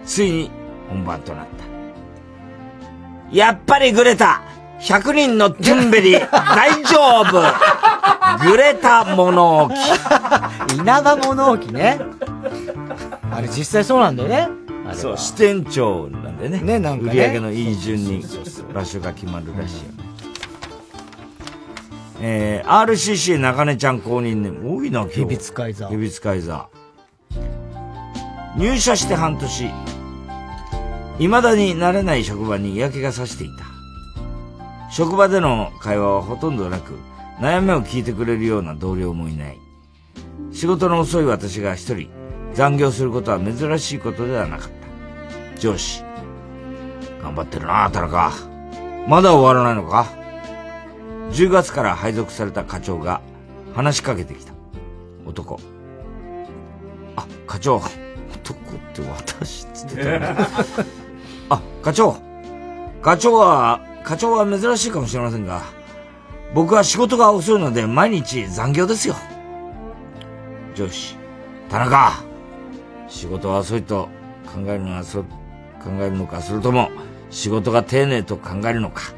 [0.03, 0.51] ついに
[0.89, 1.63] 本番となった。
[3.31, 4.41] やっぱりグレタ
[4.81, 9.75] !100 人のトゥンベリ 大丈夫グレタ物置。
[10.73, 11.99] 稲葉物置ね。
[13.31, 14.49] あれ実際そうなんだよね。
[14.93, 16.59] そう、支店長なんでね。
[16.59, 18.25] ね、なんか、ね、売り上げのいい順に
[18.73, 20.10] 場所が決まるらしいよね。
[22.23, 25.19] えー、RCC 中根ちゃん公認ね、多いな、今日。
[25.21, 25.87] ヘビ使い座。
[25.87, 26.69] ヘビ使い座。
[28.55, 29.71] 入社して半年、
[31.17, 33.65] 未だに慣れない職場に嫌気がさしていた。
[34.91, 36.93] 職場での会話はほとんどなく、
[37.39, 39.57] 悩みを聞いてくれるような同僚もいない。
[40.51, 42.07] 仕事の遅い私が一人、
[42.53, 44.69] 残業することは珍しいことではなかっ
[45.55, 45.59] た。
[45.59, 46.03] 上司。
[47.23, 48.31] 頑張ってるな、田中。
[49.07, 50.20] まだ終わらないのか？
[51.31, 53.21] ?10 月から配属された課長が
[53.73, 54.53] 話しかけてきた。
[55.25, 55.59] 男。
[57.15, 57.75] あ、課長。
[57.77, 60.47] 男って私っつってた
[61.55, 62.15] あ、課長。
[63.01, 65.61] 課長は、課長は珍しいかもしれませんが、
[66.53, 69.15] 僕は仕事が遅いので毎日残業ですよ。
[70.75, 71.15] 上司。
[71.69, 72.11] 田中。
[73.07, 74.09] 仕事は遅いと
[74.45, 75.27] 考えるのはそ、考
[75.99, 76.89] えるのか、それとも
[77.29, 79.13] 仕事が丁寧と考えるのか。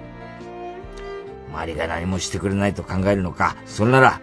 [1.54, 4.20] 周りが何もしてくれないと考えるのか、それなら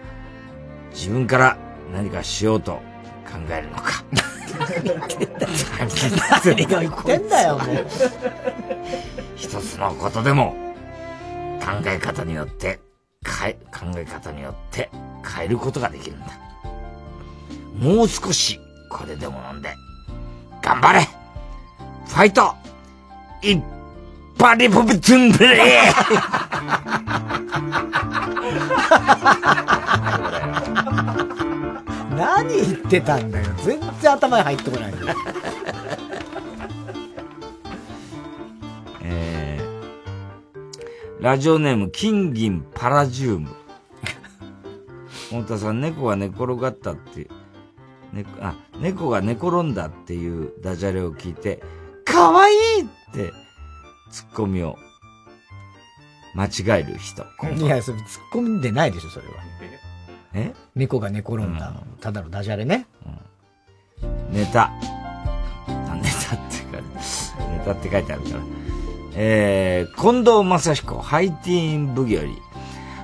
[0.91, 1.57] 自分から
[1.93, 2.73] 何かしようと
[3.25, 4.03] 考えるのか。
[5.79, 7.87] 何が言ってんだよ、もう。
[9.35, 10.53] 一つのことでも
[11.61, 12.79] 考え方によって、
[13.25, 14.89] 変え、考え方によって
[15.35, 16.27] 変えることができるんだ。
[17.79, 18.59] もう少し
[18.89, 19.73] これでも飲んで、
[20.61, 21.07] 頑張れ
[22.07, 22.53] ファイト
[23.41, 23.55] い
[24.41, 25.93] っぱリポビトゥンブレ
[32.17, 33.45] 何言ってたんだよ。
[33.63, 34.93] 全然頭に入ってこない。
[39.03, 43.47] えー、ラジオネーム、金銀パラジウム。
[45.29, 47.29] 太田さん、猫が寝転がったって、
[48.11, 51.61] ね、あ、猫が寝転んだっていうダジャレを聞いて、
[52.05, 53.33] かわいいって、
[54.11, 54.77] ツッコミを
[56.35, 57.23] 間違える人。
[57.57, 59.33] いや、それ突っ込んでないでしょ、それは。
[60.33, 60.53] え？
[60.75, 61.73] 猫が寝転んだ。
[61.99, 62.87] ただのダジャレね。
[64.31, 64.71] ネタ。
[65.67, 68.43] あ、ネタってか、ネタって書いてあるから。
[69.13, 72.33] えー、近藤正彦、ハイティーンブギより、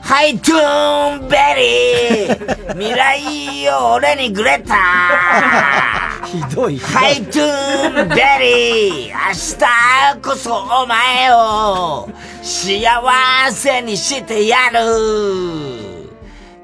[0.07, 6.77] ハイトゥーンベリー未来よ俺にグレタひどい。
[6.79, 12.07] ハイトゥーンベリー明日こそお前を
[12.41, 14.79] 幸せにしてやる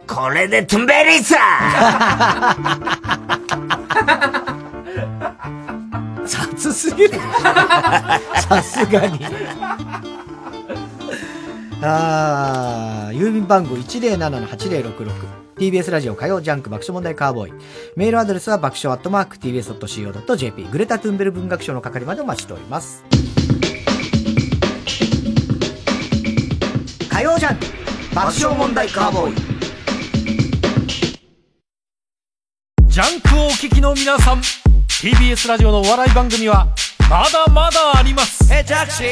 [0.08, 1.36] これでトゥンベリーさ
[6.26, 7.20] 最すぎる。
[8.40, 9.20] さすがに。
[11.86, 15.44] あ、郵便番号107-8066。
[15.58, 17.54] TBS ラジオ火曜ジャンク爆笑問題カーボーイ。
[17.98, 20.64] メールアドレスは爆笑アットマーク TBS.CO.JP。
[20.72, 23.04] グレタ・トゥンベル文学賞の係までお待ちしております。
[27.10, 27.66] 火曜ジャンク
[28.16, 29.36] 爆笑問題カーボーイ。
[32.88, 34.38] ジャンクをお聞きの皆さん
[34.88, 36.68] TBS ラジオのお笑い番組は
[37.10, 38.44] まだまだあります。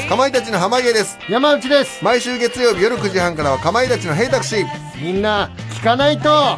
[0.08, 1.18] かまいたちの濱家です。
[1.30, 2.04] 山内です。
[2.04, 4.66] 毎週月曜日夜9時半からはかまいたちのヘイタクシー。
[5.02, 6.58] みんな聞かないと。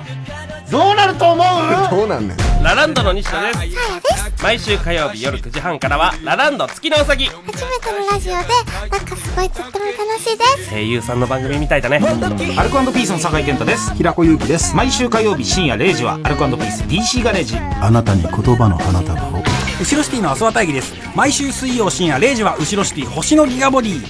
[0.72, 1.90] どうなると思う？
[1.96, 2.38] どうなんねん。
[2.64, 4.44] ラランドの西野です。
[4.44, 7.26] 毎週火曜日夜9時半からはラランド月のうさぎ。
[7.28, 8.38] 初めてのラジオで
[8.90, 10.70] なんかすごいとっても楽しいです。
[10.70, 11.98] 声優さんの番組みたいだね。
[12.58, 13.94] アルコピースの酒井健太です。
[13.96, 14.76] 平子祐希です。
[14.76, 17.58] 毎週火曜日深夜0時はアルコピース DC ガレージ。
[17.82, 19.44] あなたに言葉の花束を
[19.80, 24.02] 後ろシティの阿諏訪大義です毎週水曜深夜0時は後ろシティ星のギガボディ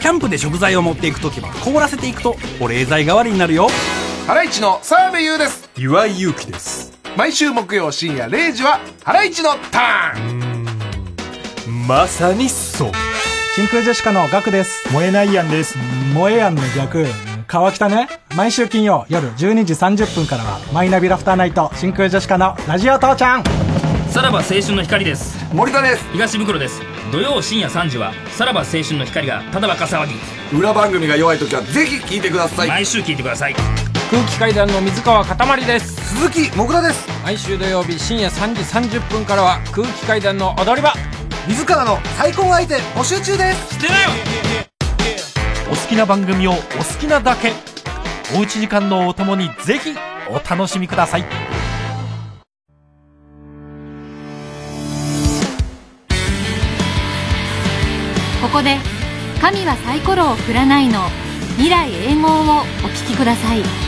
[0.00, 3.68] キャンプで食材を持っていく時は凍らせていくと保冷剤代わりになるよ
[4.26, 12.92] ハライチの澤部優です岩井勇気です毎週木曜深夜0時はハライチのターンまさにそう
[13.54, 14.92] 真空ジェシカのガクです。
[14.92, 15.78] 燃えないやんです。
[16.12, 17.06] 燃えやんの逆。
[17.46, 18.08] 川北ね。
[18.34, 23.73] 毎週金曜夜12時30分からは、マイナビラフターナイト、真空ジェシカのラジオ父ちゃん。
[24.14, 25.36] さらば青春の光です。
[25.52, 26.08] 森田です。
[26.12, 26.80] 東袋です。
[27.10, 30.14] 土曜深夜3時はさらば青春の光がただバカ騒ぎ。
[30.56, 32.68] 裏番組が弱い時はぜひ聞いてください。
[32.68, 33.56] 毎週聞いてください。
[34.12, 35.96] 空気階段の水川かたまりです。
[36.14, 37.08] 鈴木もぐらです。
[37.24, 38.62] 毎週土曜日深夜3時
[38.98, 40.92] 30分からは空気階段の踊り場。
[41.48, 43.74] 自らの最高相手募集中です。
[43.74, 44.10] してなよ。
[45.66, 47.52] お好きな番組をお好きなだけ。
[48.36, 49.90] おうち時間のお供にぜひ
[50.30, 51.24] お楽しみください
[58.44, 58.78] ここで
[59.40, 61.08] 「神はサイコロを振らない」の
[61.56, 63.83] 未来永劫をお聴きください。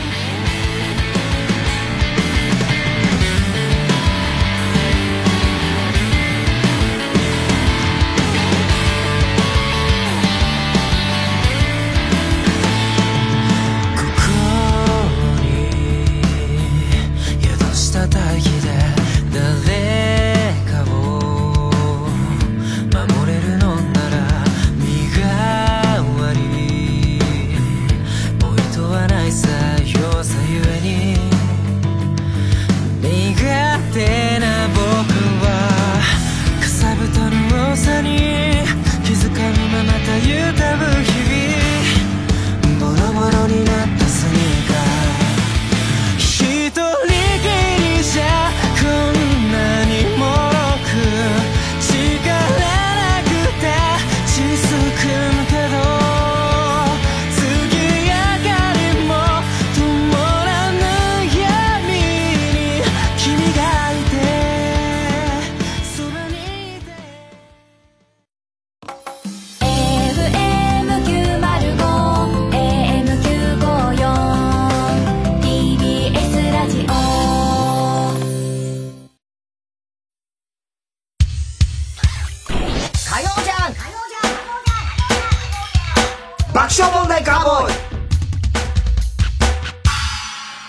[86.57, 87.73] 爆笑問題カーボーイ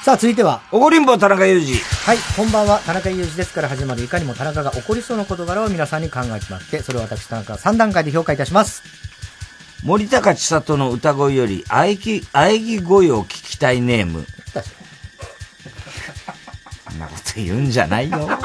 [0.05, 0.61] さあ、続いては。
[0.71, 1.79] おごりんぼ田中裕二。
[2.05, 8.83] はい、こんばんは、田中裕二ですから始まるいかにも田中が起こりそうな事柄を皆さんに考えてもらって、それを私田中が3段階で評価いたします。
[9.83, 14.27] 森高千里の歌声より、喘ぎ、喘ぎ声を聞きたいネーム。
[16.91, 18.29] そんなこと言うんじゃないよ。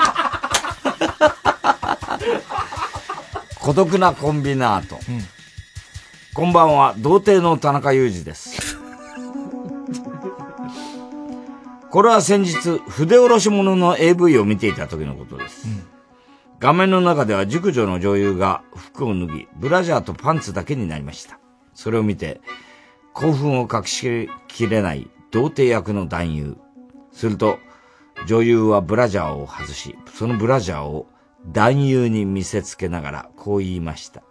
[3.60, 4.98] 孤独なコンビナート。
[6.36, 8.76] こんばんは、童貞の田中裕二です。
[11.92, 15.68] これは先日、筆下ろし物の AV を見ていた時のことです。
[16.60, 21.40] 画面の中では熟女の女優が服を脱ぎ、ブラジャーとパンツだけになりました。
[21.76, 22.42] それを見て、
[23.14, 26.58] 興奮を隠しきれない童貞役の男優。
[27.12, 27.60] すると、
[28.26, 31.06] 女優はブラジャーを外し、そのブラジャーを
[31.46, 34.24] 男優に見せつけながらこう言いました。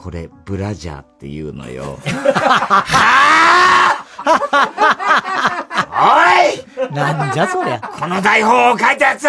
[0.00, 1.98] これ、ブラジャーって言うのよ。
[5.90, 6.94] おい！
[6.94, 7.80] なんじゃそりゃ。
[7.80, 9.22] この台本を書いたやつ！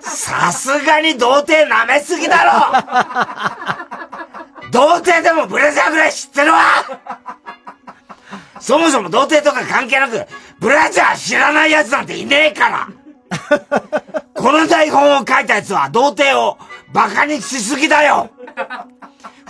[0.00, 2.52] さすがに童貞舐めすぎだろ！
[4.72, 6.60] 童貞でもブラジャーぐらい知ってるわ！
[8.58, 10.26] そもそも童貞とか関係なく、
[10.60, 12.88] ブラジャー知らない奴なんていねえから
[14.34, 16.58] この台本を書いた奴は童貞を
[16.92, 18.30] バカにしすぎだよ。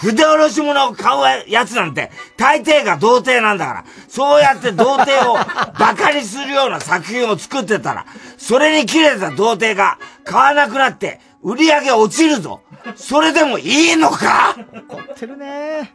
[0.00, 5.34] 筆下ろし物を買うやつなんて、大抵が童貞なんだから、そうやって童貞を
[5.78, 8.06] バカにするような作品を作ってたら、
[8.38, 12.62] それに切れた童貞が買わなくなって、売り上げ落ちるぞ。
[12.96, 14.56] それでもいいのか？
[14.88, 15.94] 怒ってるね。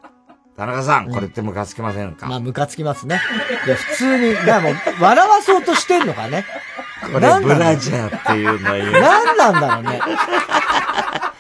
[0.57, 3.19] 田中さん、これってムカつきませんか、まあ、ムカつきますね。
[3.65, 6.45] いや、普通に、だからもう、笑わそうとしてんのかね。
[7.11, 8.91] これブラジャーっていうのよ。
[9.02, 9.99] 何なんだろうね。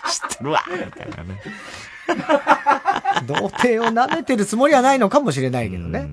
[0.05, 1.41] 知ってるわみたいなね。
[3.25, 6.09] 童貞を舐めてるつもりはないのかもしれないけどね。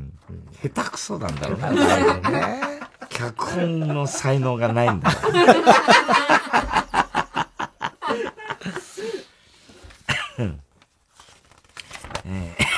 [0.63, 2.61] 下手くそなんだろうね。
[3.09, 5.33] 脚本の才能がないんだろう。
[12.25, 12.72] えー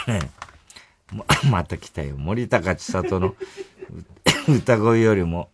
[1.13, 2.17] ま また来たよ。
[2.17, 3.35] 森高千里の
[4.49, 5.51] 歌声よりも、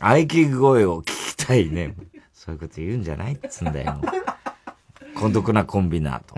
[0.00, 1.94] 喘ぎ声を聞きたいね。
[2.32, 4.00] そういうこと言うんじゃないっつんだよ。
[5.14, 6.34] 孤独なコンビナート。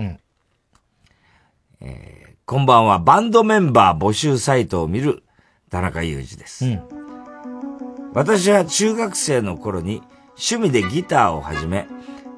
[1.80, 5.22] えーこんばんは、バンドメンバー募集サイトを見る
[5.70, 6.66] 田中裕二です。
[8.12, 10.02] 私は中学生の頃に
[10.36, 11.86] 趣味でギターを始め、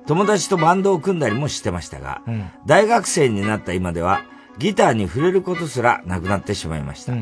[0.06, 2.22] 友達とバンドを組んだりもしてましたが、
[2.66, 4.22] 大学生になった今では
[4.58, 7.14] ギターに触れることすらなくなってしまいました。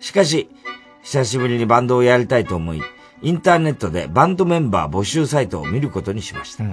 [0.00, 0.50] しかし、
[1.02, 2.82] 久しぶりにバンドをやりたいと思い、
[3.22, 6.64] インターネットでバンドメンバー募集サイトを見ることにしました。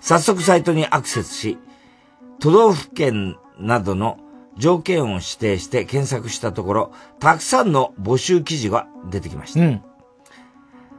[0.00, 1.58] 早速サイトにアクセスし、
[2.40, 4.18] 都道府県などの
[4.56, 9.82] 条件を指定して検索したところ、たくさんの募集記事が出てきました。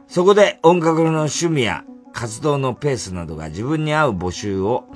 [0.08, 4.86] そこで音楽の趣味や活動のペースなどが自分に合う募集を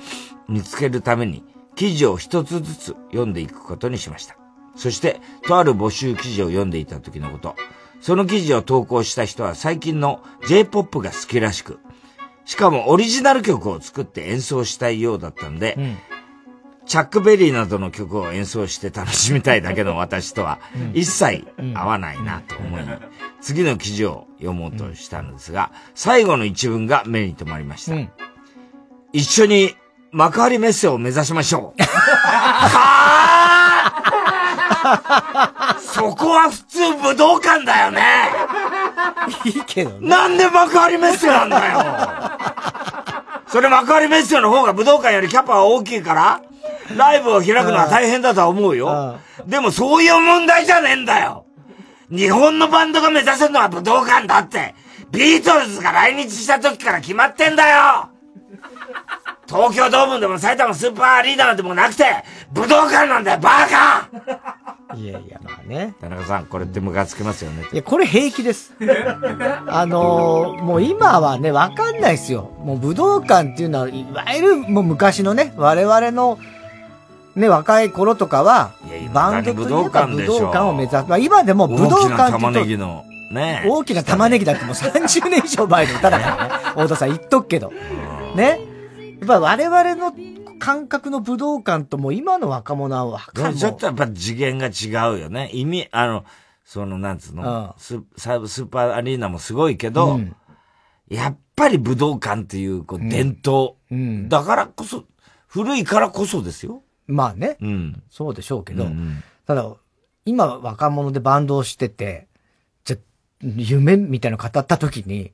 [0.49, 1.43] 見つけるために
[1.75, 4.37] 記事を一つずつ読んでいくことにしました。
[4.75, 7.55] そして、とある募集記事を読んでいた時のこと。
[8.01, 11.79] その記事を投稿した人は最近の J-POP が好きらしく、
[12.43, 15.77] しかもオリジナル曲を作って演奏したいようだったんで、
[16.85, 20.59] チャックベリーなどの曲を演奏して楽しみたいだけの私とは
[20.93, 22.81] 一切合わないなと思い、
[23.41, 27.95] 次の記事を読もうとしたのですが、最後の一文が目に留まりました。
[29.13, 29.75] 一緒に
[30.15, 31.83] 幕張メッセを目指しましょう。
[31.83, 38.01] はぁそこは普通武道館だよね。
[39.43, 40.07] いいけどね。
[40.07, 41.83] なんで幕張メッセなんだよ。
[43.47, 46.39] それ幕張メッセの方が武道館よりキャパは大きいから、
[46.95, 49.19] ライブを開くのは大変だとは思うよ。
[49.45, 51.45] でもそういう問題じゃねえんだよ。
[52.09, 54.75] 日本のバンドが目指せるのは武道館だって、
[55.11, 58.14] ビートルズが来日した時から決まってんだよ
[59.47, 62.03] 東京ドームでも埼玉スーパーアリーナでもなくて、
[62.51, 64.09] 武道館なんだよ、バカ
[64.95, 65.93] いやいや、まあね。
[65.99, 67.63] 田中さん、これってムカつきますよね。
[67.71, 68.73] いや、これ平気です。
[69.67, 72.51] あのーもう今はね、わかんないですよ。
[72.63, 76.39] もう武道館っていうのは、いわゆるもう昔のね、我々の、
[77.35, 78.71] ね、若い頃とかは、
[79.13, 81.03] バンドといえば武道館を目指す。
[81.07, 86.53] まあ今でも武道大きな館玉っていうと、ねぎの、ね大きな玉ねぎだってもう30年以上前の歌だからね。
[86.81, 87.73] 太田さん言っとくけど。
[88.35, 88.74] ね。
[89.19, 90.13] やっぱ我々の
[90.59, 93.55] 感覚の武道館ともう今の若者はわかんない。
[93.55, 95.49] ちょっとやっぱ次元が違うよね。
[95.53, 96.25] 意味、あの、
[96.63, 100.35] その、なんつうの、スサスーパーアリーナもすごいけど、うん
[101.07, 103.75] やっぱり武道館っていう、こう、伝統、
[104.27, 105.05] だからこそ、
[105.47, 106.81] 古いからこそですよ。
[107.07, 107.57] まあね。
[107.61, 108.03] うん。
[108.09, 109.71] そうでしょうけど、うんうんただ、
[110.25, 112.27] 今若者でバンドをしてて、
[112.83, 112.97] じゃ、
[113.43, 115.33] 夢みたいなの語った時に、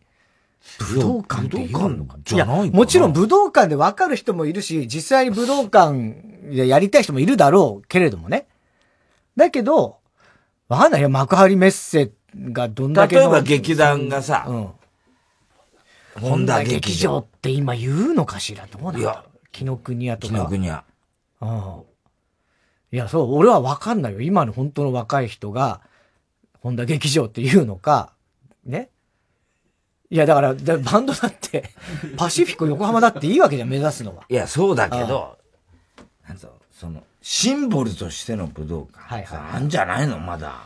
[0.79, 2.17] 武道館って言うのか？
[2.23, 8.47] じゃないもちろん武道館で分かる人もいるし、実際に武道館でやりたい人もいるだろうけれどもね。
[9.35, 9.97] だけど、
[10.67, 11.09] わかんないよ。
[11.09, 14.69] 幕張メッセがどんだけの例えば劇団がさ、うん。
[16.21, 18.67] 本田劇場って今言うのかしら？
[18.67, 19.23] どうなんだろう？
[19.51, 20.33] 紀ノ国屋とか。
[20.33, 20.83] 紀ノ国屋。
[21.39, 21.79] ああ。
[22.93, 24.21] いや、そう、俺は分かんないよ。
[24.21, 25.81] 今の本当の若い人が、
[26.59, 28.13] 本田劇場って言うのか、
[28.65, 28.90] ね？
[30.11, 31.71] いや、だから、だバンドだって、
[32.17, 34.25] パシフィコ横浜だっていいわけじゃん、目指すのは。
[34.27, 35.37] いや、そうだけど、
[36.27, 38.99] なんと、その、シンボルとしての武道館。
[38.99, 39.39] はいはい。
[39.55, 40.19] あんじゃないの？
[40.19, 40.65] まだ。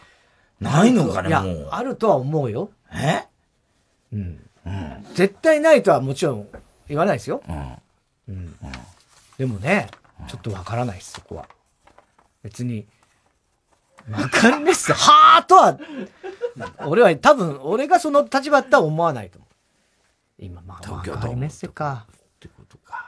[0.59, 1.69] ないのかね、いやもう。
[1.71, 2.71] あるとは思うよ。
[2.91, 3.27] え？
[4.13, 4.49] うん。
[4.65, 5.05] うん。
[5.13, 6.47] 絶対ないとはもちろん
[6.87, 7.43] 言わないですよ。
[7.47, 7.77] うん。
[8.29, 8.55] うん。
[9.37, 9.89] でもね、
[10.27, 11.47] ちょっとわからないです、そこは。
[12.41, 12.87] 別に、
[14.11, 14.93] わかんないっす。
[14.93, 15.77] はーとは、
[16.85, 20.43] 俺は多分、俺がその立場だったら思わないと思う。
[20.45, 22.05] 今、まあ、東京ドーム幕張メッセか。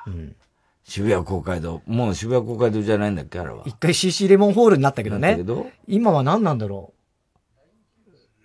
[0.07, 0.35] うん。
[0.83, 1.81] 渋谷公会堂。
[1.85, 3.63] もう渋谷公会堂じゃないんだっけあれは。
[3.65, 5.67] 一回 CC レモンホールになったけどねど。
[5.87, 6.93] 今は何なんだろ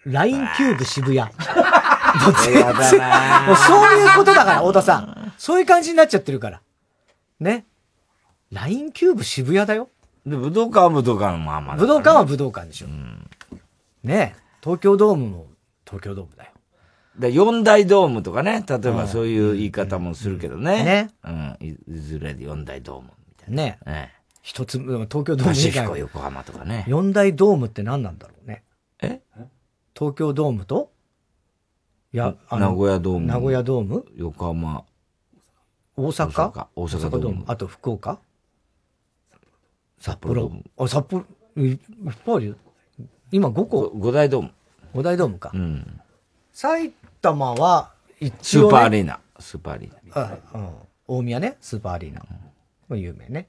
[0.05, 0.13] う。
[0.13, 1.21] ラインキューブ渋谷。
[1.23, 5.33] もう全然なもうそういうことだから、太田さん。
[5.39, 6.61] そういう感じになっちゃってるから。
[7.39, 7.65] ね。
[8.51, 9.89] ラインキューブ渋谷だよ。
[10.27, 12.87] で、武道館は武道館のまあまあ、武道館は武道館でしょ。
[14.03, 15.47] ね東京ドームも
[15.85, 16.51] 東京ドームだよ。
[17.19, 20.85] で、四大ドームとかね、例えばそういう言い方もするけどね。
[20.85, 21.11] ね。
[21.25, 21.57] うん。
[21.61, 23.57] いずれで四大ドームみたいな。
[23.57, 24.23] ねええ。
[24.41, 26.85] 一つ、東京ドームパシフィコ横浜とかね。
[26.89, 28.63] 四大ドームって何なんだろうね。
[29.03, 29.21] え？
[29.95, 30.91] 東京ドームと？
[32.13, 33.27] いや、名古屋ドーム。
[33.27, 34.05] 名古屋ドーム？
[34.17, 34.85] 横浜。
[35.97, 36.67] 大阪？
[36.75, 37.45] 大阪ドーム。
[37.47, 38.19] あと福岡？
[40.03, 40.51] 札幌。
[40.79, 41.25] あ、札幌、
[41.57, 41.79] いっ
[42.27, 42.55] ぱいあるよ。
[43.31, 43.89] 今5個？
[43.95, 44.51] 五大ドーム。
[44.95, 45.53] 五大ドームか。
[45.55, 46.01] うん。
[46.53, 49.21] 埼玉は、一応、ね、スーパーアリーナ。
[49.39, 50.41] スーパーアリーナ。
[50.55, 50.71] うん。
[51.07, 52.21] 大宮ね、スーパーアリーナ。
[52.91, 53.47] うん、有名ね。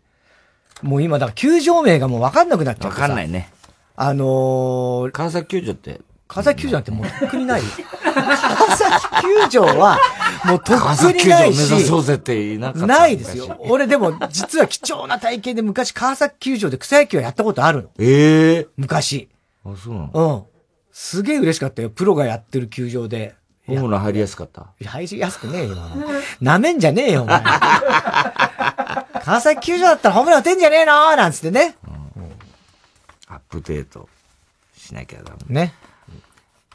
[0.83, 3.51] もう今、だから球場名がもう分かんなくなっちゃう分かんないね。
[3.95, 6.01] あのー、川崎球場って。
[6.27, 7.61] 川崎球場なんてもうとっくにない。
[8.13, 9.99] 川崎球場は、
[10.45, 10.81] もうとっく
[11.13, 11.85] にないし。
[11.85, 12.73] そうぜっていな。
[12.73, 13.55] ないですよ。
[13.59, 17.89] 俺でも、実は貴重な体験で昔川崎球場で草野球やったことあるの。
[17.99, 19.29] ええー、昔。
[19.65, 20.37] あ、そうなの？
[20.47, 20.53] うん。
[20.91, 21.89] すげえ嬉しかったよ。
[21.89, 23.35] プロがやってる球場で。
[23.65, 24.67] ホームラン入りやすかった？
[24.83, 25.77] 入りやすくねえよ。
[26.41, 27.41] なめんじゃねえよ、お前。
[29.23, 31.15] 川崎球場だったらホームラン打てんじゃねえの？
[31.15, 32.31] なんつってね、うん。
[33.29, 34.09] アップデート
[34.77, 35.55] しなきゃダメ。
[35.61, 35.73] ね。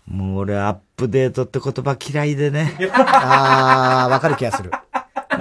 [0.08, 2.76] もう俺アップデートって言葉嫌いでね。
[2.92, 4.70] あー、わかる気がする。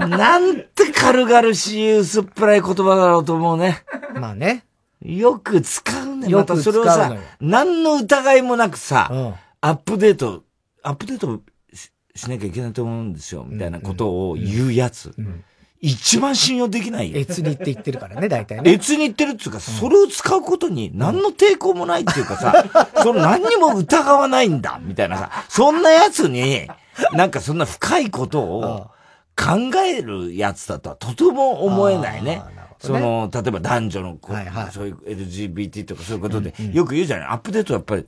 [0.10, 3.84] なんて軽々しい薄っぺらい言葉だろうと思うね。
[4.20, 4.66] まあね。
[5.02, 6.30] よく使うね。
[6.30, 10.44] またそれをさ、何の疑いもなくさ、うん、アップデート、
[10.84, 11.42] アップデート
[11.74, 15.14] ししなきゃいけないと思うんですよ、みたいなことを言うやつ。
[15.18, 15.44] うんうん、
[15.80, 17.20] 一番信用できないよ。
[17.20, 18.72] 越にって言ってるからね、大体ね。
[18.72, 22.66] 越に言ってるっていうか、それを使うことに何の抵抗もないっていうかさ、
[23.04, 26.68] その何にも疑わないんだ、みたいなさ、そんなやつに、
[27.14, 28.88] なんかそんな深いことを
[29.36, 32.42] 考えるやつだとはとても思えないね。
[32.80, 38.06] その、例えば男女の、はいはい、そういう LGBT とかそういうことで、よく言うじゃない、アップデートはやっぱり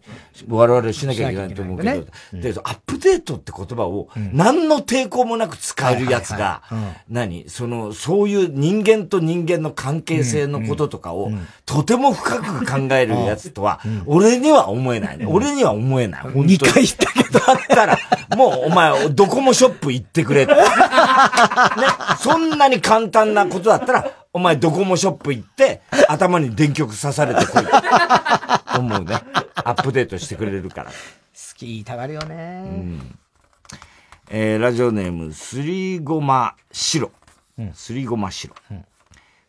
[0.48, 1.92] 我々しなきゃいけないと思うけど、
[2.34, 6.64] で、アップデートって言葉を何の抵抗もなく使えるやつが、
[7.10, 11.32] 何その、そういう人間と人間の関係性のこととかを、
[11.66, 15.18] とても深く考えるやつとは、俺には思えない。
[15.18, 15.26] ね。
[15.26, 16.22] 俺には思えない。
[16.22, 16.58] 本当に。
[16.58, 17.46] 2回言ったけど。
[17.46, 17.98] だったら、
[18.36, 20.54] もうお前、ドコモショップ行ってくれって。
[20.56, 20.62] ね、
[22.20, 27.64] そんなに簡単なことだったら、お前ドコモショップ行って、頭に電極刺されてこい。
[28.78, 29.16] 思うね。
[29.56, 30.92] アップデートしてくれるから。
[30.92, 30.94] 好
[31.56, 32.64] き言いたがるよね。
[32.66, 33.20] うん。
[34.30, 37.12] えー、ラジオネーム、すりごま白。
[37.74, 38.86] すりごま白、うん。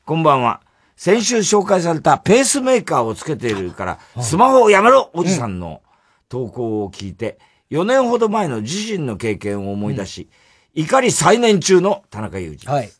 [0.05, 0.61] こんばんは。
[0.97, 5.83] 先週紹介されたペースメーカーをつけているから、スマホをやめろおじさんの
[6.29, 7.39] 投稿を聞いて、
[7.71, 10.29] 4年ほど前の自身の経験を思い出し、
[10.75, 12.73] うん、怒り最年中の田中裕二。
[12.73, 12.91] はい。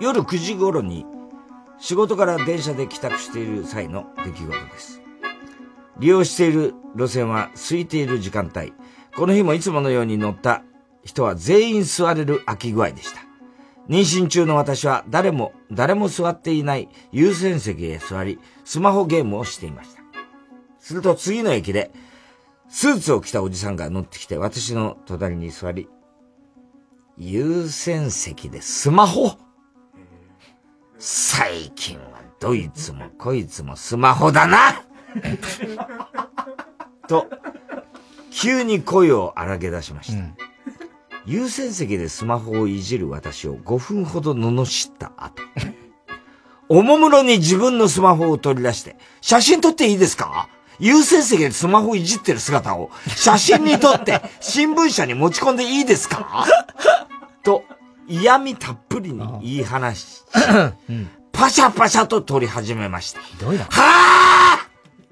[0.00, 1.04] 夜9時頃に
[1.78, 5.02] 仕事から電車で帰宅している際の出来事です。
[5.98, 8.72] 利用している路線は空いている時間帯。
[9.16, 10.62] この日もいつものように乗った
[11.04, 13.20] 人は全員座れる空き具合でした。
[13.88, 20.02] 妊娠中の私は誰も、誰も座っていない優先席へ座り、スマホゲームをしていました。
[20.78, 21.90] すると次の駅で、
[22.68, 25.88] スーツを着たおじさんが乗ってきて私の隣に座り、
[27.16, 29.32] 優先席でスマホ。
[30.98, 34.84] 最近はどいつもこいつもスマホだな。
[37.08, 37.26] と、
[38.30, 40.18] 急に声を荒げ出しました。
[40.18, 40.36] うん、
[41.24, 45.42] 優先席でスマホをいじる私を5分ほど罵った後、
[46.68, 50.48] おもむろに自分のスマホを取り出して、写真撮っていいですか？
[50.78, 56.46] 優先席でスマホいじってる姿を写真に撮って 新聞社に持ち込んでいいですか？
[57.42, 57.64] と、
[58.06, 60.22] 嫌味たっぷりに言い話し、
[60.88, 63.20] うん、パシャパシャと撮り始めました。
[63.20, 63.64] ひどいな。
[63.70, 64.58] は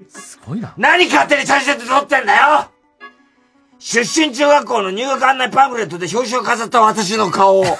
[0.09, 0.73] ぁすごいな。
[0.77, 2.71] 何勝手に写真で撮ってんだよ
[3.79, 7.65] 出身中学校の入学案内パンフレットで表紙を飾った私の顔を。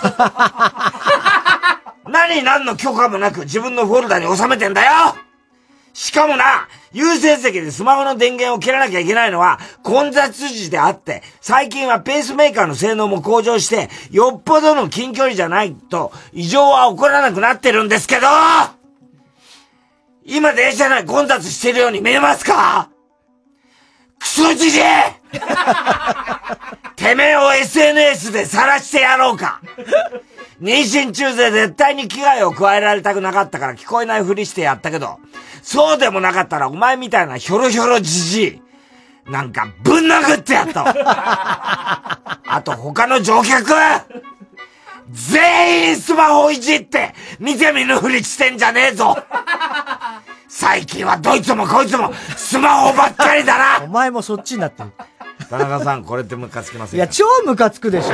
[2.09, 5.15] 何何の許可もなく自分のフォルダに収めてんだよ
[5.99, 18.28] しかもな、優先席でスマホの電源を切らなきゃいけないのは混雑時であって、最近はペースメーカーの性能も向上して、よっぽどの近距離じゃないと異常は起こらなくなってるんですけど
[20.24, 22.90] 今電車内混雑してるように見えますか？
[24.19, 24.82] クソじじい！
[26.95, 29.61] てめえを SNS で晒してやろうか。
[30.61, 35.19] 妊娠中で絶対に危害を加えられたくなかったから聞こえないふりしてやったけど、
[35.69, 38.61] そうでもなかったらお前みたいなひょろひょろじじい、
[39.30, 40.85] なんかぶん殴ってやった
[42.48, 43.65] あと他の乗客
[45.11, 49.18] 全員スマホいじって見て見ぬふりしてんじゃねえぞ
[50.48, 54.94] 最近はどいつもこいつもスマホばっかりだなお前もそっちになってる。
[55.49, 56.95] 田中さん、これってムカつきませんか？
[56.95, 58.14] いや、超ムカつくでしょ。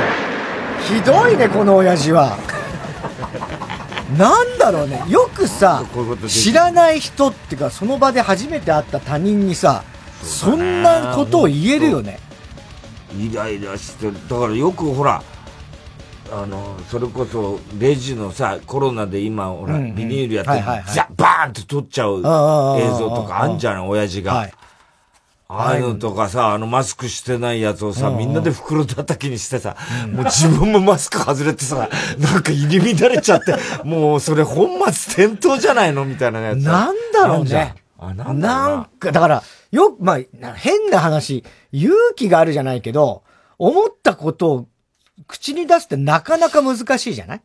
[0.82, 2.36] ひどいね、この親父は。
[4.18, 5.02] なんだろうね。
[5.08, 5.82] よくさ
[6.28, 9.82] 知らない人っていうか、その場で初めて会った他人にさ、
[10.22, 12.18] そんなことを言えるよね。
[13.18, 14.14] イライラしてる。
[14.28, 15.22] だからよくほら、
[16.32, 24.34] あの、それこそ、レジのさ、コロナで今、ほら、ビニールやって、はいはいはいザバーンって取っちゃう映像とかあんじゃない、親父が。
[24.34, 24.52] はい
[25.56, 25.80] ああい。
[25.80, 29.76] うのとかさ、あのマスクしてないやつをさ、みんなで袋叩きにしてさ、
[30.12, 33.54] もう自分もマスク外れてさ、 なんか入り乱れちゃって、
[33.84, 36.58] もうそれ本末転倒じゃないのみたいなやつ。
[36.60, 37.74] なんだろうね。
[37.98, 38.66] あ、なんな。
[38.76, 43.22] んか、だから、よく、まあ、な変な話、勇気があるじゃないけど、
[43.58, 44.68] 思ったことを
[45.28, 47.42] 口に出すってなかなか難しいじゃない？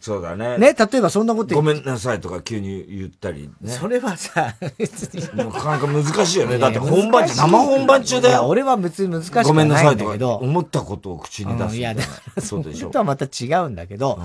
[0.00, 0.58] そうだね。
[0.58, 3.72] ね、例えばそんなことごめんなさいとか急に言ったりね。
[3.72, 5.36] それはさ、 別に。
[5.36, 6.58] なかなか難しいよね。
[6.58, 8.46] だって本番中、生本番中だよ。
[8.46, 10.34] 俺は別に難しくはごめんなさないいんとかだけど。
[10.36, 12.02] 思ったことを口に出すうんいや、だ
[12.40, 14.20] そうでしょとはまた違うんだけど、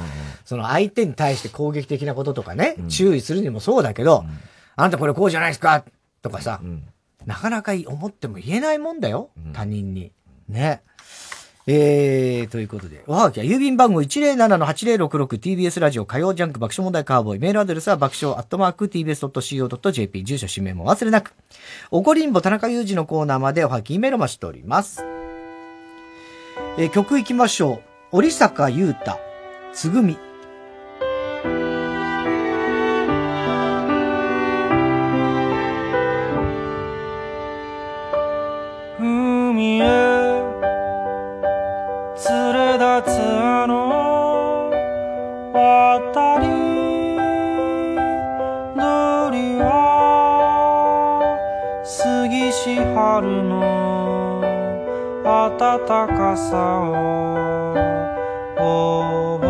[0.46, 4.26] その相手に対して攻撃的なこととかね、注意するにもそうだけど、
[4.76, 5.84] あなたこれこうじゃないですか
[6.22, 6.62] とかさ、
[7.26, 10.12] なかなか思っても言えないもんだよ、他人に。
[10.48, 10.82] ね。
[11.66, 17.40] えー、ということで、おはがきは郵便番号 107-8066TBS ラジオ火曜ジャンク爆笑問題カーボーイ。
[17.40, 20.24] メールアドレスは爆笑アットマーク TBS.CO.JP。
[20.26, 21.34] 住所氏名も忘れなく。
[21.90, 25.06] おこりんぼ田中裕二のコーナーまでおはぎメールを待ちしております。
[26.78, 27.82] えー曲いきましょ
[28.12, 28.18] う。
[28.18, 29.18] 折坂優太、
[29.72, 30.18] つぐみ。
[39.00, 40.03] 海へ
[42.74, 44.72] 立つあの
[45.54, 46.48] 渡り
[48.76, 51.22] 鳥は
[51.86, 54.42] 杉し春の
[55.24, 56.80] 暖かさ
[58.60, 59.43] を覚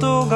[0.00, 0.31] こ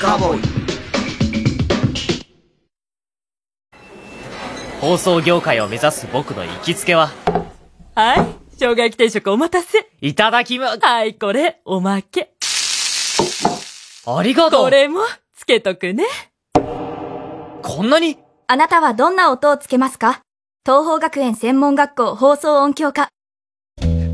[0.00, 0.40] カーボーイ
[4.80, 7.10] 放送業界を目指す僕の行きつけは、
[7.94, 8.26] はい。
[8.52, 9.90] 生姜焼き定食お待たせ。
[10.00, 12.32] いただきま、はい、これ、おまけ。
[14.06, 15.00] ありがとうこれも、
[15.36, 16.06] つけとくね。
[16.54, 18.16] こんなに？
[18.46, 20.22] あなたはどんな音をつけますか？
[20.64, 23.10] 東方学園専門学校放送音響科。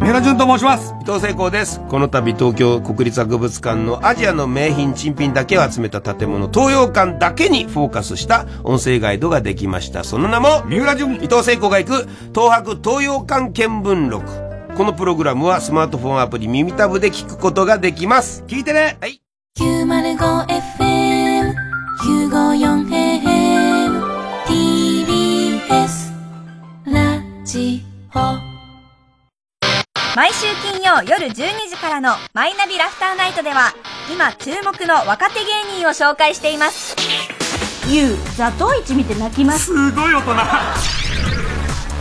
[0.07, 0.95] 三浦淳と申します。
[1.03, 1.81] 伊藤聖光です。
[1.89, 10.05] この度東京国立博物館のアジアの名品珍品だけを集めた建物東洋館だけにフォーカスした音声ガイドができました。
[10.05, 11.17] その名も三浦淳。
[11.17, 14.25] 伊藤聖光が行く東博東洋館見聞録。
[14.77, 18.45] このプログラムはスマートフォンアプリ耳タブで聞くことができます。
[18.47, 18.99] 聞いてね。
[19.01, 19.21] はい。
[19.59, 21.53] 905FM
[22.31, 24.05] 954AM
[24.47, 26.13] TBS
[26.93, 27.85] ラジ
[28.15, 28.46] オ
[30.17, 33.75] 毎週金曜夜12時からのマイナビラフターナイトでは、
[34.11, 36.97] 今注目の若手芸人を紹介しています。
[37.87, 39.67] ゆう、座頭市見て泣きます。
[39.67, 40.35] すごい大人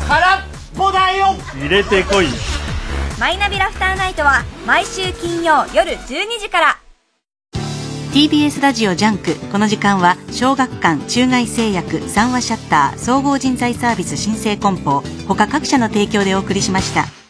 [0.07, 0.41] 空っ
[0.77, 2.27] ぽだよ入れてこい
[3.19, 6.77] マイナビラフターナイトは毎週金曜夜12時から。
[8.13, 17.24] TBS ラジオジャンクこの時間は小学館中外製薬三和シャッター総合人材サービス新生梱包他各社の提供でお送りしました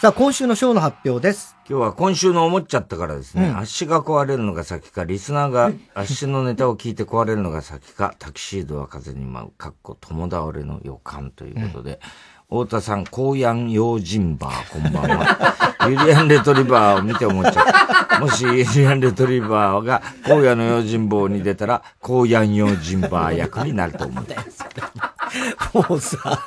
[0.00, 1.56] さあ、今週のショーの発表です。
[1.68, 11.98] 今日は今週の思っちゃったからですね、うん足が壊れるのが先か、リスナーが足のネタを聞いて壊れるのが先か、タキシードは風に舞う、かっこ友倒れの予感ということで、
[12.48, 15.54] 太田さん、コーヤン用心バー、こんばんは。
[15.90, 17.64] ユリアンレトリバーを見て思っちゃっ
[18.08, 18.20] た。
[18.22, 24.24] もしユリアンレトリバーが荒野の用心棒に出たら、コーヤン用心バー役になると思う。
[25.90, 26.40] もうさ、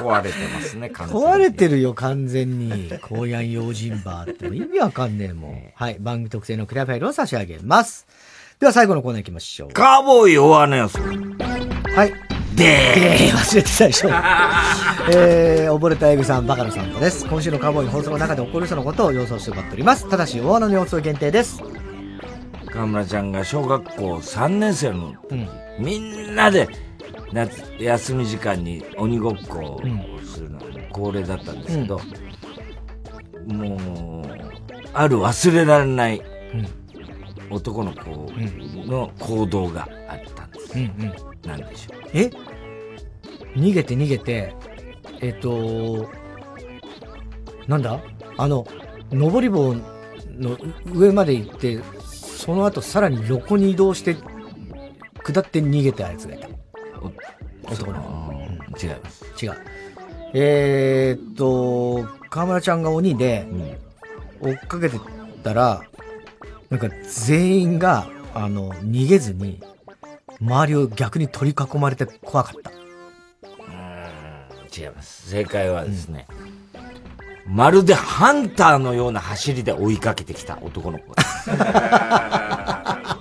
[0.00, 2.90] 壊れてますね、完全に壊れてるよ、完全に。
[3.00, 5.62] 高野用心バーって意味わかんねえもん。
[5.74, 5.96] はい。
[6.00, 8.06] 番組特製のクリアファイルを差し上げます。
[8.58, 9.72] では最後のコーナー行きましょう。
[9.72, 10.98] カーボーイ大穴予想。
[10.98, 12.12] はい。
[12.54, 14.10] でー忘れてたでしょ。
[15.14, 17.26] えー、溺れたエグさん、バカラさんとです。
[17.26, 20.08] 今週のカーボーイの放送の中で起こる人のことを予想してもらっております。
[20.10, 21.62] ただし、大穴の予想限定です。
[22.70, 25.14] 河村ちゃんが小学校3年生の、
[25.78, 26.68] みんなで
[27.32, 29.82] 夏休み時間に鬼ごっこを
[30.24, 32.00] するのが恒例だったんですけど、
[33.46, 34.28] もう、
[34.92, 36.22] ある忘れられない
[37.50, 38.30] 男の子
[38.86, 40.78] の行動があったんです。
[40.78, 41.48] うんうん。
[41.48, 42.00] なんでしょう。
[42.12, 42.30] え？
[43.56, 44.54] 逃げて逃げて、
[45.20, 46.10] えっ、と、
[47.66, 48.00] なんだ？
[48.36, 48.66] あの、
[49.10, 49.74] 登り棒
[50.28, 50.56] の
[50.92, 54.16] 上まで行って、その後さらに横に移動して、
[55.22, 56.48] 下って逃げたやつがいた。
[57.64, 58.00] 男の
[58.76, 58.86] 子。
[58.86, 59.24] 違います。
[59.44, 59.56] 違う。
[60.32, 63.46] えーっと、河村ちゃんが鬼で、
[64.40, 64.98] 追っかけて
[65.42, 65.82] たら、
[66.70, 66.88] なんか
[67.26, 69.60] 全員が、あの、逃げずに、
[70.40, 72.70] 周りを逆に取り囲まれて怖かった。
[74.76, 75.28] 違います。
[75.30, 76.26] 正解はですね、
[77.46, 81.50] まるでハンターのような走りで追いかけてきた男の子です。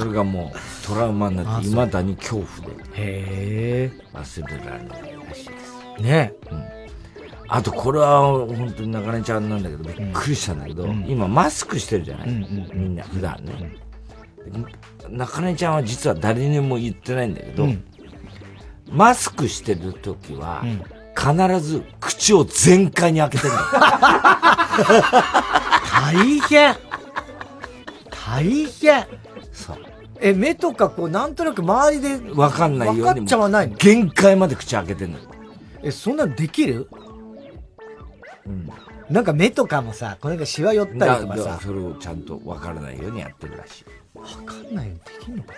[0.00, 1.62] それがもうトラウマになって、あそう。
[1.64, 2.74] 未だに恐怖で。
[2.94, 6.02] へ忘れられないらしいです。
[6.02, 6.32] ね。
[7.48, 13.76] あと、これは本当に中根ちゃんなんだけど、びっくりしたんだけど、今マスクしてるじゃない、みんな、普段ね。
[15.10, 17.84] 中根ちゃんは実は誰にも言ってないんだけど、うん。
[18.88, 20.64] マスクしてる時は、
[21.16, 23.52] 必ず口を全開に開けてる。
[25.90, 26.76] 大変。
[28.10, 29.06] 大変。
[29.52, 29.89] そう。
[30.20, 33.02] え、目とかこう、なんとなく周りで、わかんないように。
[33.02, 33.76] わかっちゃわないの？
[33.76, 35.24] 限界まで口開けてんのよ。
[35.82, 36.88] え、そんなのできる？
[39.08, 43.84] なんか目とかもさ、これがシワ寄ったりとかさそれをちゃんとわからないようにやってるらしい。
[44.18, 45.52] わかんないようにできんのか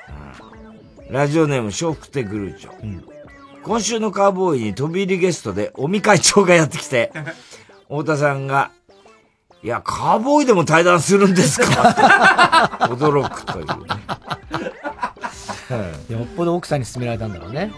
[1.11, 3.03] ラジオネーム、笑福亭グルーチョ。
[3.63, 7.13] 今週のカーボーイに飛び入りゲストで、尾身会長がやってきて、
[7.89, 8.71] 太田さんが、
[9.65, 12.79] いや、カーボーイでも対談するんですか？
[12.91, 13.73] 驚くというね。
[16.11, 17.73] よっぽど奥さんに勧められたんだろうね。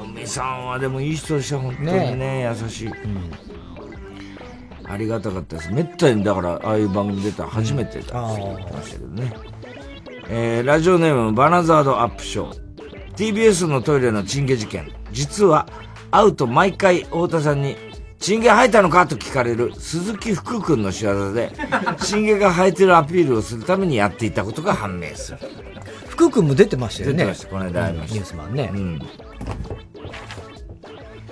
[0.00, 2.90] 尾身さんはでもいい人でした、本当にね、優しい。
[4.88, 5.72] ありがたかったです。
[5.72, 9.32] めったに、だから、ああいう番組出たら初めてだって言ってましたけどね。
[10.28, 12.62] えー、ラジオネーム、バナザードアップショー。
[13.16, 14.90] TBS のトイレのチンゲ事件。
[15.12, 15.66] 実は、
[16.10, 17.76] 会うと毎回太田さんに、
[18.22, 19.06] チンゲ生えたのか？
[19.06, 21.52] と聞かれる鈴木福君の仕業で、
[22.02, 25.38] チンゲが生えてるアピールをするためにやっていたことが判明する。
[26.08, 27.16] 福空君も出てましたよね。
[27.16, 28.14] 出てました、この間会いました。
[28.14, 28.70] ニュースマンね。
[28.72, 29.02] うん。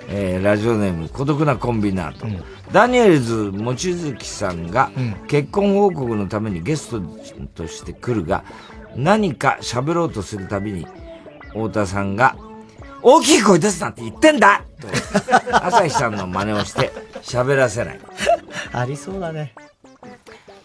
[0.09, 2.27] えーラジオネーム、孤独なコンビナート。
[2.73, 4.91] ダニエルズ望月さんが、
[5.27, 7.01] 結婚報告のためにゲスト
[7.55, 8.43] として来るが、
[8.97, 10.85] 何か喋ろうとするたびに、
[11.49, 12.35] 太田さんが、
[13.03, 14.87] 大きい声出すなんて言ってんだと、
[15.65, 16.91] 朝日さんの真似をして
[17.21, 17.99] 喋らせない。
[18.73, 19.53] ありそうだね。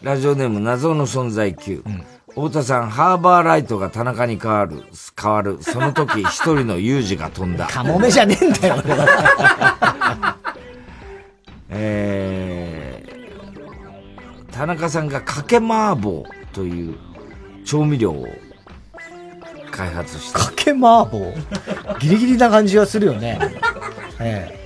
[0.02, 1.82] ラジオネーム謎の存在級。
[2.28, 4.82] 太田さん、ハーバーライトが田中に変わる、
[5.20, 5.62] 変わる。
[5.62, 7.66] その時、 一人の有事が飛んだ。
[7.66, 10.36] カモメじゃねえんだよ、俺は。
[11.70, 16.98] えー、田中さんがかけ麻婆という
[17.64, 18.28] 調味料を
[19.76, 20.38] 開発した。
[20.38, 21.32] かけ麻婆
[22.00, 23.38] ギリギリな感じがするよね。
[24.20, 24.58] え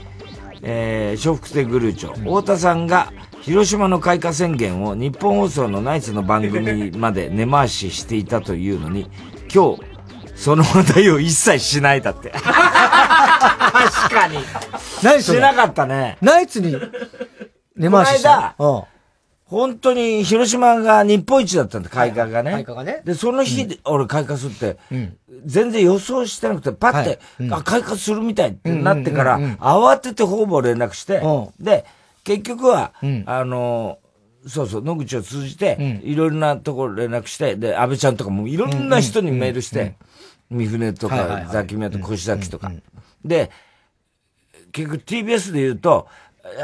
[0.63, 9.11] えー、笑福亭グルーチョ、太田さんが広島の開花宣言を日本放送のナイツの番組まで根回ししていたというのに、
[9.53, 9.83] 今日、
[10.35, 12.31] その話題を一切しないだって。
[12.31, 12.43] 確
[14.15, 14.39] かに。
[15.03, 16.19] 何 しなかったね。
[16.21, 16.77] ナイツに
[17.77, 18.55] 根回しした？
[18.59, 19.00] この間、
[19.51, 22.53] 本当に広島が日本一だったんだ、開花がね。
[22.53, 23.03] 開花がね。
[23.05, 24.79] で、その日で、俺開花するって、
[25.45, 27.19] 全然予想してなくて、パッて、
[27.51, 31.21] あ、開花するみたいってなってから、慌てて方々連絡して、
[31.59, 31.85] で、
[32.23, 32.93] 結局は、
[33.27, 33.99] あの、
[34.47, 39.97] そうそう、野口を通じて、いろいろなところ連絡して、で、安倍ちゃんとかもいろんな人にメールして、
[40.49, 42.71] 三船とかザキミヤと小崎とか。
[43.25, 43.51] で、
[44.71, 46.07] 結局 TBS で言うと、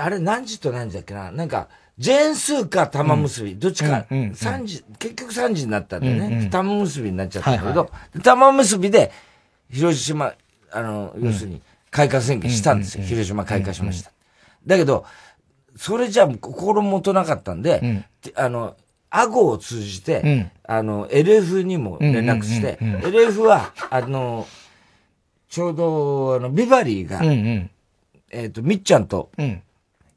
[0.00, 1.32] あれ何時と何時だっけな？
[1.32, 1.68] なんか、
[1.98, 4.32] ジェーンスーか玉結び、どっちか、うんうんうん。
[4.32, 6.48] 3時、結局3時になったんだよね。
[6.50, 9.12] 玉結びになっちゃったんだけど、はい玉結びで、
[9.70, 10.34] 広島、
[10.72, 13.04] あの、要するに、開花宣言したんですよ。
[13.04, 14.12] 広島開花しました。
[14.66, 15.06] だけど、
[15.76, 18.04] それじゃ心もとなかったんで、
[18.34, 18.76] あの、
[19.08, 20.50] アゴを通じて、うん。
[20.64, 24.46] あの、LF にも連絡して、LF は、あの、
[25.48, 27.70] ちょうど、あの、ビバリーが、うんうん。
[28.30, 29.62] えっ、と、みっちゃんと、うん。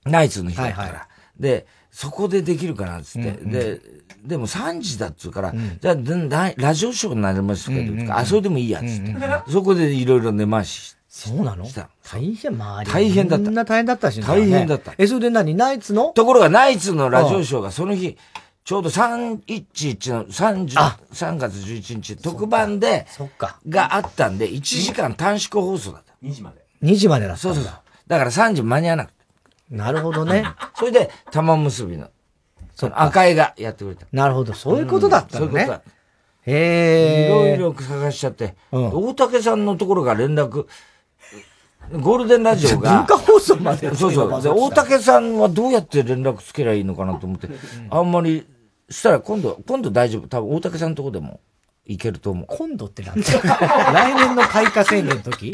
[0.05, 1.07] ナイツの日だったから、
[1.39, 3.51] で、そこでできるかなっつって、うんうん。
[3.51, 3.81] で、
[4.23, 8.11] でも3時だっつうから、じゃあ、でララジオショーになりますか、うんうんうん。
[8.11, 9.15] あ、それでもいいやっつって、
[9.51, 11.65] そこでいろいろ根回しそうなの？
[11.65, 11.89] した。
[12.03, 12.91] 大変、周り。
[12.91, 13.45] 大変だった。
[13.45, 14.27] みんな大変だったしね。
[14.27, 14.93] 大変だった。
[14.97, 15.55] え、それで何？
[15.55, 16.09] ナイツの？
[16.09, 18.15] ところが、ナイツのラジオショーがその日、
[18.63, 20.67] ちょうど311の30
[21.11, 23.07] 3月11日特番で、
[23.67, 26.13] があったんで、1時間短縮放送だった。
[26.23, 26.63] 2時まで。
[26.83, 27.73] 2時までだったそうそうそう。
[28.07, 29.18] だから3時間に合わなくて。
[29.69, 30.45] なるほどね。
[30.75, 32.09] それで、玉結びの、
[32.75, 34.05] その赤井がやってくれた。
[34.11, 35.81] なるほど、そういうことだったのねそういうことだ。
[36.45, 37.25] へえ。
[37.27, 40.65] いろいろ探しちゃって、大竹さんのところが連絡、
[41.91, 42.97] ゴールデンラジオが。
[42.97, 44.41] 文化放送までそうそう。
[44.41, 47.49] で、大竹さんはどうやって連絡つけりゃいいのかなと思って、
[47.89, 48.47] あんまり、
[48.89, 50.27] したら今度、今度大丈夫。
[50.27, 51.39] 多分大竹さんのとこでも
[51.89, 52.45] いけると思う。
[52.47, 53.41] 今度ってなんだよ。
[53.43, 55.51] 来年の開花宣言の時？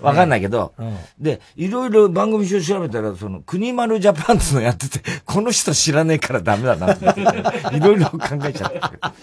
[0.00, 0.98] わかんないけど、うん。
[1.20, 7.20] で、いろいろ番組表調べたら、その、国丸ジャパンツのやってて、 この人知らねえからダメだなと思って、
[7.76, 9.14] いろいろ考えちゃった。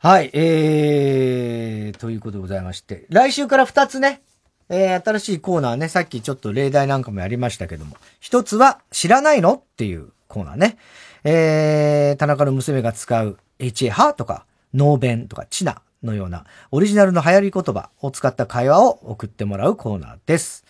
[0.08, 4.22] はい、えー、ということでございまして、来週から2つね、
[4.70, 9.56] えー、新しいコーナーね、さっきちょっと例題なんかもやりましたけども、一つは、知らないの？
[9.56, 10.78] っていうコーナーね。
[11.24, 14.44] えー、田中の娘が使う HA はとか、
[14.74, 20.64] ノーベンとか、チナのようなオリジナルの流行り言葉を使った会話を送ってもらうコーナーです。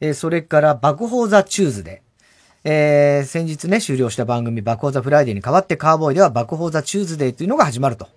[0.00, 2.02] えー、それから、爆報ザチューズで、
[2.64, 8.08] えー、先日ね、終了した番組爆報ザフライデーに代わってカーボーイでは爆報ザチューズデーというのが始まると。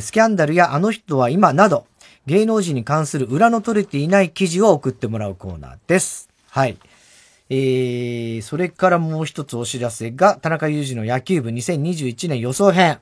[0.00, 1.86] スキャンダルやあの人は今など、
[2.26, 6.28] 芸能人に関する裏の取れていない記事を送ってもらうコーナーです。
[6.50, 6.76] はい。
[7.50, 12.98] えー、それからもう一つお知らせが、田中裕二の野球部2021年予想編。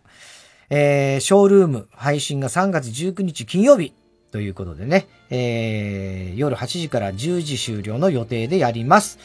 [0.70, 3.92] えー、ショールーム配信が3月19日金曜日。
[4.32, 9.18] ということでね、えー、夜8時から10時終了の予定でやります。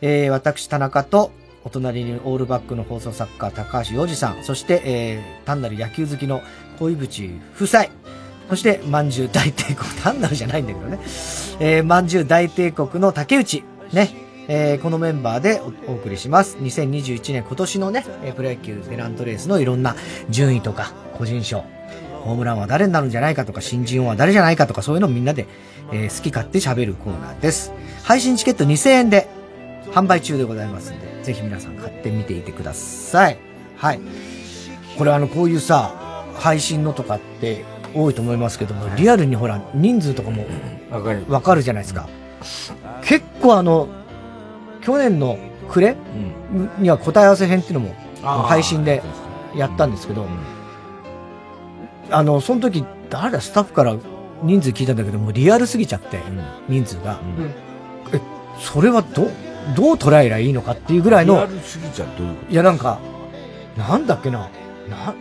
[0.00, 1.30] えー、私、田中と、
[1.64, 6.42] お隣にオールバックの放送作家、高橋洋二さん、そして、えー、単なる野球好きの
[6.78, 7.86] 恋淵夫妻、
[8.48, 10.98] そして、まんじゅう大帝国、単なるじゃないんだけどね、
[11.60, 16.56] えー、まんじゅう大帝国の竹内、ね、えーこのメンバーでおお送りします。
[16.58, 19.94] 2021年今年のね、えープロ野球ペナントレースのいろんな
[20.30, 21.64] 順位とか、個人賞、
[22.24, 25.46] ホームランは誰になるんじゃないかとか、新人王は誰じゃないかとか、そういうのをみんなで、
[25.92, 27.72] えー好き勝手喋るコーナーです。
[28.04, 29.28] 配信チケット2000円で
[29.92, 33.38] 販売中でございますんで、ぜひ皆さん買ってみていてください。
[33.76, 34.00] はい。
[34.96, 37.64] これあの、こういうさ、配信のとかって
[37.94, 40.46] 多いと思いますけども、リアルにほら、人数とかも
[40.90, 41.24] わかる。
[41.28, 42.08] わかるじゃないですか。
[43.02, 43.88] 結構あの、
[44.88, 45.36] 去年の
[45.68, 45.94] 暮れ
[46.78, 49.02] には答え合わせ編っていうのも配信で
[49.54, 50.26] やったんですけど、
[52.10, 53.94] あの、その時、誰だ、スタッフから
[54.42, 56.20] 人数聞いたんだけど、もうリアルすぎちゃって、
[56.70, 57.20] 人数が。
[58.14, 58.20] え、
[58.58, 59.28] それはど、
[59.76, 62.98] どう捉えりゃいいのかっていうぐらいの、リアルすぎちゃうどういうこいや、なんか、
[63.76, 64.48] なんだっけな、
[64.88, 65.14] な、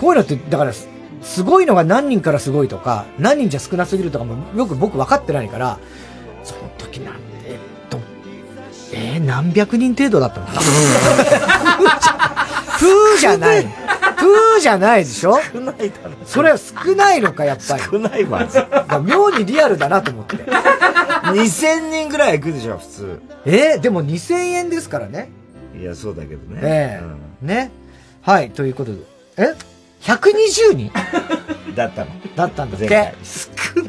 [0.00, 0.88] こういうのって、だから、す
[1.20, 5.78] すごいのが何人からすごいとか、何人じゃ少なすぎるとかも、よく僕分かってないから、
[6.42, 7.31] その時なんえっと、
[8.92, 10.60] えー何百人程度だったのかな？
[12.78, 13.64] プーじゃない。
[13.64, 15.38] プーじゃないでしょ？
[15.52, 16.10] 少ないだろ。
[16.26, 17.82] それは少ないのか、やっぱり。
[17.82, 18.46] 少ないわ。
[19.04, 20.36] 妙にリアルだなと思って。
[20.36, 23.20] 2000人ぐらい行くでしょ、普通。
[23.46, 25.30] えーでも2000円ですからね。
[25.78, 26.60] いや、そうだけどね。
[26.62, 27.00] え
[27.42, 27.70] えね。
[28.22, 28.98] はい、ということで。
[29.38, 29.54] え？
[30.02, 30.92] ?120 人
[31.74, 32.10] だったの。
[32.34, 33.14] だったんだっ前回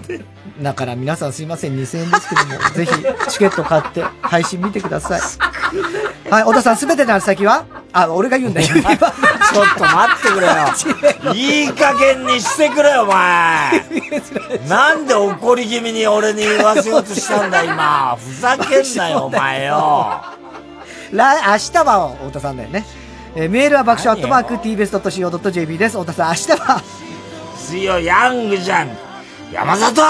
[0.08, 0.24] け
[0.62, 2.92] だから皆さんすいません、2000円ですけども、ぜひ
[3.32, 5.22] チケット買って配信見てください。
[6.30, 7.66] はい、小田さんすべての先は？
[7.92, 8.68] あ、俺が言うんだよ。
[8.74, 10.54] ちょっと待ってくれよ。
[11.34, 13.86] いい加減にしてくれよ、お前。
[14.70, 18.18] なんで怒り気味に俺に言わせようとしたんだ、今。
[18.18, 20.24] ふざけんなよ、お前よ。
[21.12, 22.86] 来、明日は太田さんだよね。
[23.36, 25.98] えーメールは爆笑アットマーク tbs.co.jp です。
[25.98, 26.82] 太田さん、明日は
[27.56, 28.90] 水曜ヤングじゃん。
[29.52, 30.02] 山里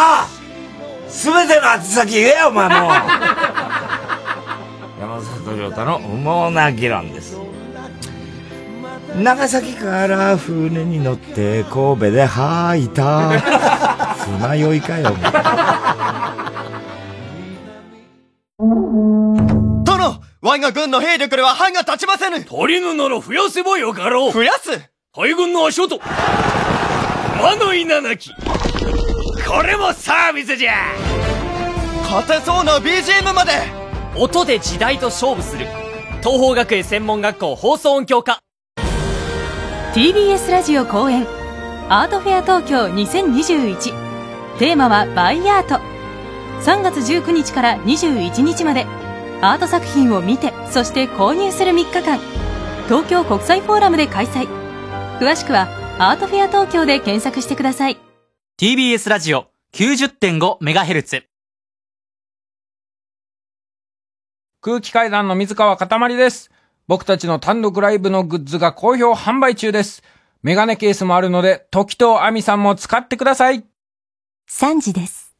[1.07, 2.89] すべての宛先言えよ、お前もう。
[4.99, 7.37] 山里亮太の不毛な議論です。
[9.15, 13.29] 長崎から船に乗って神戸で吐いた
[14.41, 15.31] 船酔いかよ、お前
[18.57, 19.72] 殿
[20.45, 22.35] 我が軍の兵力では歯が立ちませぬ。
[22.35, 24.33] 足りぬなら増やせばよかろう。
[24.33, 24.71] 増やす？
[25.15, 25.97] 海軍の足音。
[25.97, 28.29] 魔の稲なき。
[29.47, 30.73] これもサービスじゃ。
[32.11, 33.53] 勝てそうな BGM まで。
[34.17, 35.65] 音で時代と勝負する。
[36.21, 38.39] 東邦学園専門学校放送音響科。
[39.93, 41.25] TBS ラジオ公演。
[41.87, 45.75] アートフェア東京2021テーマはバイアート。
[46.65, 48.85] 3月19日から21日まで
[49.45, 52.17] アート作品を見てそして購入する3日間
[52.85, 54.47] 東京国際フォーラムで開催
[55.19, 55.67] 詳しくは
[55.99, 57.97] アートフェア東京で検索してください
[58.57, 61.23] TBS ラジオ 90.5MHz
[64.61, 66.49] 空気階段の水川かたまりです。
[66.87, 70.03] 僕たちの単独ライブのグッズが好評販売中です。
[70.41, 73.65] メガネケースもあるので、時と亜美さんも使ってください。
[74.49, 75.32] 3時です